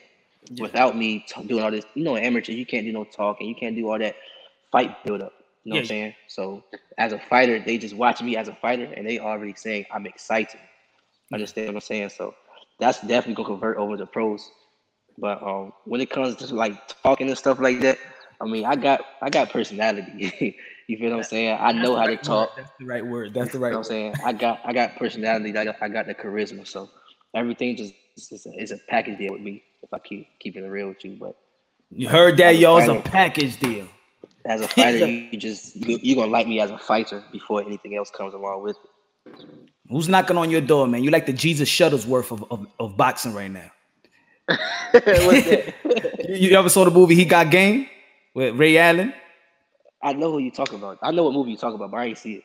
Without 0.57 0.97
me 0.97 1.25
t- 1.27 1.43
doing 1.43 1.63
all 1.63 1.71
this, 1.71 1.85
you 1.93 2.03
know, 2.03 2.15
amateur 2.17 2.51
you 2.53 2.65
can't 2.65 2.85
do 2.85 2.91
no 2.91 3.03
talking, 3.03 3.47
you 3.47 3.55
can't 3.55 3.75
do 3.75 3.89
all 3.89 3.99
that 3.99 4.15
fight 4.71 5.03
build 5.03 5.21
up. 5.21 5.33
You 5.63 5.71
know 5.71 5.75
what 5.75 5.79
I'm 5.79 5.83
saying? 5.85 6.15
So 6.27 6.63
as 6.97 7.13
a 7.13 7.19
fighter, 7.19 7.59
they 7.59 7.77
just 7.77 7.95
watch 7.95 8.21
me 8.21 8.37
as 8.37 8.47
a 8.47 8.55
fighter 8.55 8.85
and 8.95 9.07
they 9.07 9.19
already 9.19 9.53
saying 9.55 9.85
I'm 9.93 10.05
excited. 10.05 10.59
Understand 11.33 11.67
what 11.69 11.75
I'm 11.75 11.81
saying? 11.81 12.09
So 12.09 12.33
that's 12.79 13.01
definitely 13.01 13.35
gonna 13.35 13.49
convert 13.49 13.77
over 13.77 13.97
to 13.97 14.05
pros. 14.05 14.51
But 15.17 15.41
um, 15.43 15.73
when 15.85 16.01
it 16.01 16.09
comes 16.09 16.35
to 16.37 16.55
like 16.55 16.87
talking 16.87 17.27
and 17.29 17.37
stuff 17.37 17.59
like 17.59 17.79
that, 17.81 17.97
I 18.41 18.45
mean, 18.45 18.65
I 18.65 18.75
got 18.75 19.01
I 19.21 19.29
got 19.29 19.49
personality. 19.49 20.55
you 20.87 20.97
feel 20.97 21.11
what 21.11 21.17
I'm 21.17 21.23
saying? 21.23 21.57
I 21.59 21.71
know 21.73 21.95
how 21.95 22.07
to 22.07 22.15
talk. 22.17 22.55
That's 22.55 22.71
the 22.79 22.85
right 22.85 23.05
word. 23.05 23.33
That's 23.33 23.51
the 23.51 23.57
You 23.57 23.63
right 23.65 23.71
know 23.71 23.79
what 23.79 23.87
I'm 23.87 23.91
saying? 23.91 24.15
I 24.23 24.33
got 24.33 24.61
I 24.65 24.73
got 24.73 24.95
personality. 24.95 25.55
I 25.57 25.65
got, 25.65 25.75
I 25.81 25.89
got 25.89 26.07
the 26.07 26.15
charisma. 26.15 26.65
So 26.67 26.89
everything 27.35 27.75
just 27.75 27.93
is 28.17 28.45
a, 28.45 28.61
is 28.61 28.71
a 28.71 28.77
package 28.89 29.17
deal 29.17 29.33
with 29.33 29.41
me. 29.41 29.63
If 29.83 29.93
I 29.93 29.99
keep 29.99 30.27
keeping 30.39 30.63
it 30.63 30.67
real 30.67 30.87
with 30.89 31.03
you, 31.03 31.17
but 31.19 31.35
You 31.91 32.07
heard 32.09 32.37
that, 32.37 32.57
y'all? 32.57 32.77
It's 32.77 32.87
a 32.87 33.09
package 33.09 33.59
deal. 33.59 33.87
as 34.45 34.61
a 34.61 34.67
fighter, 34.77 35.05
you, 35.05 35.37
just 35.37 35.75
you, 35.75 35.99
you're 36.01 36.15
gonna 36.15 36.31
like 36.31 36.47
me 36.47 36.59
as 36.61 36.71
a 36.71 36.77
fighter 36.77 37.23
before 37.31 37.61
anything 37.63 37.95
else 37.95 38.09
comes 38.09 38.33
along 38.33 38.63
with 38.63 38.77
it. 38.77 39.45
Who's 39.89 40.07
knocking 40.09 40.37
on 40.37 40.49
your 40.49 40.61
door, 40.61 40.87
man? 40.87 41.03
You 41.03 41.11
like 41.11 41.25
the 41.25 41.33
Jesus 41.33 41.69
Shuttlesworth 41.69 42.31
of, 42.31 42.45
of, 42.51 42.67
of 42.79 42.97
boxing 42.97 43.33
right 43.33 43.51
now. 43.51 43.71
You, 46.27 46.49
you 46.49 46.57
ever 46.57 46.69
saw 46.69 46.83
the 46.85 46.91
movie 46.91 47.15
He 47.15 47.25
Got 47.25 47.51
Game 47.51 47.87
with 48.33 48.55
Ray 48.55 48.77
Allen? 48.77 49.13
I 50.01 50.13
know 50.13 50.31
who 50.31 50.39
you 50.39 50.51
talking 50.51 50.77
about. 50.77 50.99
I 51.01 51.11
know 51.11 51.23
what 51.23 51.33
movie 51.33 51.51
you 51.51 51.57
talking 51.57 51.75
about, 51.75 51.91
but 51.91 51.97
I 51.97 52.05
ain't 52.05 52.17
see 52.17 52.35
it. 52.35 52.43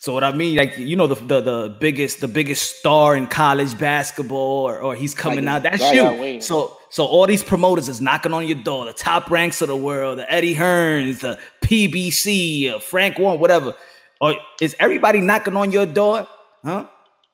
So 0.00 0.14
what 0.14 0.22
I 0.22 0.32
mean, 0.32 0.56
like 0.56 0.78
you 0.78 0.94
know, 0.94 1.08
the 1.08 1.16
the, 1.16 1.40
the 1.40 1.76
biggest 1.80 2.20
the 2.20 2.28
biggest 2.28 2.78
star 2.78 3.16
in 3.16 3.26
college 3.26 3.76
basketball, 3.76 4.68
or, 4.68 4.78
or 4.78 4.94
he's 4.94 5.12
coming 5.12 5.44
Like 5.44 5.54
out. 5.54 5.62
That's 5.64 5.80
Zion 5.80 6.22
you. 6.22 6.40
So 6.40 6.78
so 6.90 7.04
all 7.04 7.26
these 7.26 7.42
promoters 7.42 7.88
is 7.88 8.00
knocking 8.00 8.32
on 8.32 8.46
your 8.46 8.62
door. 8.62 8.84
The 8.84 8.92
top 8.92 9.28
ranks 9.28 9.60
of 9.60 9.68
the 9.68 9.76
world, 9.76 10.18
the 10.18 10.32
Eddie 10.32 10.54
Hearns, 10.54 11.20
the 11.20 11.38
PBC, 11.62 12.72
uh, 12.74 12.78
Frank 12.78 13.18
Warren, 13.18 13.40
whatever. 13.40 13.74
Or 14.20 14.36
is 14.60 14.76
everybody 14.78 15.20
knocking 15.20 15.56
on 15.56 15.72
your 15.72 15.86
door? 15.86 16.28
Huh? 16.64 16.86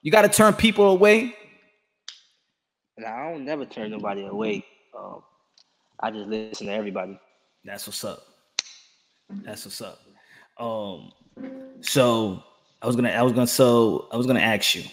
You 0.02 0.11
got 0.11 0.22
to 0.22 0.28
turn 0.28 0.54
people 0.54 0.88
away. 0.88 1.35
And 2.96 3.07
I 3.07 3.30
don't 3.30 3.44
never 3.44 3.64
turn 3.64 3.90
nobody 3.90 4.24
away. 4.24 4.64
Um, 4.96 5.22
I 6.00 6.11
just 6.11 6.28
listen 6.28 6.66
to 6.66 6.72
everybody. 6.72 7.18
That's 7.64 7.87
what's 7.87 8.04
up. 8.04 8.22
That's 9.31 9.65
what's 9.65 9.81
up. 9.81 10.01
Um, 10.59 11.13
so 11.81 12.43
I 12.83 12.87
was 12.87 12.97
gonna, 12.97 13.11
I 13.11 13.23
was 13.23 13.33
gonna, 13.33 13.47
so 13.47 14.09
I 14.13 14.17
was 14.17 14.27
gonna 14.27 14.41
ask 14.41 14.75
you 14.75 14.85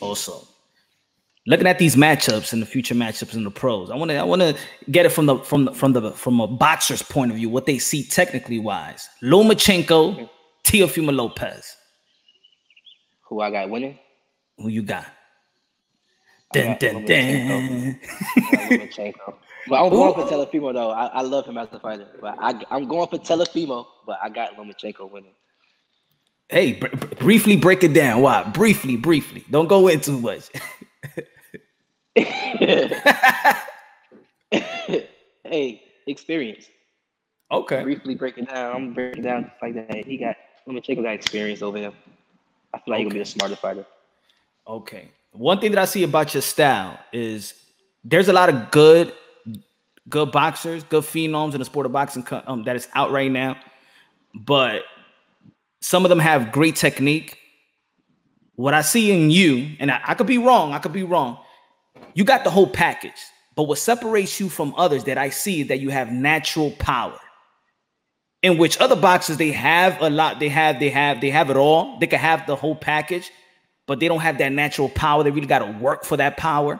also. 0.00 0.46
Looking 1.46 1.66
at 1.66 1.78
these 1.78 1.94
matchups 1.94 2.54
and 2.54 2.62
the 2.62 2.66
future 2.66 2.94
matchups 2.94 3.34
in 3.34 3.44
the 3.44 3.50
pros, 3.50 3.90
I 3.90 3.96
want 3.96 4.10
to, 4.10 4.16
I 4.16 4.22
want 4.24 4.40
to 4.40 4.56
get 4.90 5.04
it 5.04 5.10
from 5.10 5.26
the 5.26 5.36
from 5.40 5.66
the 5.66 5.72
from 5.74 5.92
the 5.92 6.10
from 6.12 6.40
a 6.40 6.46
boxer's 6.46 7.02
point 7.02 7.30
of 7.30 7.36
view, 7.36 7.50
what 7.50 7.66
they 7.66 7.78
see 7.78 8.02
technically 8.02 8.58
wise. 8.58 9.08
Lomachenko, 9.22 10.26
Teofimo 10.64 11.14
Lopez, 11.14 11.76
Who 13.28 13.40
I 13.42 13.50
got 13.50 13.68
winning? 13.68 13.98
who 14.56 14.68
you 14.68 14.82
got? 14.82 15.04
I 16.54 16.58
Dun, 16.60 16.66
got 16.68 16.80
dun, 16.80 16.94
Lomachenko. 17.04 17.06
dun. 17.06 18.00
Lomachenko. 18.78 19.34
But 19.68 19.82
I'm 19.82 19.90
going 19.90 20.14
for 20.14 20.24
Telefimo 20.24 20.72
though. 20.72 20.90
I, 20.90 21.06
I 21.06 21.20
love 21.22 21.46
him 21.46 21.56
as 21.58 21.68
a 21.72 21.80
fighter. 21.80 22.06
But 22.20 22.36
I, 22.38 22.60
I'm 22.70 22.86
going 22.86 23.08
for 23.08 23.18
Telefimo. 23.18 23.86
But 24.06 24.18
I 24.22 24.28
got 24.28 24.56
Lomachenko 24.56 25.10
winning. 25.10 25.32
Hey, 26.48 26.74
br- 26.74 26.88
br- 26.88 27.14
briefly 27.16 27.56
break 27.56 27.82
it 27.82 27.94
down. 27.94 28.20
Why? 28.20 28.42
Briefly, 28.44 28.96
briefly. 28.96 29.44
Don't 29.50 29.66
go 29.66 29.88
in 29.88 30.00
too 30.00 30.20
much. 30.20 30.50
hey, 35.44 35.82
experience. 36.06 36.66
okay. 37.50 37.82
Briefly 37.82 38.14
break 38.14 38.38
it 38.38 38.48
down. 38.48 38.76
I'm 38.76 38.94
breaking 38.94 39.22
down 39.22 39.50
like 39.62 39.74
that. 39.74 40.04
He 40.04 40.18
got 40.18 40.36
Lomachenko 40.68 41.02
got 41.02 41.14
experience 41.14 41.62
over 41.62 41.78
him. 41.78 41.94
I 42.74 42.78
feel 42.78 42.92
like 42.92 42.98
he's 42.98 43.06
gonna 43.06 43.14
be 43.14 43.20
a 43.20 43.24
smarter 43.24 43.56
fighter. 43.56 43.86
Okay. 44.66 45.08
One 45.32 45.60
thing 45.60 45.72
that 45.72 45.80
I 45.80 45.84
see 45.84 46.02
about 46.04 46.34
your 46.34 46.42
style 46.42 46.98
is 47.12 47.54
there's 48.04 48.28
a 48.28 48.32
lot 48.32 48.48
of 48.48 48.70
good, 48.70 49.12
good 50.08 50.32
boxers, 50.32 50.84
good 50.84 51.04
phenoms 51.04 51.54
in 51.54 51.58
the 51.58 51.64
sport 51.64 51.86
of 51.86 51.92
boxing 51.92 52.26
um, 52.46 52.64
that 52.64 52.76
is 52.76 52.88
out 52.94 53.10
right 53.10 53.30
now, 53.30 53.56
but 54.34 54.82
some 55.80 56.04
of 56.04 56.08
them 56.08 56.18
have 56.18 56.52
great 56.52 56.76
technique. 56.76 57.38
What 58.56 58.74
I 58.74 58.82
see 58.82 59.10
in 59.10 59.30
you, 59.30 59.76
and 59.80 59.90
I, 59.90 60.00
I 60.04 60.14
could 60.14 60.26
be 60.26 60.38
wrong, 60.38 60.72
I 60.72 60.78
could 60.78 60.92
be 60.92 61.02
wrong. 61.02 61.38
You 62.14 62.24
got 62.24 62.44
the 62.44 62.50
whole 62.50 62.68
package, 62.68 63.12
but 63.56 63.64
what 63.64 63.78
separates 63.78 64.38
you 64.38 64.48
from 64.48 64.74
others 64.76 65.04
that 65.04 65.18
I 65.18 65.30
see 65.30 65.62
is 65.62 65.68
that 65.68 65.80
you 65.80 65.90
have 65.90 66.12
natural 66.12 66.70
power. 66.72 67.18
In 68.42 68.58
which 68.58 68.78
other 68.78 68.96
boxers 68.96 69.38
they 69.38 69.52
have 69.52 70.00
a 70.02 70.10
lot, 70.10 70.38
they 70.38 70.50
have, 70.50 70.78
they 70.78 70.90
have, 70.90 71.20
they 71.22 71.30
have 71.30 71.48
it 71.48 71.56
all. 71.56 71.98
They 71.98 72.06
can 72.06 72.18
have 72.18 72.46
the 72.46 72.54
whole 72.54 72.76
package, 72.76 73.30
but 73.86 74.00
they 74.00 74.08
don't 74.08 74.20
have 74.20 74.36
that 74.38 74.52
natural 74.52 74.90
power. 74.90 75.22
They 75.24 75.30
really 75.30 75.46
got 75.46 75.60
to 75.60 75.78
work 75.80 76.04
for 76.04 76.18
that 76.18 76.36
power. 76.36 76.78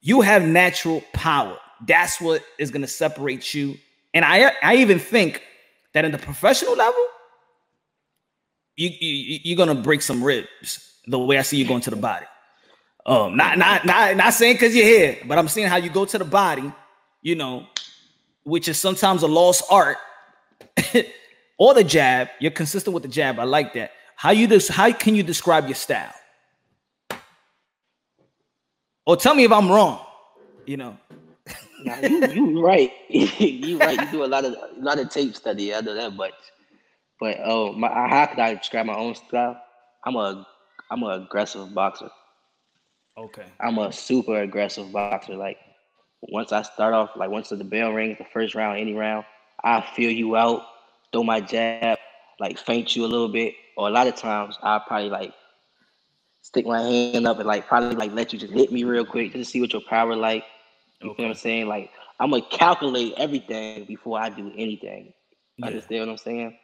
You 0.00 0.20
have 0.20 0.44
natural 0.44 1.02
power. 1.12 1.58
That's 1.84 2.20
what 2.20 2.42
is 2.58 2.70
going 2.70 2.82
to 2.82 2.88
separate 2.88 3.52
you. 3.54 3.76
And 4.14 4.24
I, 4.24 4.52
I 4.62 4.76
even 4.76 4.98
think 4.98 5.42
that 5.92 6.04
in 6.04 6.12
the 6.12 6.18
professional 6.18 6.74
level, 6.74 7.06
you, 8.76 8.90
you 9.00 9.40
you're 9.42 9.56
gonna 9.56 9.80
break 9.80 10.02
some 10.02 10.22
ribs. 10.22 10.92
The 11.06 11.18
way 11.18 11.38
I 11.38 11.42
see 11.42 11.56
you 11.56 11.66
going 11.66 11.80
to 11.82 11.90
the 11.90 11.96
body. 11.96 12.26
Um, 13.06 13.36
not 13.36 13.56
not 13.56 13.86
not 13.86 14.16
not 14.16 14.34
saying 14.34 14.56
because 14.56 14.76
you're 14.76 14.84
here, 14.84 15.18
but 15.26 15.38
I'm 15.38 15.48
seeing 15.48 15.66
how 15.68 15.76
you 15.76 15.88
go 15.88 16.04
to 16.04 16.18
the 16.18 16.24
body. 16.24 16.70
You 17.22 17.36
know, 17.36 17.66
which 18.44 18.68
is 18.68 18.78
sometimes 18.78 19.22
a 19.22 19.26
lost 19.26 19.64
art. 19.70 19.96
or 21.58 21.74
the 21.74 21.84
jab. 21.84 22.28
You're 22.38 22.50
consistent 22.50 22.92
with 22.94 23.02
the 23.02 23.08
jab. 23.08 23.38
I 23.38 23.44
like 23.44 23.72
that. 23.74 23.92
How 24.16 24.30
you 24.30 24.46
des- 24.46 24.72
how 24.72 24.92
can 24.92 25.14
you 25.14 25.22
describe 25.22 25.66
your 25.66 25.74
style? 25.74 26.12
Or 29.06 29.16
tell 29.16 29.34
me 29.34 29.44
if 29.44 29.52
I'm 29.52 29.70
wrong. 29.70 30.04
You 30.66 30.76
know. 30.76 30.98
Nah, 31.84 32.00
you 32.00 32.26
you 32.26 32.64
right. 32.64 32.92
you 33.08 33.78
right. 33.78 33.98
You 33.98 34.10
do 34.10 34.24
a 34.24 34.26
lot 34.26 34.44
of 34.44 34.52
a 34.52 34.80
lot 34.80 34.98
of 34.98 35.10
tape 35.10 35.36
study. 35.36 35.74
I 35.74 35.80
know 35.80 35.94
that 35.94 36.14
much. 36.14 36.34
But 37.20 37.38
oh, 37.44 37.72
my 37.72 37.88
how 37.88 38.26
could 38.26 38.38
I 38.38 38.54
describe 38.54 38.86
my 38.86 38.96
own 38.96 39.14
style? 39.14 39.60
I'm 40.04 40.16
a 40.16 40.46
I'm 40.90 41.02
an 41.02 41.22
aggressive 41.22 41.74
boxer. 41.74 42.10
Okay. 43.18 43.46
I'm 43.60 43.78
a 43.78 43.92
super 43.92 44.42
aggressive 44.42 44.92
boxer. 44.92 45.34
Like 45.34 45.58
once 46.22 46.52
I 46.52 46.62
start 46.62 46.94
off, 46.94 47.10
like 47.16 47.30
once 47.30 47.48
the 47.48 47.64
bell 47.64 47.92
rings, 47.92 48.18
the 48.18 48.26
first 48.32 48.54
round, 48.54 48.78
any 48.78 48.94
round, 48.94 49.24
I 49.64 49.80
feel 49.94 50.10
you 50.10 50.36
out, 50.36 50.62
throw 51.12 51.24
my 51.24 51.40
jab, 51.40 51.98
like 52.38 52.58
faint 52.58 52.94
you 52.94 53.04
a 53.04 53.08
little 53.08 53.28
bit, 53.28 53.54
or 53.76 53.88
a 53.88 53.90
lot 53.90 54.06
of 54.06 54.16
times 54.16 54.58
I 54.62 54.80
probably 54.86 55.10
like 55.10 55.32
stick 56.42 56.66
my 56.66 56.80
hand 56.80 57.26
up 57.26 57.38
and 57.38 57.46
like 57.46 57.66
probably 57.66 57.96
like 57.96 58.12
let 58.12 58.32
you 58.32 58.38
just 58.38 58.52
hit 58.52 58.70
me 58.70 58.84
real 58.84 59.04
quick 59.04 59.32
just 59.32 59.44
to 59.44 59.50
see 59.50 59.60
what 59.60 59.72
your 59.72 59.82
power 59.88 60.14
like. 60.14 60.44
You 61.02 61.14
feel 61.14 61.26
what 61.26 61.30
I'm 61.30 61.34
saying? 61.34 61.66
Like 61.68 61.90
I'm 62.18 62.30
gonna 62.30 62.42
calculate 62.50 63.14
everything 63.16 63.84
before 63.84 64.18
I 64.20 64.30
do 64.30 64.52
anything. 64.56 65.12
Yeah. 65.58 65.66
Understand 65.68 66.00
what 66.02 66.10
I'm 66.10 66.18
saying? 66.18 66.56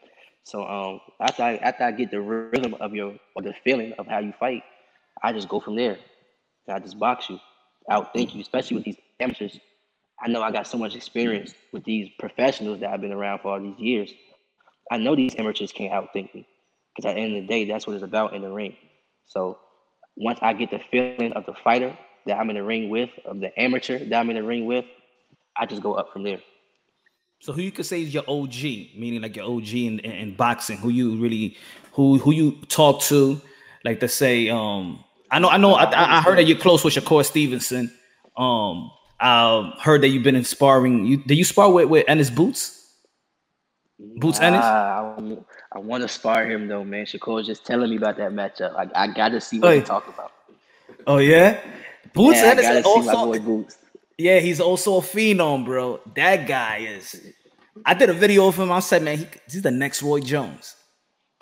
So 0.44 0.64
um 0.66 1.00
after 1.20 1.42
I 1.42 1.56
after 1.56 1.84
I 1.84 1.92
get 1.92 2.10
the 2.10 2.20
rhythm 2.20 2.74
of 2.80 2.94
your 2.94 3.16
or 3.36 3.42
the 3.42 3.54
feeling 3.64 3.92
of 3.98 4.06
how 4.06 4.18
you 4.18 4.32
fight, 4.38 4.62
I 5.22 5.32
just 5.32 5.48
go 5.48 5.60
from 5.60 5.76
there. 5.76 5.98
I 6.68 6.78
just 6.78 6.98
box 6.98 7.28
you, 7.28 7.38
outthink 7.90 8.34
you, 8.34 8.40
especially 8.40 8.76
with 8.76 8.84
these 8.84 8.96
amateurs. 9.20 9.58
I 10.20 10.28
know 10.28 10.42
I 10.42 10.52
got 10.52 10.66
so 10.66 10.78
much 10.78 10.94
experience 10.94 11.54
with 11.72 11.84
these 11.84 12.08
professionals 12.18 12.80
that 12.80 12.90
I've 12.90 13.00
been 13.00 13.12
around 13.12 13.40
for 13.40 13.52
all 13.52 13.60
these 13.60 13.78
years. 13.78 14.12
I 14.90 14.98
know 14.98 15.16
these 15.16 15.34
amateurs 15.38 15.72
can't 15.72 15.92
outthink 15.92 16.34
me 16.34 16.46
because 16.94 17.10
at 17.10 17.16
the 17.16 17.20
end 17.20 17.36
of 17.36 17.42
the 17.42 17.48
day, 17.48 17.64
that's 17.64 17.86
what 17.86 17.94
it's 17.94 18.04
about 18.04 18.34
in 18.34 18.42
the 18.42 18.50
ring. 18.50 18.76
So 19.26 19.58
once 20.16 20.38
I 20.42 20.52
get 20.52 20.70
the 20.70 20.80
feeling 20.90 21.32
of 21.32 21.46
the 21.46 21.54
fighter 21.64 21.96
that 22.26 22.38
I'm 22.38 22.50
in 22.50 22.56
the 22.56 22.62
ring 22.62 22.88
with, 22.88 23.10
of 23.24 23.40
the 23.40 23.58
amateur 23.60 23.98
that 23.98 24.14
I'm 24.14 24.30
in 24.30 24.36
the 24.36 24.42
ring 24.42 24.66
with, 24.66 24.84
I 25.56 25.66
just 25.66 25.82
go 25.82 25.94
up 25.94 26.12
from 26.12 26.22
there. 26.22 26.40
So 27.40 27.52
who 27.52 27.60
you 27.62 27.72
could 27.72 27.86
say 27.86 28.02
is 28.02 28.14
your 28.14 28.24
OG, 28.28 28.54
meaning 28.96 29.20
like 29.22 29.36
your 29.36 29.46
OG 29.46 29.68
in, 29.74 29.98
in, 30.00 30.12
in 30.12 30.34
boxing, 30.34 30.78
who 30.78 30.90
you 30.90 31.16
really, 31.16 31.56
who 31.92 32.18
who 32.18 32.32
you 32.32 32.52
talk 32.68 33.00
to, 33.02 33.40
like 33.84 34.00
to 34.00 34.08
say, 34.08 34.48
um, 34.48 35.02
I 35.30 35.38
know, 35.40 35.48
I 35.48 35.56
know, 35.56 35.74
I, 35.74 36.18
I 36.18 36.22
heard 36.22 36.38
that 36.38 36.44
you're 36.44 36.58
close 36.58 36.84
with 36.84 36.94
Shakur 36.94 37.24
Stevenson. 37.24 37.92
Um, 38.36 38.90
I 39.18 39.72
heard 39.80 40.02
that 40.02 40.08
you've 40.08 40.22
been 40.22 40.36
inspiring. 40.36 41.04
You 41.04 41.16
did 41.16 41.36
you 41.36 41.44
spar 41.44 41.70
with 41.72 41.88
with 41.88 42.04
Ennis 42.08 42.30
Boots? 42.30 42.78
Boots 43.98 44.40
Ennis? 44.40 44.60
I, 44.64 45.36
I 45.72 45.78
want 45.78 46.02
to 46.02 46.08
spar 46.08 46.44
him 46.44 46.68
though, 46.68 46.84
man. 46.84 47.06
Shakur's 47.06 47.46
just 47.46 47.64
telling 47.64 47.90
me 47.90 47.96
about 47.96 48.16
that 48.18 48.32
matchup. 48.32 48.74
Like 48.74 48.90
I 48.94 49.06
got 49.08 49.30
to 49.30 49.40
see 49.40 49.58
what 49.60 49.74
he 49.74 49.80
Hey. 49.80 49.86
talk 49.86 50.06
about. 50.08 50.32
Oh 51.06 51.18
yeah, 51.18 51.60
Boots 52.14 52.38
Yeah, 52.38 52.54
I 52.56 52.76
is 52.78 52.84
also 52.86 53.38
Boots. 53.40 53.78
yeah, 54.18 54.38
he's 54.40 54.60
also 54.60 54.98
a 54.98 55.00
phenom, 55.00 55.64
bro. 55.64 56.00
That 56.14 56.46
guy 56.46 56.78
is. 56.78 57.20
I 57.84 57.94
did 57.94 58.10
a 58.10 58.14
video 58.14 58.48
of 58.48 58.56
him. 58.58 58.70
I 58.70 58.80
said, 58.80 59.02
man, 59.02 59.18
he, 59.18 59.26
he's 59.50 59.62
the 59.62 59.70
next 59.70 60.02
Roy 60.02 60.20
Jones. 60.20 60.76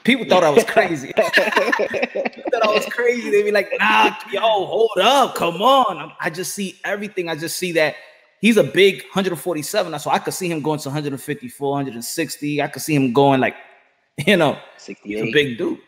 People 0.04 0.24
thought 0.26 0.44
I 0.44 0.50
was 0.50 0.64
crazy. 0.64 1.12
Thought 1.16 2.64
I 2.64 2.72
was 2.72 2.86
crazy. 2.86 3.30
They'd 3.30 3.42
be 3.42 3.50
like, 3.52 3.70
nah, 3.78 4.14
yo, 4.32 4.40
hold 4.40 4.90
up, 5.00 5.34
come 5.34 5.60
on. 5.60 5.98
I'm- 6.18 6.32
just 6.32 6.54
see 6.54 6.78
everything. 6.84 7.28
I 7.28 7.34
just 7.36 7.58
see 7.58 7.72
that 7.72 7.96
he's 8.40 8.56
a 8.56 8.64
big 8.64 9.02
147. 9.02 9.98
So 9.98 10.10
I 10.10 10.18
could 10.18 10.32
see 10.32 10.50
him 10.50 10.62
going 10.62 10.78
to 10.80 10.88
154, 10.88 11.70
160. 11.70 12.62
I 12.62 12.68
could 12.68 12.80
see 12.82 12.94
him 12.94 13.12
going 13.12 13.40
like, 13.40 13.56
you 14.26 14.36
know, 14.38 14.58
he's 15.04 15.20
a 15.20 15.30
big 15.32 15.58
dude. 15.58 15.78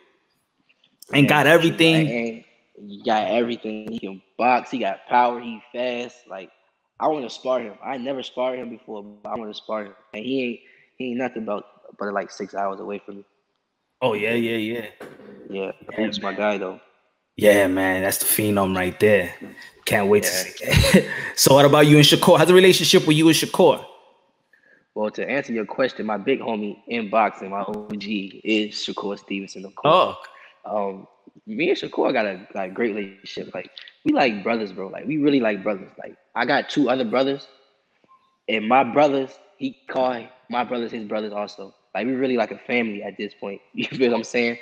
And 1.12 1.24
Yeah, 1.24 1.28
got 1.30 1.46
everything. 1.46 2.44
He 2.88 3.02
got 3.04 3.28
everything. 3.28 3.90
He 3.92 3.98
can 3.98 4.22
box. 4.38 4.70
He 4.70 4.78
got 4.78 5.06
power. 5.06 5.40
He 5.40 5.62
fast. 5.72 6.26
Like 6.28 6.50
I 7.00 7.08
want 7.08 7.24
to 7.24 7.30
spar 7.30 7.60
him. 7.60 7.74
I 7.84 7.96
never 7.96 8.22
sparred 8.22 8.58
him 8.58 8.70
before, 8.70 9.02
but 9.02 9.28
I 9.30 9.36
want 9.36 9.50
to 9.50 9.54
spar 9.54 9.84
him. 9.86 9.94
And 10.14 10.24
he 10.24 10.42
ain't 10.44 10.60
he 10.98 11.10
ain't 11.10 11.18
nothing 11.18 11.42
about 11.44 11.64
but 11.98 12.12
like 12.12 12.30
six 12.30 12.54
hours 12.54 12.80
away 12.80 12.98
from 12.98 13.16
me. 13.18 13.24
Oh, 14.00 14.14
yeah, 14.14 14.34
yeah, 14.34 14.56
yeah. 14.56 14.86
Yeah, 15.48 15.72
Boots 15.96 16.20
my 16.20 16.32
guy 16.32 16.58
though. 16.58 16.80
Yeah, 17.36 17.66
man, 17.68 18.02
that's 18.02 18.18
the 18.18 18.24
phenom 18.26 18.76
right 18.76 18.98
there. 18.98 19.34
Can't 19.84 20.08
wait 20.08 20.24
Yeah. 20.24 20.28
to 20.30 20.34
see 20.34 21.08
so, 21.36 21.54
what 21.54 21.64
about 21.64 21.86
you 21.86 21.96
and 21.96 22.04
Shakur? 22.04 22.38
How's 22.38 22.48
the 22.48 22.54
relationship 22.54 23.06
with 23.06 23.16
you 23.16 23.28
and 23.28 23.36
Shakur? 23.36 23.84
Well, 24.94 25.10
to 25.12 25.28
answer 25.28 25.52
your 25.52 25.64
question, 25.66 26.06
my 26.06 26.18
big 26.18 26.40
homie 26.40 26.82
in 26.88 27.10
boxing, 27.10 27.50
my 27.50 27.60
OG, 27.62 28.04
is 28.04 28.74
Shakur 28.74 29.18
Stevenson, 29.18 29.64
of 29.64 29.74
course. 29.74 30.16
Oh, 30.64 30.90
um 30.92 31.06
me 31.46 31.70
and 31.70 31.78
Shakur 31.78 32.12
got 32.12 32.26
a 32.26 32.46
like 32.54 32.74
great 32.74 32.94
relationship. 32.94 33.54
Like 33.54 33.70
we 34.04 34.12
like 34.12 34.42
brothers, 34.42 34.72
bro. 34.72 34.88
Like 34.88 35.06
we 35.06 35.18
really 35.18 35.40
like 35.40 35.62
brothers. 35.62 35.90
Like 35.98 36.16
I 36.34 36.44
got 36.44 36.68
two 36.68 36.88
other 36.90 37.04
brothers, 37.04 37.48
and 38.48 38.68
my 38.68 38.84
brothers, 38.84 39.38
he 39.58 39.76
call 39.88 40.26
my 40.50 40.64
brothers 40.64 40.92
his 40.92 41.04
brothers 41.04 41.32
also. 41.32 41.74
Like 41.94 42.06
we 42.06 42.12
really 42.12 42.36
like 42.36 42.50
a 42.50 42.58
family 42.58 43.02
at 43.02 43.16
this 43.16 43.34
point. 43.34 43.60
You 43.74 43.86
feel 43.86 44.10
what 44.10 44.18
I'm 44.18 44.24
saying? 44.24 44.58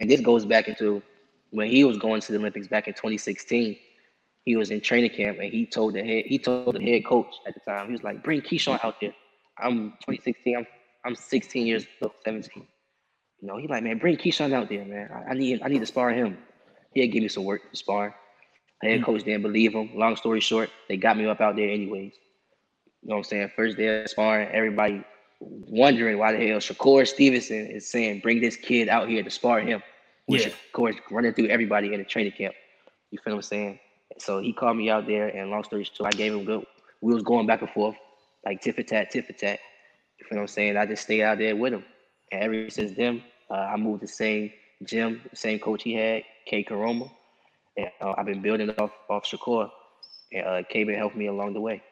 And 0.00 0.10
this 0.10 0.20
goes 0.20 0.44
back 0.44 0.68
into 0.68 1.02
when 1.50 1.68
he 1.68 1.84
was 1.84 1.98
going 1.98 2.20
to 2.22 2.32
the 2.32 2.38
Olympics 2.38 2.68
back 2.68 2.88
in 2.88 2.94
2016. 2.94 3.76
He 4.44 4.56
was 4.56 4.70
in 4.70 4.80
training 4.80 5.10
camp 5.10 5.38
and 5.38 5.52
he 5.52 5.66
told 5.66 5.94
the 5.94 6.02
head 6.02 6.24
he 6.26 6.38
told 6.38 6.74
the 6.74 6.82
head 6.82 7.04
coach 7.04 7.34
at 7.46 7.54
the 7.54 7.60
time. 7.60 7.86
He 7.86 7.92
was 7.92 8.02
like, 8.02 8.22
"Bring 8.22 8.40
Keyshawn 8.40 8.82
out 8.84 9.00
there." 9.00 9.14
I'm 9.58 9.90
2016. 10.06 10.56
I'm 10.56 10.66
I'm 11.04 11.14
16 11.14 11.66
years 11.66 11.86
old, 12.00 12.12
17. 12.24 12.66
You 13.42 13.48
know, 13.48 13.56
he 13.58 13.66
like, 13.66 13.82
man, 13.82 13.98
bring 13.98 14.16
Keyshawn 14.16 14.52
out 14.54 14.68
there, 14.68 14.84
man. 14.84 15.10
I, 15.12 15.32
I 15.32 15.34
need 15.34 15.62
I 15.62 15.68
need 15.68 15.80
to 15.80 15.86
spar 15.86 16.10
him. 16.12 16.38
He'll 16.94 17.10
give 17.10 17.22
me 17.22 17.28
some 17.28 17.44
work 17.44 17.68
to 17.70 17.76
spar. 17.76 18.14
Head 18.82 19.00
Mm. 19.00 19.04
coach 19.04 19.24
didn't 19.24 19.42
believe 19.42 19.74
him. 19.74 19.90
Long 19.96 20.16
story 20.16 20.40
short, 20.40 20.70
they 20.88 20.96
got 20.96 21.16
me 21.18 21.26
up 21.26 21.40
out 21.40 21.56
there 21.56 21.68
anyways. 21.68 22.14
You 23.02 23.08
know 23.08 23.16
what 23.16 23.18
I'm 23.18 23.24
saying? 23.24 23.50
First 23.56 23.76
day 23.76 24.02
of 24.02 24.08
sparring, 24.10 24.48
everybody 24.50 25.02
wondering 25.40 26.18
why 26.18 26.32
the 26.32 26.46
hell 26.48 26.58
Shakur 26.58 27.06
Stevenson 27.06 27.66
is 27.66 27.90
saying, 27.90 28.20
bring 28.20 28.40
this 28.40 28.56
kid 28.56 28.88
out 28.88 29.08
here 29.08 29.22
to 29.22 29.30
spar 29.30 29.60
him. 29.60 29.82
Which 30.26 30.46
Yeah. 30.46 30.52
Shakur 30.72 30.90
is 30.90 30.96
running 31.10 31.34
through 31.34 31.48
everybody 31.48 31.92
in 31.92 31.98
the 31.98 32.04
training 32.04 32.32
camp. 32.32 32.54
You 33.10 33.18
feel 33.24 33.34
what 33.34 33.38
I'm 33.38 33.42
saying? 33.42 33.80
So 34.18 34.40
he 34.40 34.52
called 34.52 34.76
me 34.76 34.90
out 34.90 35.06
there, 35.06 35.28
and 35.28 35.50
long 35.50 35.64
story 35.64 35.84
short, 35.84 36.14
I 36.14 36.16
gave 36.16 36.32
him 36.32 36.44
good. 36.44 36.64
We 37.00 37.12
was 37.12 37.22
going 37.24 37.46
back 37.46 37.60
and 37.62 37.70
forth, 37.70 37.96
like 38.44 38.60
tit 38.60 38.76
for 38.76 38.82
tat, 38.84 39.10
tit 39.10 39.26
for 39.26 39.32
tat. 39.32 39.58
You 40.20 40.26
feel 40.28 40.38
what 40.38 40.42
I'm 40.42 40.48
saying? 40.48 40.76
I 40.76 40.86
just 40.86 41.02
stayed 41.02 41.22
out 41.22 41.38
there 41.38 41.56
with 41.56 41.72
him. 41.72 41.84
And 42.30 42.42
ever 42.44 42.70
since 42.70 42.92
then, 42.92 43.22
uh, 43.52 43.68
I 43.72 43.76
moved 43.76 44.02
the 44.02 44.08
same 44.08 44.50
gym, 44.84 45.20
same 45.34 45.58
coach 45.60 45.82
he 45.84 45.94
had, 45.94 46.22
Kay 46.46 46.64
Koroma. 46.64 47.10
And 47.76 47.90
uh, 48.00 48.14
I've 48.18 48.26
been 48.26 48.42
building 48.42 48.70
off 48.78 48.92
off 49.10 49.24
Shakur. 49.24 49.70
And 50.32 50.46
uh, 50.46 50.62
K 50.70 50.84
been 50.84 50.96
helping 50.96 51.18
me 51.18 51.26
along 51.28 51.52
the 51.54 51.60
way. 51.60 51.82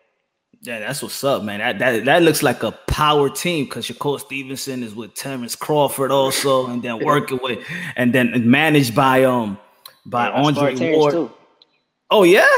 yeah, 0.62 0.78
that's 0.80 1.02
what's 1.02 1.22
up, 1.24 1.42
man. 1.44 1.60
That 1.60 1.78
that, 1.78 2.04
that 2.06 2.22
looks 2.22 2.42
like 2.42 2.62
a 2.62 2.72
power 2.88 3.28
team 3.30 3.66
because 3.66 3.86
Shakur 3.86 4.18
Stevenson 4.20 4.82
is 4.82 4.94
with 4.94 5.14
Terence 5.14 5.54
Crawford 5.56 6.10
also, 6.10 6.66
and 6.72 6.82
then 6.82 7.04
working 7.04 7.38
with, 7.42 7.58
and 7.96 8.12
then 8.14 8.50
managed 8.50 8.94
by 8.94 9.24
um 9.24 9.58
by 10.06 10.28
Yeah, 10.28 10.42
Andre 10.42 10.74
Ward. 10.96 11.12
too. 11.12 11.30
Oh 12.10 12.24
yeah, 12.24 12.48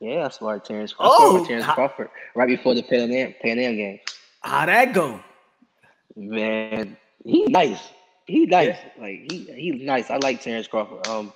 Yeah, 0.00 0.26
I 0.26 0.28
sparred 0.30 0.64
Terence 0.64 0.94
Oh, 0.98 1.04
Crawford. 1.06 1.44
Sparred 1.44 1.48
Terence 1.48 1.66
Crawford 1.74 2.10
right 2.34 2.48
before 2.48 2.74
the 2.74 2.82
Pan 2.82 3.10
Am, 3.12 3.34
Pan 3.42 3.58
Am 3.58 3.76
game. 3.76 4.00
How'd 4.42 4.68
that 4.68 4.92
go? 4.92 5.20
Man, 6.16 6.96
he 7.24 7.44
nice. 7.46 7.80
He 8.26 8.46
nice. 8.46 8.76
Like 8.98 9.30
he 9.30 9.44
he's 9.54 9.82
nice. 9.82 10.10
I 10.10 10.16
like 10.16 10.42
Terence 10.42 10.66
Crawford. 10.66 11.06
Um, 11.06 11.32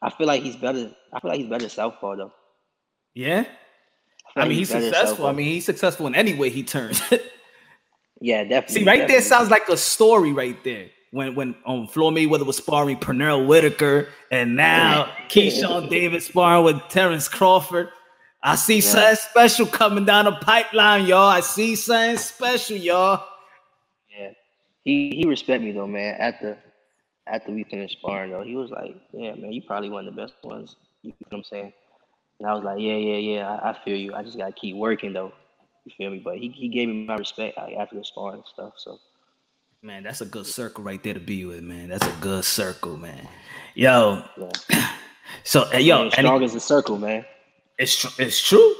I 0.00 0.10
feel 0.10 0.26
like 0.26 0.42
he's 0.42 0.56
better. 0.56 0.90
I 1.12 1.20
feel 1.20 1.30
like 1.30 1.40
he's 1.40 1.48
better 1.48 1.68
southpaw 1.68 2.16
though. 2.16 2.32
Yeah, 3.14 3.42
feel 3.42 3.50
I 4.36 4.48
mean 4.48 4.58
he's 4.58 4.72
better 4.72 4.84
successful. 4.84 5.26
I 5.26 5.32
mean 5.32 5.46
he's 5.46 5.66
successful 5.66 6.06
in 6.06 6.14
any 6.14 6.34
way 6.34 6.48
he 6.48 6.62
turns. 6.62 7.00
yeah, 8.20 8.44
definitely. 8.44 8.80
See, 8.80 8.84
right 8.84 9.06
there 9.06 9.20
sounds 9.20 9.50
like 9.50 9.68
a 9.68 9.76
story 9.76 10.32
right 10.32 10.62
there. 10.64 10.88
When 11.10 11.34
when 11.34 11.54
um 11.66 11.86
Floyd 11.86 12.14
Mayweather 12.14 12.46
was 12.46 12.56
sparring 12.56 12.96
Pernell 12.96 13.46
Whitaker, 13.46 14.08
and 14.30 14.56
now 14.56 15.12
Keyshawn 15.28 15.90
Davis 15.90 16.26
sparring 16.26 16.64
with 16.64 16.80
Terence 16.88 17.28
Crawford. 17.28 17.90
I 18.44 18.56
see 18.56 18.80
something 18.80 19.14
special 19.14 19.66
coming 19.66 20.04
down 20.04 20.24
the 20.24 20.32
pipeline, 20.32 21.06
y'all. 21.06 21.28
I 21.28 21.40
see 21.40 21.76
something 21.76 22.16
special, 22.16 22.76
y'all. 22.76 23.24
He 24.84 25.10
he 25.16 25.28
respect 25.28 25.62
me 25.62 25.72
though, 25.72 25.86
man. 25.86 26.16
After 26.18 26.58
after 27.26 27.52
we 27.52 27.64
finished 27.64 27.98
sparring 27.98 28.32
though, 28.32 28.42
he 28.42 28.56
was 28.56 28.70
like, 28.70 28.96
"Yeah, 29.12 29.34
man, 29.34 29.52
you 29.52 29.62
probably 29.62 29.90
one 29.90 30.06
of 30.06 30.14
the 30.14 30.20
best 30.20 30.34
ones." 30.42 30.76
You 31.02 31.10
know 31.10 31.16
what 31.30 31.38
I'm 31.38 31.44
saying? 31.44 31.72
And 32.40 32.48
I 32.48 32.54
was 32.54 32.64
like, 32.64 32.80
"Yeah, 32.80 32.96
yeah, 32.96 33.16
yeah. 33.16 33.48
I, 33.56 33.70
I 33.70 33.78
feel 33.84 33.96
you. 33.96 34.14
I 34.14 34.22
just 34.22 34.38
gotta 34.38 34.52
keep 34.52 34.76
working 34.76 35.12
though." 35.12 35.32
You 35.84 35.92
feel 35.96 36.10
me? 36.10 36.18
But 36.18 36.38
he, 36.38 36.48
he 36.48 36.68
gave 36.68 36.88
me 36.88 37.04
my 37.06 37.16
respect 37.16 37.56
like, 37.56 37.74
after 37.74 37.96
the 37.96 38.04
sparring 38.04 38.36
and 38.36 38.46
stuff. 38.46 38.74
So 38.76 38.98
Man, 39.84 40.04
that's 40.04 40.20
a 40.20 40.26
good 40.26 40.46
circle 40.46 40.84
right 40.84 41.02
there 41.02 41.14
to 41.14 41.18
be 41.18 41.44
with, 41.44 41.62
man. 41.64 41.88
That's 41.88 42.06
a 42.06 42.16
good 42.20 42.44
circle, 42.44 42.96
man. 42.96 43.26
Yo, 43.74 44.22
yeah, 44.36 44.90
so 45.42 45.68
uh, 45.74 45.78
yo, 45.78 45.96
Man, 45.96 46.04
and 46.04 46.12
strong 46.12 46.44
as 46.44 46.54
a 46.54 46.60
circle, 46.60 46.98
man. 46.98 47.24
it's 47.78 47.96
tr- 47.96 48.22
it's 48.22 48.40
true. 48.40 48.76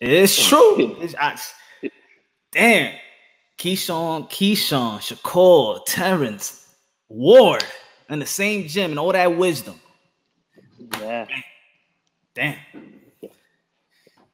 It's 0.00 0.48
true. 0.48 0.96
It's, 1.02 1.14
I, 1.18 1.38
damn. 2.50 2.94
Keyshawn, 3.58 4.30
Keyshawn, 4.30 5.00
Shakur, 5.00 5.84
Terence, 5.84 6.74
Ward, 7.08 7.64
in 8.08 8.20
the 8.20 8.26
same 8.26 8.68
gym 8.68 8.92
and 8.92 9.00
all 9.00 9.12
that 9.12 9.36
wisdom. 9.36 9.80
Yeah. 11.00 11.26
Damn. 12.34 12.56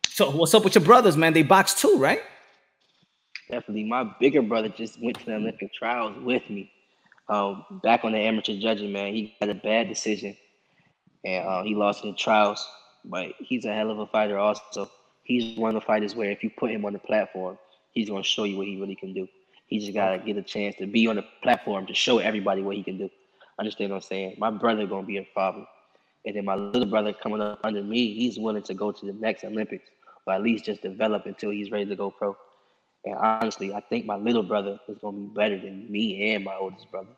So 0.08 0.30
what's 0.30 0.54
up 0.54 0.62
with 0.62 0.74
your 0.74 0.84
brothers, 0.84 1.16
man? 1.16 1.32
They 1.32 1.42
box 1.42 1.74
too, 1.74 1.96
right? 1.98 2.20
Definitely. 3.50 3.84
My 3.84 4.04
bigger 4.20 4.42
brother 4.42 4.68
just 4.68 5.02
went 5.02 5.18
to 5.20 5.26
the 5.26 5.34
Olympic 5.36 5.72
trials 5.72 6.16
with 6.22 6.48
me. 6.50 6.70
Um, 7.28 7.80
back 7.82 8.04
on 8.04 8.12
the 8.12 8.18
amateur 8.18 8.58
judging, 8.58 8.92
man, 8.92 9.14
he 9.14 9.34
had 9.40 9.48
a 9.48 9.54
bad 9.54 9.88
decision, 9.88 10.36
and 11.24 11.48
uh, 11.48 11.62
he 11.62 11.74
lost 11.74 12.04
in 12.04 12.10
the 12.10 12.16
trials. 12.16 12.66
But 13.06 13.32
he's 13.38 13.64
a 13.64 13.72
hell 13.72 13.90
of 13.90 13.98
a 13.98 14.06
fighter. 14.06 14.38
Also, 14.38 14.90
he's 15.22 15.58
one 15.58 15.74
of 15.74 15.82
the 15.82 15.86
fighters 15.86 16.14
where 16.14 16.30
if 16.30 16.44
you 16.44 16.50
put 16.50 16.70
him 16.70 16.84
on 16.84 16.92
the 16.92 16.98
platform, 16.98 17.58
he's 17.94 18.08
gonna 18.10 18.22
show 18.22 18.44
you 18.44 18.58
what 18.58 18.66
he 18.66 18.80
really 18.80 18.96
can 18.96 19.12
do. 19.12 19.28
He 19.66 19.78
just 19.78 19.94
gotta 19.94 20.18
get 20.18 20.36
a 20.36 20.42
chance 20.42 20.76
to 20.76 20.86
be 20.86 21.06
on 21.06 21.16
the 21.16 21.24
platform 21.42 21.86
to 21.86 21.94
show 21.94 22.18
everybody 22.18 22.62
what 22.62 22.76
he 22.76 22.82
can 22.82 22.98
do. 22.98 23.10
Understand 23.58 23.90
what 23.90 23.96
I'm 23.96 24.02
saying? 24.02 24.36
My 24.38 24.50
brother 24.50 24.86
gonna 24.86 25.06
be 25.06 25.18
a 25.18 25.28
problem, 25.34 25.66
and 26.26 26.36
then 26.36 26.44
my 26.44 26.54
little 26.54 26.88
brother 26.88 27.12
coming 27.12 27.40
up 27.40 27.60
under 27.64 27.82
me, 27.82 28.14
he's 28.14 28.38
willing 28.38 28.62
to 28.64 28.74
go 28.74 28.92
to 28.92 29.06
the 29.06 29.12
next 29.14 29.44
Olympics, 29.44 29.88
or 30.26 30.34
at 30.34 30.42
least 30.42 30.64
just 30.64 30.82
develop 30.82 31.26
until 31.26 31.50
he's 31.50 31.70
ready 31.70 31.86
to 31.86 31.96
go 31.96 32.10
pro. 32.10 32.36
And 33.04 33.16
honestly, 33.16 33.72
I 33.74 33.80
think 33.80 34.06
my 34.06 34.16
little 34.16 34.42
brother 34.42 34.78
is 34.88 34.98
gonna 34.98 35.16
be 35.16 35.34
better 35.34 35.58
than 35.58 35.90
me 35.90 36.34
and 36.34 36.44
my 36.44 36.54
oldest 36.54 36.90
brother. 36.90 37.10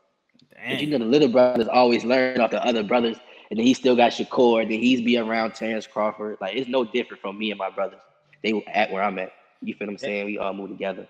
But 0.69 0.81
you 0.81 0.87
know, 0.89 0.99
the 0.99 1.05
little 1.05 1.29
brothers 1.29 1.69
always 1.69 2.05
learn 2.05 2.41
off 2.41 2.51
the 2.51 2.65
other 2.65 2.83
brothers, 2.83 3.17
and 3.51 3.59
then 3.59 3.67
he 3.67 3.75
still 3.75 3.97
got 3.97 4.13
Shakur, 4.13 4.63
then 4.69 4.81
he's 4.81 5.01
be 5.01 5.17
around 5.17 5.55
Terence 5.55 5.87
Crawford. 5.87 6.39
Like 6.41 6.57
it's 6.57 6.69
no 6.69 6.85
different 6.85 7.21
from 7.21 7.39
me 7.39 7.51
and 7.51 7.59
my 7.59 7.71
brothers. 7.71 8.01
they 8.43 8.65
at 8.73 8.91
where 8.91 9.03
I'm 9.03 9.19
at. 9.19 9.33
You 9.63 9.75
feel 9.75 9.87
what 9.89 9.93
I'm 9.93 9.99
saying? 9.99 10.27
We 10.27 10.39
all 10.39 10.53
move 10.55 10.71
together. 10.71 11.07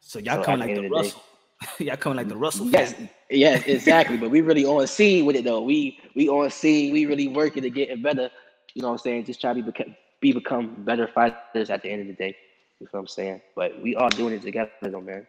So 0.00 0.18
y'all 0.18 0.36
So 0.36 0.42
coming 0.44 0.60
like 0.60 0.74
the 0.76 0.82
the 0.82 0.82
the 0.82 0.88
day- 0.88 0.96
Russell. 0.96 1.22
y'all 1.78 1.96
coming 1.96 2.16
like 2.16 2.28
the 2.28 2.36
Russell. 2.36 2.66
Yes, 2.68 2.92
family. 2.94 3.10
yes, 3.30 3.62
exactly. 3.66 4.16
but 4.16 4.30
we 4.30 4.40
really 4.40 4.64
on 4.64 4.86
scene 4.86 5.26
with 5.26 5.36
it 5.36 5.44
though. 5.44 5.62
We 5.62 5.98
we 6.14 6.28
on 6.28 6.50
scene. 6.50 6.92
We 6.92 7.06
really 7.06 7.28
working 7.28 7.62
to 7.62 7.70
get 7.70 8.02
better. 8.02 8.30
You 8.74 8.82
know 8.82 8.88
what 8.88 8.92
I'm 8.94 8.98
saying? 8.98 9.24
Just 9.26 9.40
try 9.40 9.50
to 9.52 9.56
be 9.56 9.62
become, 9.62 9.94
be 10.20 10.32
become 10.32 10.74
better 10.84 11.06
fighters 11.08 11.70
at 11.70 11.82
the 11.82 11.90
end 11.90 12.02
of 12.02 12.06
the 12.06 12.12
day. 12.14 12.36
You 12.78 12.86
feel 12.86 12.92
what 12.92 13.00
I'm 13.00 13.06
saying? 13.08 13.40
But 13.54 13.80
we 13.82 13.94
all 13.96 14.08
doing 14.08 14.32
it 14.34 14.42
together 14.42 14.70
though, 14.82 15.00
man. 15.00 15.26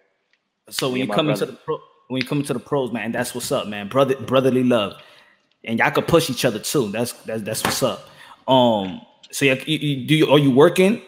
So 0.69 0.87
when 0.87 0.95
Me 0.95 1.01
you 1.01 1.07
come 1.07 1.29
into 1.29 1.45
the 1.47 1.53
pro, 1.53 1.79
when 2.07 2.21
you 2.21 2.27
come 2.27 2.39
into 2.39 2.53
the 2.53 2.59
pros, 2.59 2.91
man, 2.93 3.11
that's 3.11 3.35
what's 3.35 3.51
up, 3.51 3.67
man. 3.67 3.89
Brother, 3.89 4.15
brotherly 4.15 4.63
love, 4.63 4.93
and 5.65 5.79
y'all 5.79 5.91
could 5.91 6.07
push 6.07 6.29
each 6.29 6.45
other 6.45 6.59
too. 6.59 6.89
That's 6.91 7.11
that's 7.13 7.41
that's 7.41 7.63
what's 7.63 7.83
up. 7.83 8.07
Um, 8.47 9.01
so 9.31 9.43
you, 9.45 9.55
you, 9.65 9.77
you 9.77 10.07
do 10.07 10.15
you 10.15 10.29
are 10.31 10.39
you 10.39 10.51
working 10.51 11.01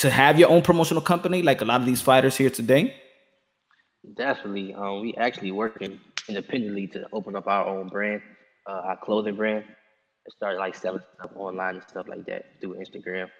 to 0.00 0.10
have 0.10 0.38
your 0.38 0.50
own 0.50 0.62
promotional 0.62 1.02
company 1.02 1.42
like 1.42 1.60
a 1.60 1.64
lot 1.64 1.80
of 1.80 1.86
these 1.86 2.02
fighters 2.02 2.36
here 2.36 2.50
today? 2.50 2.94
Definitely. 4.16 4.74
Um, 4.74 5.02
we 5.02 5.14
actually 5.14 5.52
working 5.52 6.00
independently 6.28 6.86
to 6.88 7.06
open 7.12 7.36
up 7.36 7.46
our 7.46 7.66
own 7.66 7.88
brand, 7.88 8.22
uh, 8.68 8.80
our 8.84 8.96
clothing 8.96 9.36
brand. 9.36 9.64
And 10.24 10.34
start 10.34 10.58
like 10.58 10.74
selling 10.74 11.02
stuff 11.14 11.30
online 11.34 11.76
and 11.76 11.84
stuff 11.88 12.06
like 12.06 12.26
that 12.26 12.44
through 12.60 12.74
Instagram. 12.74 13.30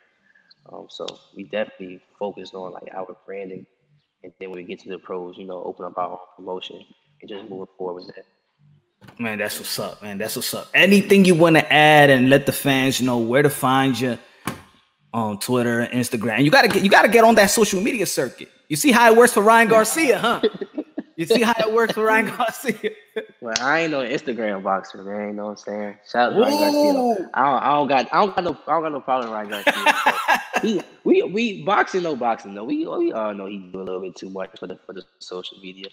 Um, 0.72 0.86
so 0.88 1.06
we 1.36 1.44
definitely 1.44 2.00
focused 2.18 2.54
on 2.54 2.72
like 2.72 2.88
our 2.94 3.16
branding, 3.26 3.66
and 4.22 4.32
then 4.38 4.50
when 4.50 4.58
we 4.58 4.64
get 4.64 4.80
to 4.80 4.88
the 4.88 4.98
pros, 4.98 5.36
you 5.36 5.46
know, 5.46 5.62
open 5.62 5.84
up 5.84 5.98
our 5.98 6.12
own 6.12 6.18
promotion 6.36 6.82
and 7.20 7.28
just 7.28 7.50
moving 7.50 7.66
forward 7.76 8.04
with 8.06 8.14
that. 8.14 8.24
Man, 9.18 9.38
that's 9.38 9.58
what's 9.58 9.78
up, 9.78 10.02
man. 10.02 10.18
That's 10.18 10.36
what's 10.36 10.54
up. 10.54 10.68
Anything 10.72 11.24
you 11.24 11.34
want 11.34 11.56
to 11.56 11.72
add 11.72 12.11
and 12.11 12.30
let 12.30 12.46
the 12.46 12.52
fans 12.52 13.00
know 13.00 13.18
where 13.18 13.42
to 13.42 13.50
find 13.50 13.98
you 13.98 14.18
on 15.12 15.38
Twitter 15.38 15.80
and 15.80 15.92
Instagram. 15.92 16.44
You 16.44 16.50
gotta 16.50 16.68
get 16.68 16.82
you 16.82 16.90
gotta 16.90 17.08
get 17.08 17.24
on 17.24 17.34
that 17.36 17.50
social 17.50 17.80
media 17.80 18.06
circuit. 18.06 18.48
You 18.68 18.76
see 18.76 18.92
how 18.92 19.11
it 19.11 19.16
works 19.16 19.32
for 19.32 19.42
Ryan 19.42 19.68
Garcia, 19.68 20.18
huh? 20.18 20.40
You 21.20 21.26
see 21.26 21.42
how 21.42 21.52
it 21.58 21.70
works 21.70 21.92
for 21.92 22.04
Ryan 22.04 22.26
Garcia. 22.36 22.92
Well, 23.42 23.54
I 23.61 23.80
ain't 23.80 23.90
no 23.90 24.00
Instagram 24.00 24.62
boxer, 24.62 25.04
man. 25.04 25.28
You 25.28 25.32
know 25.34 25.44
what 25.46 25.50
I'm 25.50 25.56
saying? 25.58 25.96
Shout 26.11 26.32
out 26.32 26.36
to 26.36 26.40
Ryan 26.40 26.58
Garcia. 26.58 27.30
I 27.34 27.44
don't, 27.44 27.62
I 27.62 27.72
don't 27.72 27.88
got, 27.88 28.14
I 28.14 28.16
don't 28.20 28.34
got 28.34 28.44
no, 28.44 28.58
I 28.66 28.72
don't 28.72 28.82
got 28.84 28.92
no 28.92 29.00
problem 29.02 29.30
with 29.30 29.36
Ryan 29.36 29.62
Garcia. 29.64 30.42
he, 30.62 30.82
we, 31.04 31.22
we 31.24 31.62
boxing, 31.62 32.04
no 32.04 32.16
boxing, 32.16 32.54
though. 32.54 32.64
We, 32.64 32.86
we 32.86 33.12
oh, 33.12 33.26
all 33.26 33.34
know 33.34 33.44
he 33.44 33.58
do 33.58 33.82
a 33.82 33.84
little 33.84 34.00
bit 34.00 34.16
too 34.16 34.30
much 34.30 34.58
for 34.58 34.66
the, 34.66 34.78
for 34.86 34.94
the 34.94 35.02
social 35.18 35.58
media. 35.58 35.88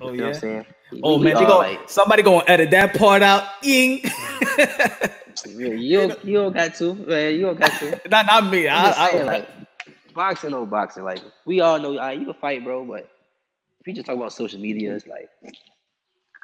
Oh, 0.00 0.12
you 0.12 0.22
Oh 0.22 0.24
know 0.24 0.24
what 0.26 0.34
I'm 0.34 0.34
saying? 0.34 0.66
Oh 1.02 1.18
We- 1.18 1.18
we 1.18 1.24
man, 1.24 1.36
they 1.38 1.44
all 1.44 1.46
go, 1.46 1.58
like, 1.58 1.80
somebody 1.88 2.22
gonna 2.22 2.44
edit 2.46 2.70
that 2.72 2.94
part 2.96 3.22
out. 3.22 3.44
Ying. 3.62 4.00
yeah, 5.44 5.68
you, 5.68 5.98
don't, 5.98 6.24
you 6.24 6.34
don't 6.34 6.52
got 6.54 6.74
to, 6.76 6.94
man. 6.94 7.34
You 7.34 7.42
don't 7.42 7.58
got 7.58 7.78
to. 7.80 8.00
not, 8.10 8.26
not 8.26 8.50
me. 8.50 8.68
I'm 8.68 8.84
just 8.84 8.98
I, 8.98 9.10
saying, 9.10 9.28
I, 9.28 9.32
like, 9.32 9.48
boxing, 10.14 10.50
no 10.52 10.66
boxing. 10.66 11.04
Like, 11.04 11.20
we 11.46 11.60
all 11.60 11.78
know, 11.78 11.90
all 11.92 11.98
right, 11.98 12.18
you 12.18 12.24
can 12.26 12.34
fight, 12.34 12.64
bro, 12.64 12.84
but 12.84 13.10
if 13.80 13.86
you 13.86 13.94
just 13.94 14.06
talk 14.06 14.16
about 14.16 14.32
social 14.32 14.60
media, 14.60 14.94
it's 14.94 15.06
like, 15.06 15.28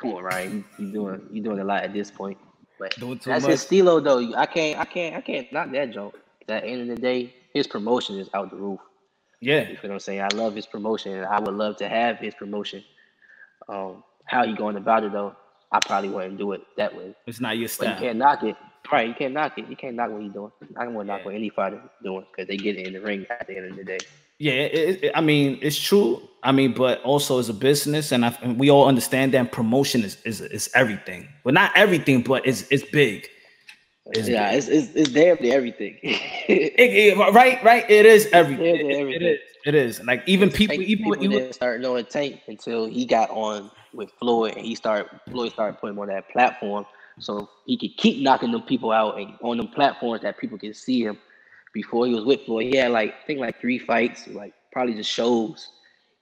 come 0.00 0.12
on, 0.14 0.22
Ryan, 0.24 0.64
you, 0.78 0.86
you 0.86 0.92
doing, 0.92 1.22
you 1.32 1.42
doing 1.42 1.61
a 1.61 1.64
lot 1.64 1.84
at 1.84 1.92
this 1.92 2.11
point. 2.11 2.38
But 2.78 2.96
Doing 2.98 3.18
too 3.18 3.30
that's 3.30 3.42
much. 3.42 3.50
his 3.53 3.62
stilo, 3.62 4.00
though. 4.00 4.18
You- 4.18 4.36
I 4.36 4.46
can't, 4.46 4.78
I 4.80 4.84
can't, 4.84 5.16
I 5.16 5.20
can't 5.20 5.53
knock 5.53 5.72
that 5.72 5.92
joke. 5.92 6.18
At 6.48 6.62
the 6.62 6.68
end 6.68 6.82
of 6.90 6.96
the 6.96 7.03
day, 7.03 7.34
his 7.55 7.66
promotion 7.66 8.18
is 8.18 8.28
out 8.34 8.50
the 8.50 8.57
roof. 8.57 8.80
yeah. 9.40 9.68
You 9.68 9.76
feel 9.76 9.90
what 9.90 9.94
I'm 9.94 10.00
saying? 10.00 10.22
I 10.22 10.28
love 10.34 10.55
his 10.55 10.66
promotion, 10.66 11.14
and 11.16 11.26
I 11.26 11.40
would 11.40 11.55
love 11.55 11.76
to 11.78 11.88
have 11.88 12.18
his 12.18 12.34
promotion. 12.34 12.84
Um, 13.68 14.02
how 14.26 14.44
you 14.44 14.56
going 14.56 14.76
about 14.76 15.04
it 15.04 15.12
though? 15.12 15.34
I 15.70 15.78
probably 15.80 16.10
wouldn't 16.10 16.38
do 16.38 16.52
it 16.52 16.60
that 16.76 16.94
way. 16.94 17.14
It's 17.26 17.40
not 17.40 17.56
your 17.56 17.66
But 17.66 17.70
style. 17.72 17.94
you 17.94 18.00
can't 18.00 18.18
knock 18.18 18.42
it. 18.42 18.56
Right, 18.90 19.08
you 19.08 19.14
can't 19.14 19.32
knock 19.32 19.56
it. 19.58 19.68
You 19.68 19.76
can't 19.76 19.94
knock 19.96 20.10
what 20.10 20.22
he's 20.22 20.32
doing. 20.32 20.50
I 20.76 20.84
don't 20.84 20.94
want 20.94 21.06
to 21.06 21.12
knock 21.12 21.20
Yeah. 21.20 21.26
what 21.26 21.34
any 21.34 21.48
fighter 21.48 21.80
doing 22.02 22.26
because 22.30 22.48
they 22.48 22.56
get 22.56 22.76
in 22.76 22.92
the 22.92 23.00
ring 23.00 23.26
at 23.30 23.46
the 23.46 23.56
end 23.56 23.70
of 23.70 23.76
the 23.76 23.84
day. 23.84 23.98
Yeah, 24.38 24.52
it, 24.52 25.04
it- 25.04 25.12
I 25.14 25.20
mean, 25.20 25.58
it's 25.62 25.78
true. 25.80 26.20
I 26.42 26.50
mean, 26.52 26.72
but 26.74 27.00
also 27.02 27.38
as 27.38 27.48
a 27.48 27.54
business, 27.54 28.10
and, 28.12 28.24
I, 28.24 28.36
and 28.42 28.58
we 28.58 28.70
all 28.70 28.86
understand 28.88 29.32
that 29.34 29.52
promotion 29.52 30.02
is, 30.02 30.20
is 30.24 30.40
is 30.40 30.68
everything. 30.74 31.28
Well, 31.44 31.54
not 31.54 31.70
everything, 31.76 32.22
but 32.22 32.44
it's 32.46 32.62
it's 32.70 32.82
big. 32.82 33.28
It's 34.07 34.28
yeah, 34.28 34.50
it's, 34.50 34.68
it's 34.68 34.94
it's 34.94 35.11
damn 35.11 35.36
near 35.40 35.57
everything. 35.57 35.96
It- 36.48 36.72
it- 36.76 37.16
right, 37.34 37.62
right. 37.62 37.88
It 37.88 38.05
is 38.05 38.26
everything. 38.32 38.66
It- 38.66 38.96
everything. 38.96 39.22
it 39.22 39.26
is. 39.26 39.40
It 39.64 39.74
is. 39.76 40.05
Like 40.05 40.24
even 40.26 40.50
people, 40.50 40.76
Tank- 40.76 40.88
even, 40.88 41.05
people 41.05 41.24
even 41.24 41.38
didn't 41.38 41.55
start 41.55 41.80
knowing 41.80 42.05
Tank 42.07 42.40
until 42.48 42.86
he 42.86 43.07
got 43.07 43.30
on 43.30 43.70
with 43.94 44.11
Floyd, 44.18 44.57
and 44.57 44.66
he 44.66 44.74
started 44.74 45.09
Floyd 45.30 45.53
started 45.53 45.78
putting 45.80 45.94
him 45.94 46.00
on 46.00 46.09
that 46.09 46.28
platform, 46.30 46.84
so 47.20 47.48
he 47.66 47.78
could 47.78 47.96
keep 47.96 48.20
knocking 48.22 48.50
them 48.50 48.62
people 48.62 48.90
out 48.90 49.18
and 49.20 49.34
on 49.40 49.57
them 49.59 49.68
platforms 49.68 50.22
that 50.22 50.36
people 50.38 50.59
can 50.59 50.74
see 50.74 51.05
him. 51.05 51.16
Before 51.72 52.07
he 52.07 52.14
was 52.14 52.24
with 52.24 52.40
Floyd, 52.42 52.64
he 52.66 52.76
had 52.76 52.90
like 52.90 53.14
I 53.22 53.26
think 53.26 53.38
like 53.38 53.61
three 53.61 53.78
fights, 53.78 54.26
like 54.26 54.53
probably 54.72 54.94
just 54.94 55.11
shows. 55.11 55.68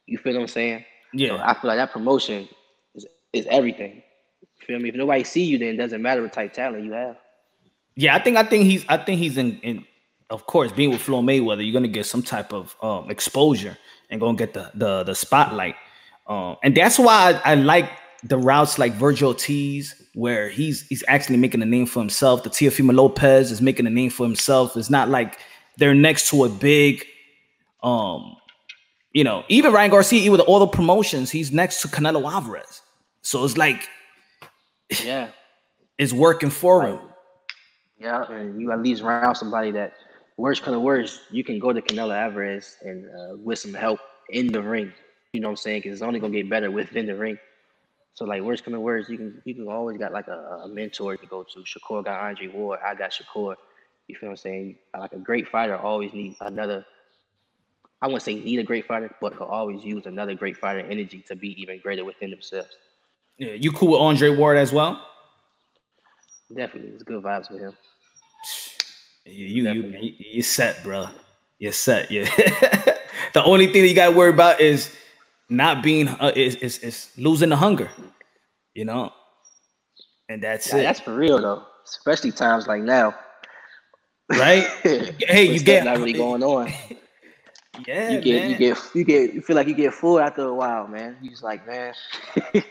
You 0.07 0.19
feel 0.19 0.35
what 0.35 0.43
I'm 0.43 0.49
saying? 0.49 0.81
So 0.81 1.17
yeah, 1.19 1.43
I 1.45 1.55
feel 1.55 1.69
like 1.69 1.79
that 1.79 1.93
promotion 1.93 2.47
is 2.95 3.07
is 3.33 3.47
everything. 3.51 4.03
You 4.43 4.67
feel 4.67 4.79
me? 4.79 4.91
If 4.91 4.95
nobody 4.97 5.25
see 5.25 5.45
you, 5.45 5.57
then 5.59 5.69
it 5.69 5.77
doesn't 5.79 6.03
matter 6.03 6.21
what 6.23 6.33
type 6.35 6.51
of 6.51 6.57
talent 6.57 6.85
you 6.85 6.93
have. 6.93 7.17
Yeah. 7.97 8.15
I 8.15 8.19
think 8.23 8.37
I 8.37 8.43
think 8.45 8.65
he's 8.65 8.85
I 8.89 8.97
think 8.97 9.19
he's 9.19 9.37
in 9.37 9.59
in. 9.61 9.85
Of 10.31 10.47
course, 10.47 10.71
being 10.71 10.91
with 10.91 11.03
Flo 11.03 11.23
Mayweather, 11.23 11.65
you're 11.65 11.73
gonna 11.73 11.89
get 11.89 12.07
some 12.07 12.23
type 12.23 12.53
of 12.53 12.77
um, 12.83 13.11
exposure 13.11 13.77
and 14.11 14.21
gonna 14.21 14.37
get 14.37 14.55
the 14.55 14.71
the 14.75 15.03
the 15.03 15.15
spotlight. 15.15 15.75
Um, 16.29 16.57
and 16.63 16.77
that's 16.77 17.01
why 17.01 17.41
I, 17.45 17.53
I 17.53 17.55
like 17.57 17.91
the 18.23 18.39
routes 18.39 18.79
like 18.79 18.95
Vergil 18.95 19.29
Ortiz, 19.29 19.93
where 20.15 20.49
he's 20.49 20.87
he's 20.87 21.03
actually 21.09 21.37
making 21.37 21.63
a 21.63 21.67
name 21.67 21.87
for 21.87 21.99
himself. 21.99 22.45
The 22.45 22.51
Teofimo 22.51 22.95
Lopez 22.95 23.51
is 23.51 23.61
making 23.61 23.89
a 23.89 23.91
name 23.91 24.11
for 24.11 24.25
himself. 24.25 24.77
It's 24.77 24.89
not 24.91 25.09
like 25.09 25.39
they're 25.79 25.95
next 25.95 26.31
to 26.31 26.45
a 26.45 26.49
big, 26.49 27.05
um, 27.83 28.37
you 29.13 29.25
know, 29.25 29.43
even 29.49 29.73
Ryan 29.73 29.91
Garcia, 29.91 30.21
even 30.21 30.33
with 30.33 30.41
all 30.43 30.61
the 30.61 30.69
promotions, 30.69 31.31
he's 31.33 31.51
next 31.51 31.83
to 31.83 31.89
Canelo 31.89 32.31
Alvarez. 32.31 32.83
So 33.23 33.45
it's 33.45 33.57
like 33.57 33.89
Yeah. 35.03 35.31
it's 35.99 36.13
working 36.13 36.51
for 36.51 36.87
him. 36.87 37.01
Yeah, 38.01 38.25
and 38.33 38.59
you 38.59 38.73
at 38.73 38.81
least 38.83 39.03
round 39.03 39.37
somebody 39.37 39.71
that 39.73 39.93
worst 40.39 40.63
kind 40.63 40.75
of 40.75 40.81
worst, 40.81 41.21
you 41.31 41.45
can 41.45 41.59
go 41.59 41.71
to 41.71 41.83
Canelo 41.83 42.17
Alvarez 42.17 42.79
and 42.81 43.05
uh, 43.07 43.37
with 43.37 43.59
some 43.59 43.75
help 43.75 44.01
in 44.31 44.51
the 44.51 44.63
ring. 44.63 44.93
You 45.35 45.41
know 45.41 45.49
what 45.49 45.53
I'm 45.53 45.57
saying? 45.59 45.83
Because 45.83 45.93
it's 45.93 46.03
only 46.03 46.19
gonna 46.19 46.33
get 46.33 46.49
better 46.49 46.71
within 46.71 47.07
the 47.07 47.15
ring. 47.15 47.39
So 48.15 48.25
like 48.25 48.43
worst 48.43 48.65
kind 48.65 48.75
of 48.75 48.81
worst, 48.81 49.11
you 49.11 49.19
can 49.19 49.43
you 49.45 49.55
can 49.55 49.69
always 49.69 49.99
got 49.99 50.13
like 50.13 50.29
a, 50.29 50.63
a 50.65 50.69
mentor 50.69 51.17
to 51.17 51.27
go 51.27 51.43
to. 51.43 51.59
Shakur 51.61 52.03
got 52.03 52.21
Andre 52.21 52.49
Ward, 52.49 52.81
I 52.85 52.95
got 52.95 53.11
Shakur. 53.13 53.55
You 54.09 54.17
feel 54.17 54.31
what 54.31 54.33
I'm 54.33 54.37
saying? 54.39 54.77
Like 54.99 55.13
a 55.13 55.19
great 55.19 55.47
fighter 55.47 55.77
always 55.77 56.13
needs 56.15 56.39
another. 56.41 56.87
I 58.03 58.07
wouldn't 58.07 58.23
say 58.23 58.35
need 58.35 58.59
a 58.59 58.65
great 58.65 58.87
fighter, 58.87 59.15
but 59.21 59.37
could 59.37 59.45
always 59.45 59.85
use 59.85 60.07
another 60.07 60.35
great 60.35 60.57
fighter 60.57 60.81
energy 60.81 61.23
to 61.29 61.37
be 61.37 61.61
even 61.61 61.79
greater 61.81 62.05
within 62.05 62.31
themselves. 62.31 62.71
Yeah, 63.37 63.53
you 63.53 63.73
cool 63.73 63.93
with 63.93 64.01
Andre 64.01 64.31
Ward 64.31 64.57
as 64.57 64.73
well? 64.73 65.07
Definitely, 66.55 66.93
it's 66.93 67.05
good 67.05 67.23
vibes 67.23 67.51
with 67.51 67.61
him. 67.61 67.77
You 69.31 69.47
you 69.47 69.65
you, 70.01 70.15
set, 70.43 70.83
bro. 70.85 71.09
You're 71.59 71.73
set. 71.73 72.11
Yeah. 72.11 72.25
the 73.35 73.45
only 73.45 73.67
thing 73.69 73.83
that 73.83 73.89
you 73.89 73.95
got 73.97 74.11
to 74.11 74.17
worry 74.17 74.31
about 74.31 74.61
is 74.61 74.95
not 75.51 75.83
being 75.83 76.09
uh, 76.09 76.33
is, 76.37 76.57
is 76.57 76.79
is 76.81 77.11
losing 77.19 77.51
the 77.51 77.57
hunger. 77.57 77.91
You 78.75 78.87
know, 78.87 79.13
and 80.29 80.43
that's 80.43 80.73
Yeah, 80.73 80.81
it, 80.81 80.85
that's 80.85 81.01
for 81.01 81.15
real 81.15 81.41
though, 81.41 81.65
especially 81.87 82.33
times 82.33 82.67
like 82.69 82.83
now. 82.83 83.15
right? 84.31 84.67
Hey, 85.29 85.45
you 85.45 85.61
get 85.61 85.85
not 85.85 85.99
really 85.99 86.15
going 86.15 86.43
on. 86.45 86.73
Yeah, 87.87 88.11
You 88.11 88.19
get 88.19 88.45
man. 88.45 88.51
you 88.51 88.57
get 88.57 88.79
you 88.95 89.05
get 89.05 89.35
you 89.35 89.43
feel 89.43 89.57
like 89.57 89.69
you 89.69 89.75
get 89.75 89.95
full 89.95 90.21
after 90.21 90.43
a 90.43 90.55
while, 90.55 90.89
man. 90.89 91.17
You 91.23 91.31
just 91.31 91.43
like, 91.45 91.67
man. 91.67 91.95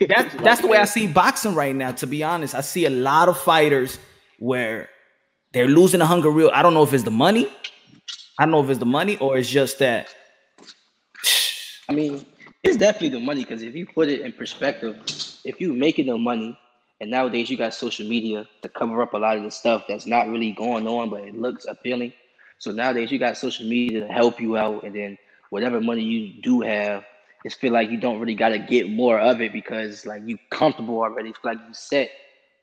that's 0.08 0.34
that's 0.42 0.60
the 0.62 0.68
way 0.68 0.78
I 0.78 0.84
see 0.86 1.06
boxing 1.08 1.54
right 1.54 1.74
now. 1.76 1.92
To 1.92 2.06
be 2.06 2.22
honest, 2.24 2.54
I 2.54 2.62
see 2.62 2.86
a 2.86 2.90
lot 2.90 3.28
of 3.28 3.38
fighters 3.38 3.98
where 4.38 4.90
they're 5.52 5.68
losing 5.68 6.00
the 6.00 6.06
hunger. 6.06 6.30
Real. 6.30 6.50
I 6.52 6.62
don't 6.62 6.74
know 6.74 6.82
if 6.82 6.92
it's 6.92 7.04
the 7.04 7.10
money. 7.10 7.48
I 8.38 8.44
don't 8.44 8.52
know 8.52 8.62
if 8.62 8.70
it's 8.70 8.78
the 8.78 8.86
money 8.86 9.16
or 9.18 9.36
it's 9.36 9.48
just 9.48 9.78
that. 9.80 10.08
I 11.88 11.92
mean, 11.92 12.24
it's 12.62 12.76
definitely 12.76 13.10
the 13.10 13.20
money 13.20 13.42
because 13.42 13.62
if 13.62 13.74
you 13.74 13.86
put 13.86 14.08
it 14.08 14.20
in 14.20 14.32
perspective, 14.32 14.96
if 15.44 15.60
you 15.60 15.72
making 15.72 16.06
the 16.06 16.18
money, 16.18 16.58
and 17.00 17.10
nowadays 17.10 17.48
you 17.48 17.56
got 17.56 17.72
social 17.72 18.06
media 18.06 18.46
to 18.62 18.68
cover 18.68 19.00
up 19.02 19.14
a 19.14 19.16
lot 19.16 19.36
of 19.36 19.42
the 19.42 19.50
stuff 19.50 19.84
that's 19.88 20.06
not 20.06 20.28
really 20.28 20.52
going 20.52 20.86
on, 20.86 21.08
but 21.08 21.22
it 21.22 21.34
looks 21.34 21.64
appealing. 21.66 22.12
So 22.58 22.72
nowadays 22.72 23.10
you 23.10 23.18
got 23.18 23.38
social 23.38 23.66
media 23.66 24.00
to 24.00 24.12
help 24.12 24.38
you 24.38 24.58
out, 24.58 24.84
and 24.84 24.94
then 24.94 25.16
whatever 25.48 25.80
money 25.80 26.02
you 26.02 26.42
do 26.42 26.60
have, 26.60 27.04
it's 27.44 27.54
feel 27.54 27.72
like 27.72 27.90
you 27.90 27.96
don't 27.96 28.20
really 28.20 28.34
got 28.34 28.50
to 28.50 28.58
get 28.58 28.90
more 28.90 29.18
of 29.18 29.40
it 29.40 29.52
because 29.52 30.04
like 30.04 30.22
you 30.26 30.38
comfortable 30.50 31.00
already. 31.00 31.30
It's 31.30 31.38
like 31.42 31.58
you 31.66 31.72
set. 31.72 32.10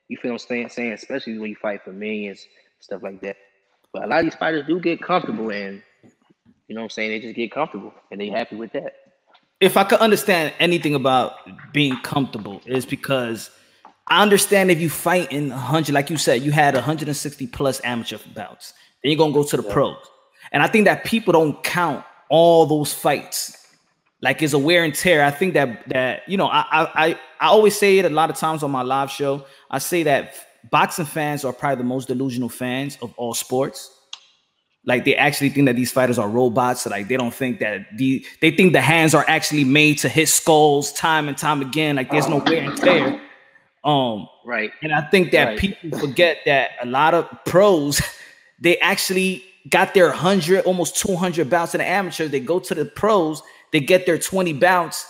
You 0.07 0.17
feel 0.17 0.31
what 0.31 0.41
I'm 0.43 0.47
saying? 0.47 0.69
Saying 0.69 0.93
especially 0.93 1.39
when 1.39 1.49
you 1.49 1.55
fight 1.55 1.83
for 1.83 1.91
millions, 1.91 2.45
stuff 2.79 3.03
like 3.03 3.21
that. 3.21 3.37
But 3.93 4.03
a 4.03 4.07
lot 4.07 4.19
of 4.19 4.25
these 4.25 4.35
fighters 4.35 4.65
do 4.67 4.79
get 4.79 5.01
comfortable, 5.01 5.49
and 5.51 5.81
you 6.67 6.75
know 6.75 6.81
what 6.81 6.85
I'm 6.85 6.89
saying? 6.89 7.11
They 7.11 7.19
just 7.19 7.35
get 7.35 7.51
comfortable, 7.51 7.93
and 8.11 8.19
they 8.19 8.29
happy 8.29 8.55
with 8.55 8.71
that. 8.73 8.93
if 9.59 9.75
I 9.75 9.83
could 9.83 9.99
understand 9.99 10.53
anything 10.59 10.93
about 10.95 11.33
being 11.73 11.95
comfortable, 12.03 12.61
is 12.65 12.85
because 12.85 13.49
I 14.07 14.21
understand 14.21 14.69
if 14.71 14.79
you 14.79 14.89
fight 14.89 15.31
in 15.31 15.49
100, 15.49 15.93
like 15.93 16.09
you 16.09 16.17
said, 16.17 16.41
you 16.43 16.51
had 16.51 16.75
160 16.75 17.47
plus 17.47 17.81
amateur 17.83 18.17
bouts, 18.35 18.73
then 19.03 19.11
you're 19.11 19.17
gonna 19.17 19.33
go 19.33 19.43
to 19.43 19.57
the 19.57 19.63
Yeah. 19.63 19.73
pros. 19.73 19.97
And 20.51 20.61
I 20.63 20.67
think 20.67 20.85
that 20.85 21.03
people 21.03 21.33
don't 21.33 21.61
count 21.63 22.05
all 22.29 22.65
those 22.65 22.93
fights 22.93 23.53
like 24.21 24.41
it's 24.41 24.53
a 24.53 24.59
wear 24.59 24.83
and 24.83 24.93
tear. 24.95 25.23
I 25.23 25.31
think 25.31 25.53
that 25.55 25.87
that 25.89 26.27
you 26.27 26.37
know, 26.37 26.47
I 26.47 26.63
I 26.71 27.19
I 27.39 27.47
always 27.47 27.77
say 27.77 27.97
it 27.99 28.05
a 28.05 28.09
lot 28.09 28.29
of 28.29 28.35
times 28.37 28.63
on 28.63 28.71
my 28.71 28.81
live 28.83 29.09
show. 29.11 29.45
I 29.71 29.79
say 29.79 30.03
that 30.03 30.33
boxing 30.71 31.05
fans 31.05 31.43
are 31.45 31.53
probably 31.53 31.77
the 31.77 31.87
most 31.87 32.07
delusional 32.07 32.49
fans 32.49 32.97
of 33.01 33.13
all 33.17 33.33
sports. 33.33 33.91
Like 34.85 35.03
they 35.03 35.15
actually 35.15 35.49
think 35.49 35.65
that 35.65 35.75
these 35.75 35.91
fighters 35.91 36.17
are 36.17 36.29
robots. 36.29 36.81
So 36.81 36.89
like 36.89 37.07
they 37.09 37.17
don't 37.17 37.33
think 37.33 37.59
that 37.59 37.85
the 37.97 38.25
they 38.41 38.51
think 38.51 38.71
the 38.73 38.81
hands 38.81 39.13
are 39.13 39.25
actually 39.27 39.65
made 39.65 39.97
to 39.99 40.09
hit 40.09 40.29
skulls 40.29 40.93
time 40.93 41.27
and 41.27 41.37
time 41.37 41.61
again. 41.61 41.97
Like 41.97 42.09
there's 42.09 42.29
no 42.29 42.37
wear 42.37 42.69
and 42.69 42.77
tear. 42.77 43.21
Um, 43.83 44.27
right. 44.45 44.71
And 44.81 44.93
I 44.93 45.01
think 45.09 45.31
that 45.31 45.45
Right. 45.45 45.59
people 45.59 45.97
forget 45.99 46.37
that 46.45 46.71
a 46.81 46.85
lot 46.85 47.13
of 47.13 47.27
pros 47.45 48.01
they 48.61 48.77
actually 48.79 49.43
got 49.69 49.93
their 49.93 50.07
100 50.07 50.63
almost 50.65 50.95
200 50.97 51.49
bouts 51.49 51.75
in 51.75 51.79
the 51.79 51.85
amateurs 51.87 52.31
they 52.31 52.39
go 52.39 52.57
to 52.57 52.73
the 52.73 52.85
pros 52.85 53.43
they 53.73 53.81
get 53.81 54.05
their 54.05 54.17
20 54.17 54.53
bouts 54.53 55.05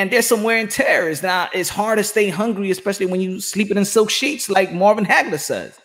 and 0.00 0.10
there's 0.10 0.26
some 0.26 0.42
wear 0.42 0.58
and 0.58 0.70
tear 0.70 1.08
it's 1.08 1.22
not 1.22 1.54
it's 1.54 1.68
hard 1.68 1.98
to 1.98 2.04
stay 2.04 2.28
hungry 2.28 2.70
especially 2.70 3.06
when 3.06 3.20
you 3.20 3.40
sleeping 3.40 3.76
in 3.76 3.84
silk 3.84 4.10
sheets 4.10 4.48
like 4.48 4.72
marvin 4.72 5.04
hagler 5.04 5.38
says 5.38 5.78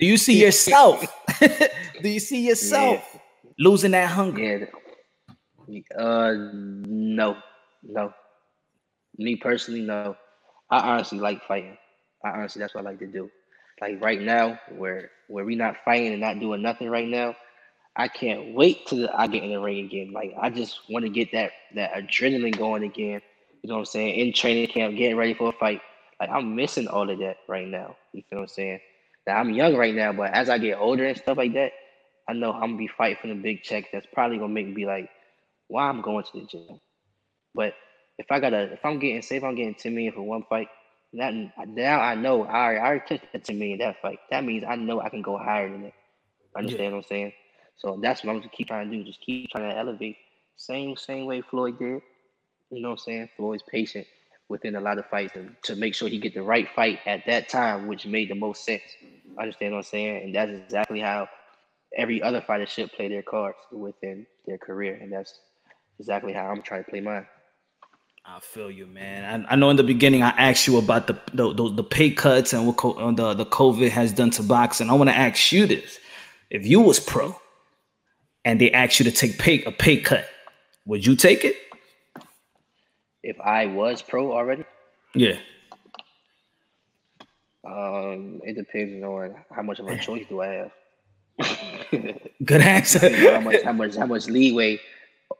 do 0.00 0.06
you 0.06 0.16
see 0.16 0.40
yourself 0.40 1.04
do 2.02 2.08
you 2.08 2.20
see 2.20 2.46
yourself 2.46 3.18
losing 3.58 3.90
that 3.90 4.08
hunger 4.08 4.42
Yeah. 4.42 4.66
Uh, 5.98 6.34
no, 6.86 7.36
no. 7.82 8.12
Me 9.18 9.36
personally, 9.36 9.82
no. 9.82 10.16
I 10.70 10.78
honestly 10.78 11.18
like 11.18 11.46
fighting. 11.46 11.76
I 12.24 12.30
honestly, 12.30 12.60
that's 12.60 12.74
what 12.74 12.86
I 12.86 12.90
like 12.90 12.98
to 13.00 13.06
do. 13.06 13.30
Like 13.80 14.00
right 14.00 14.20
now, 14.20 14.58
where 14.70 15.10
where 15.28 15.44
we 15.44 15.54
not 15.54 15.76
fighting 15.84 16.12
and 16.12 16.20
not 16.20 16.40
doing 16.40 16.62
nothing 16.62 16.88
right 16.88 17.06
now, 17.06 17.36
I 17.98 18.06
can't 18.08 18.54
wait 18.54 18.86
till 18.86 19.10
I 19.12 19.26
get 19.26 19.42
in 19.42 19.50
the 19.50 19.60
ring 19.60 19.84
again. 19.84 20.12
Like 20.12 20.34
I 20.40 20.50
just 20.50 20.80
want 20.88 21.04
to 21.04 21.10
get 21.10 21.32
that 21.32 21.50
that 21.74 21.92
adrenaline 21.94 22.56
going 22.56 22.84
again. 22.84 23.20
You 23.62 23.68
know 23.68 23.74
what 23.74 23.80
I'm 23.80 23.86
saying? 23.86 24.14
In 24.20 24.32
training 24.32 24.68
camp, 24.68 24.96
getting 24.96 25.16
ready 25.16 25.34
for 25.34 25.48
a 25.48 25.52
fight. 25.52 25.82
Like 26.20 26.30
I'm 26.30 26.54
missing 26.54 26.86
all 26.86 27.10
of 27.10 27.18
that 27.18 27.38
right 27.48 27.66
now. 27.66 27.96
You 28.12 28.22
feel 28.30 28.38
what 28.38 28.42
I'm 28.44 28.48
saying? 28.48 28.80
Now 29.26 29.38
I'm 29.38 29.50
young 29.50 29.76
right 29.76 29.94
now, 29.94 30.12
but 30.12 30.32
as 30.32 30.48
I 30.48 30.58
get 30.58 30.78
older 30.78 31.06
and 31.06 31.18
stuff 31.18 31.36
like 31.36 31.54
that, 31.54 31.72
I 32.28 32.34
know 32.34 32.52
I'm 32.52 32.60
gonna 32.60 32.76
be 32.76 32.88
fighting 32.88 33.18
for 33.20 33.26
the 33.28 33.34
big 33.34 33.62
check. 33.64 33.86
That's 33.92 34.06
probably 34.12 34.38
gonna 34.38 34.52
make 34.52 34.68
me 34.68 34.74
be 34.74 34.86
like, 34.86 35.10
why 35.66 35.88
I'm 35.88 36.00
going 36.00 36.24
to 36.24 36.40
the 36.40 36.46
gym. 36.46 36.80
But 37.54 37.74
if 38.18 38.30
I 38.30 38.38
gotta, 38.38 38.72
if 38.72 38.84
I'm 38.84 39.00
getting, 39.00 39.22
say 39.22 39.36
if 39.36 39.44
I'm 39.44 39.56
getting 39.56 39.74
10 39.74 39.94
million 39.94 40.12
for 40.12 40.22
one 40.22 40.44
fight, 40.48 40.68
that 41.14 41.34
now 41.66 42.00
I 42.00 42.14
know 42.14 42.44
I 42.44 42.64
already, 42.64 42.78
I 42.80 42.86
already 42.86 43.04
took 43.08 43.32
that 43.32 43.44
10 43.44 43.58
million 43.58 43.78
that 43.80 44.00
fight. 44.00 44.18
That 44.30 44.44
means 44.44 44.64
I 44.68 44.76
know 44.76 45.00
I 45.00 45.08
can 45.08 45.22
go 45.22 45.36
higher 45.36 45.70
than 45.70 45.82
that. 45.82 45.94
Understand 46.56 46.92
what 46.92 46.98
I'm 46.98 47.04
saying? 47.08 47.32
So 47.78 47.98
that's 48.02 48.24
what 48.24 48.32
I'm 48.32 48.38
gonna 48.38 48.50
keep 48.50 48.68
trying 48.68 48.90
to 48.90 48.96
do. 48.96 49.04
Just 49.04 49.20
keep 49.20 49.50
trying 49.50 49.70
to 49.70 49.76
elevate. 49.76 50.16
Same 50.56 50.96
same 50.96 51.26
way 51.26 51.40
Floyd 51.40 51.78
did. 51.78 52.02
You 52.70 52.82
know 52.82 52.90
what 52.90 52.94
I'm 52.94 52.98
saying? 52.98 53.28
Floyd's 53.36 53.62
patient 53.70 54.06
within 54.48 54.76
a 54.76 54.80
lot 54.80 54.98
of 54.98 55.06
fights 55.06 55.34
to, 55.34 55.48
to 55.62 55.76
make 55.76 55.94
sure 55.94 56.08
he 56.08 56.18
get 56.18 56.34
the 56.34 56.42
right 56.42 56.68
fight 56.74 57.00
at 57.06 57.24
that 57.26 57.48
time, 57.48 57.86
which 57.86 58.06
made 58.06 58.30
the 58.30 58.34
most 58.34 58.64
sense. 58.64 58.82
Understand 59.38 59.72
what 59.72 59.78
I'm 59.78 59.84
saying? 59.84 60.24
And 60.24 60.34
that's 60.34 60.50
exactly 60.50 61.00
how 61.00 61.28
every 61.96 62.22
other 62.22 62.40
fighter 62.40 62.66
should 62.66 62.90
play 62.92 63.08
their 63.08 63.22
cards 63.22 63.58
within 63.72 64.26
their 64.46 64.58
career, 64.58 64.98
and 65.00 65.12
that's 65.12 65.38
exactly 65.98 66.32
how 66.32 66.46
I'm 66.46 66.62
trying 66.62 66.84
to 66.84 66.90
play 66.90 67.00
mine. 67.00 67.26
I 68.24 68.40
feel 68.40 68.70
you, 68.70 68.86
man. 68.86 69.46
I, 69.48 69.52
I 69.52 69.56
know 69.56 69.70
in 69.70 69.76
the 69.76 69.84
beginning 69.84 70.22
I 70.22 70.30
asked 70.30 70.66
you 70.66 70.78
about 70.78 71.06
the 71.06 71.18
the, 71.32 71.52
the, 71.54 71.70
the 71.70 71.84
pay 71.84 72.10
cuts 72.10 72.52
and 72.52 72.66
what 72.66 72.76
co- 72.76 72.92
uh, 72.92 73.12
the 73.12 73.34
the 73.34 73.46
COVID 73.46 73.88
has 73.90 74.12
done 74.12 74.30
to 74.30 74.42
boxing. 74.42 74.90
I 74.90 74.94
want 74.94 75.08
to 75.10 75.16
ask 75.16 75.52
you 75.52 75.66
this: 75.66 75.98
If 76.50 76.66
you 76.66 76.80
was 76.80 77.00
pro 77.00 77.40
and 78.44 78.60
they 78.60 78.70
asked 78.72 78.98
you 78.98 79.04
to 79.04 79.12
take 79.12 79.38
pay 79.38 79.62
a 79.64 79.70
pay 79.72 79.98
cut, 80.00 80.28
would 80.86 81.04
you 81.06 81.16
take 81.16 81.44
it? 81.44 81.56
If 83.22 83.38
I 83.40 83.66
was 83.66 84.00
pro 84.00 84.32
already, 84.32 84.64
Yeah. 85.14 85.38
um, 87.64 88.40
it 88.44 88.54
depends 88.56 89.02
on 89.04 89.34
how 89.50 89.62
much 89.62 89.78
of 89.80 89.86
a 89.88 89.98
choice 89.98 90.24
do 90.28 90.40
I 90.40 90.46
have. 90.46 90.70
Good 92.44 92.60
answer. 92.62 93.08
You 93.08 93.24
know, 93.24 93.34
how 93.34 93.40
much 93.40 93.62
how 93.62 93.72
much 93.72 93.96
how 93.96 94.06
much 94.06 94.26
leeway, 94.26 94.80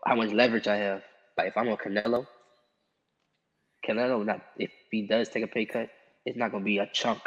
how 0.05 0.15
much 0.17 0.31
leverage 0.33 0.67
I 0.69 0.77
have. 0.77 1.03
Like 1.37 1.49
if 1.49 1.57
I'm 1.57 1.69
on 1.69 1.77
Canelo, 1.77 2.27
Canelo 3.87 4.25
not 4.25 4.43
if 4.59 4.71
he 4.91 5.07
does 5.07 5.29
take 5.29 5.45
a 5.45 5.49
pay 5.49 5.65
cut, 5.67 5.89
it's 6.27 6.37
not 6.37 6.53
gonna 6.53 6.65
be 6.65 6.79
a 6.79 6.87
chunk 6.93 7.21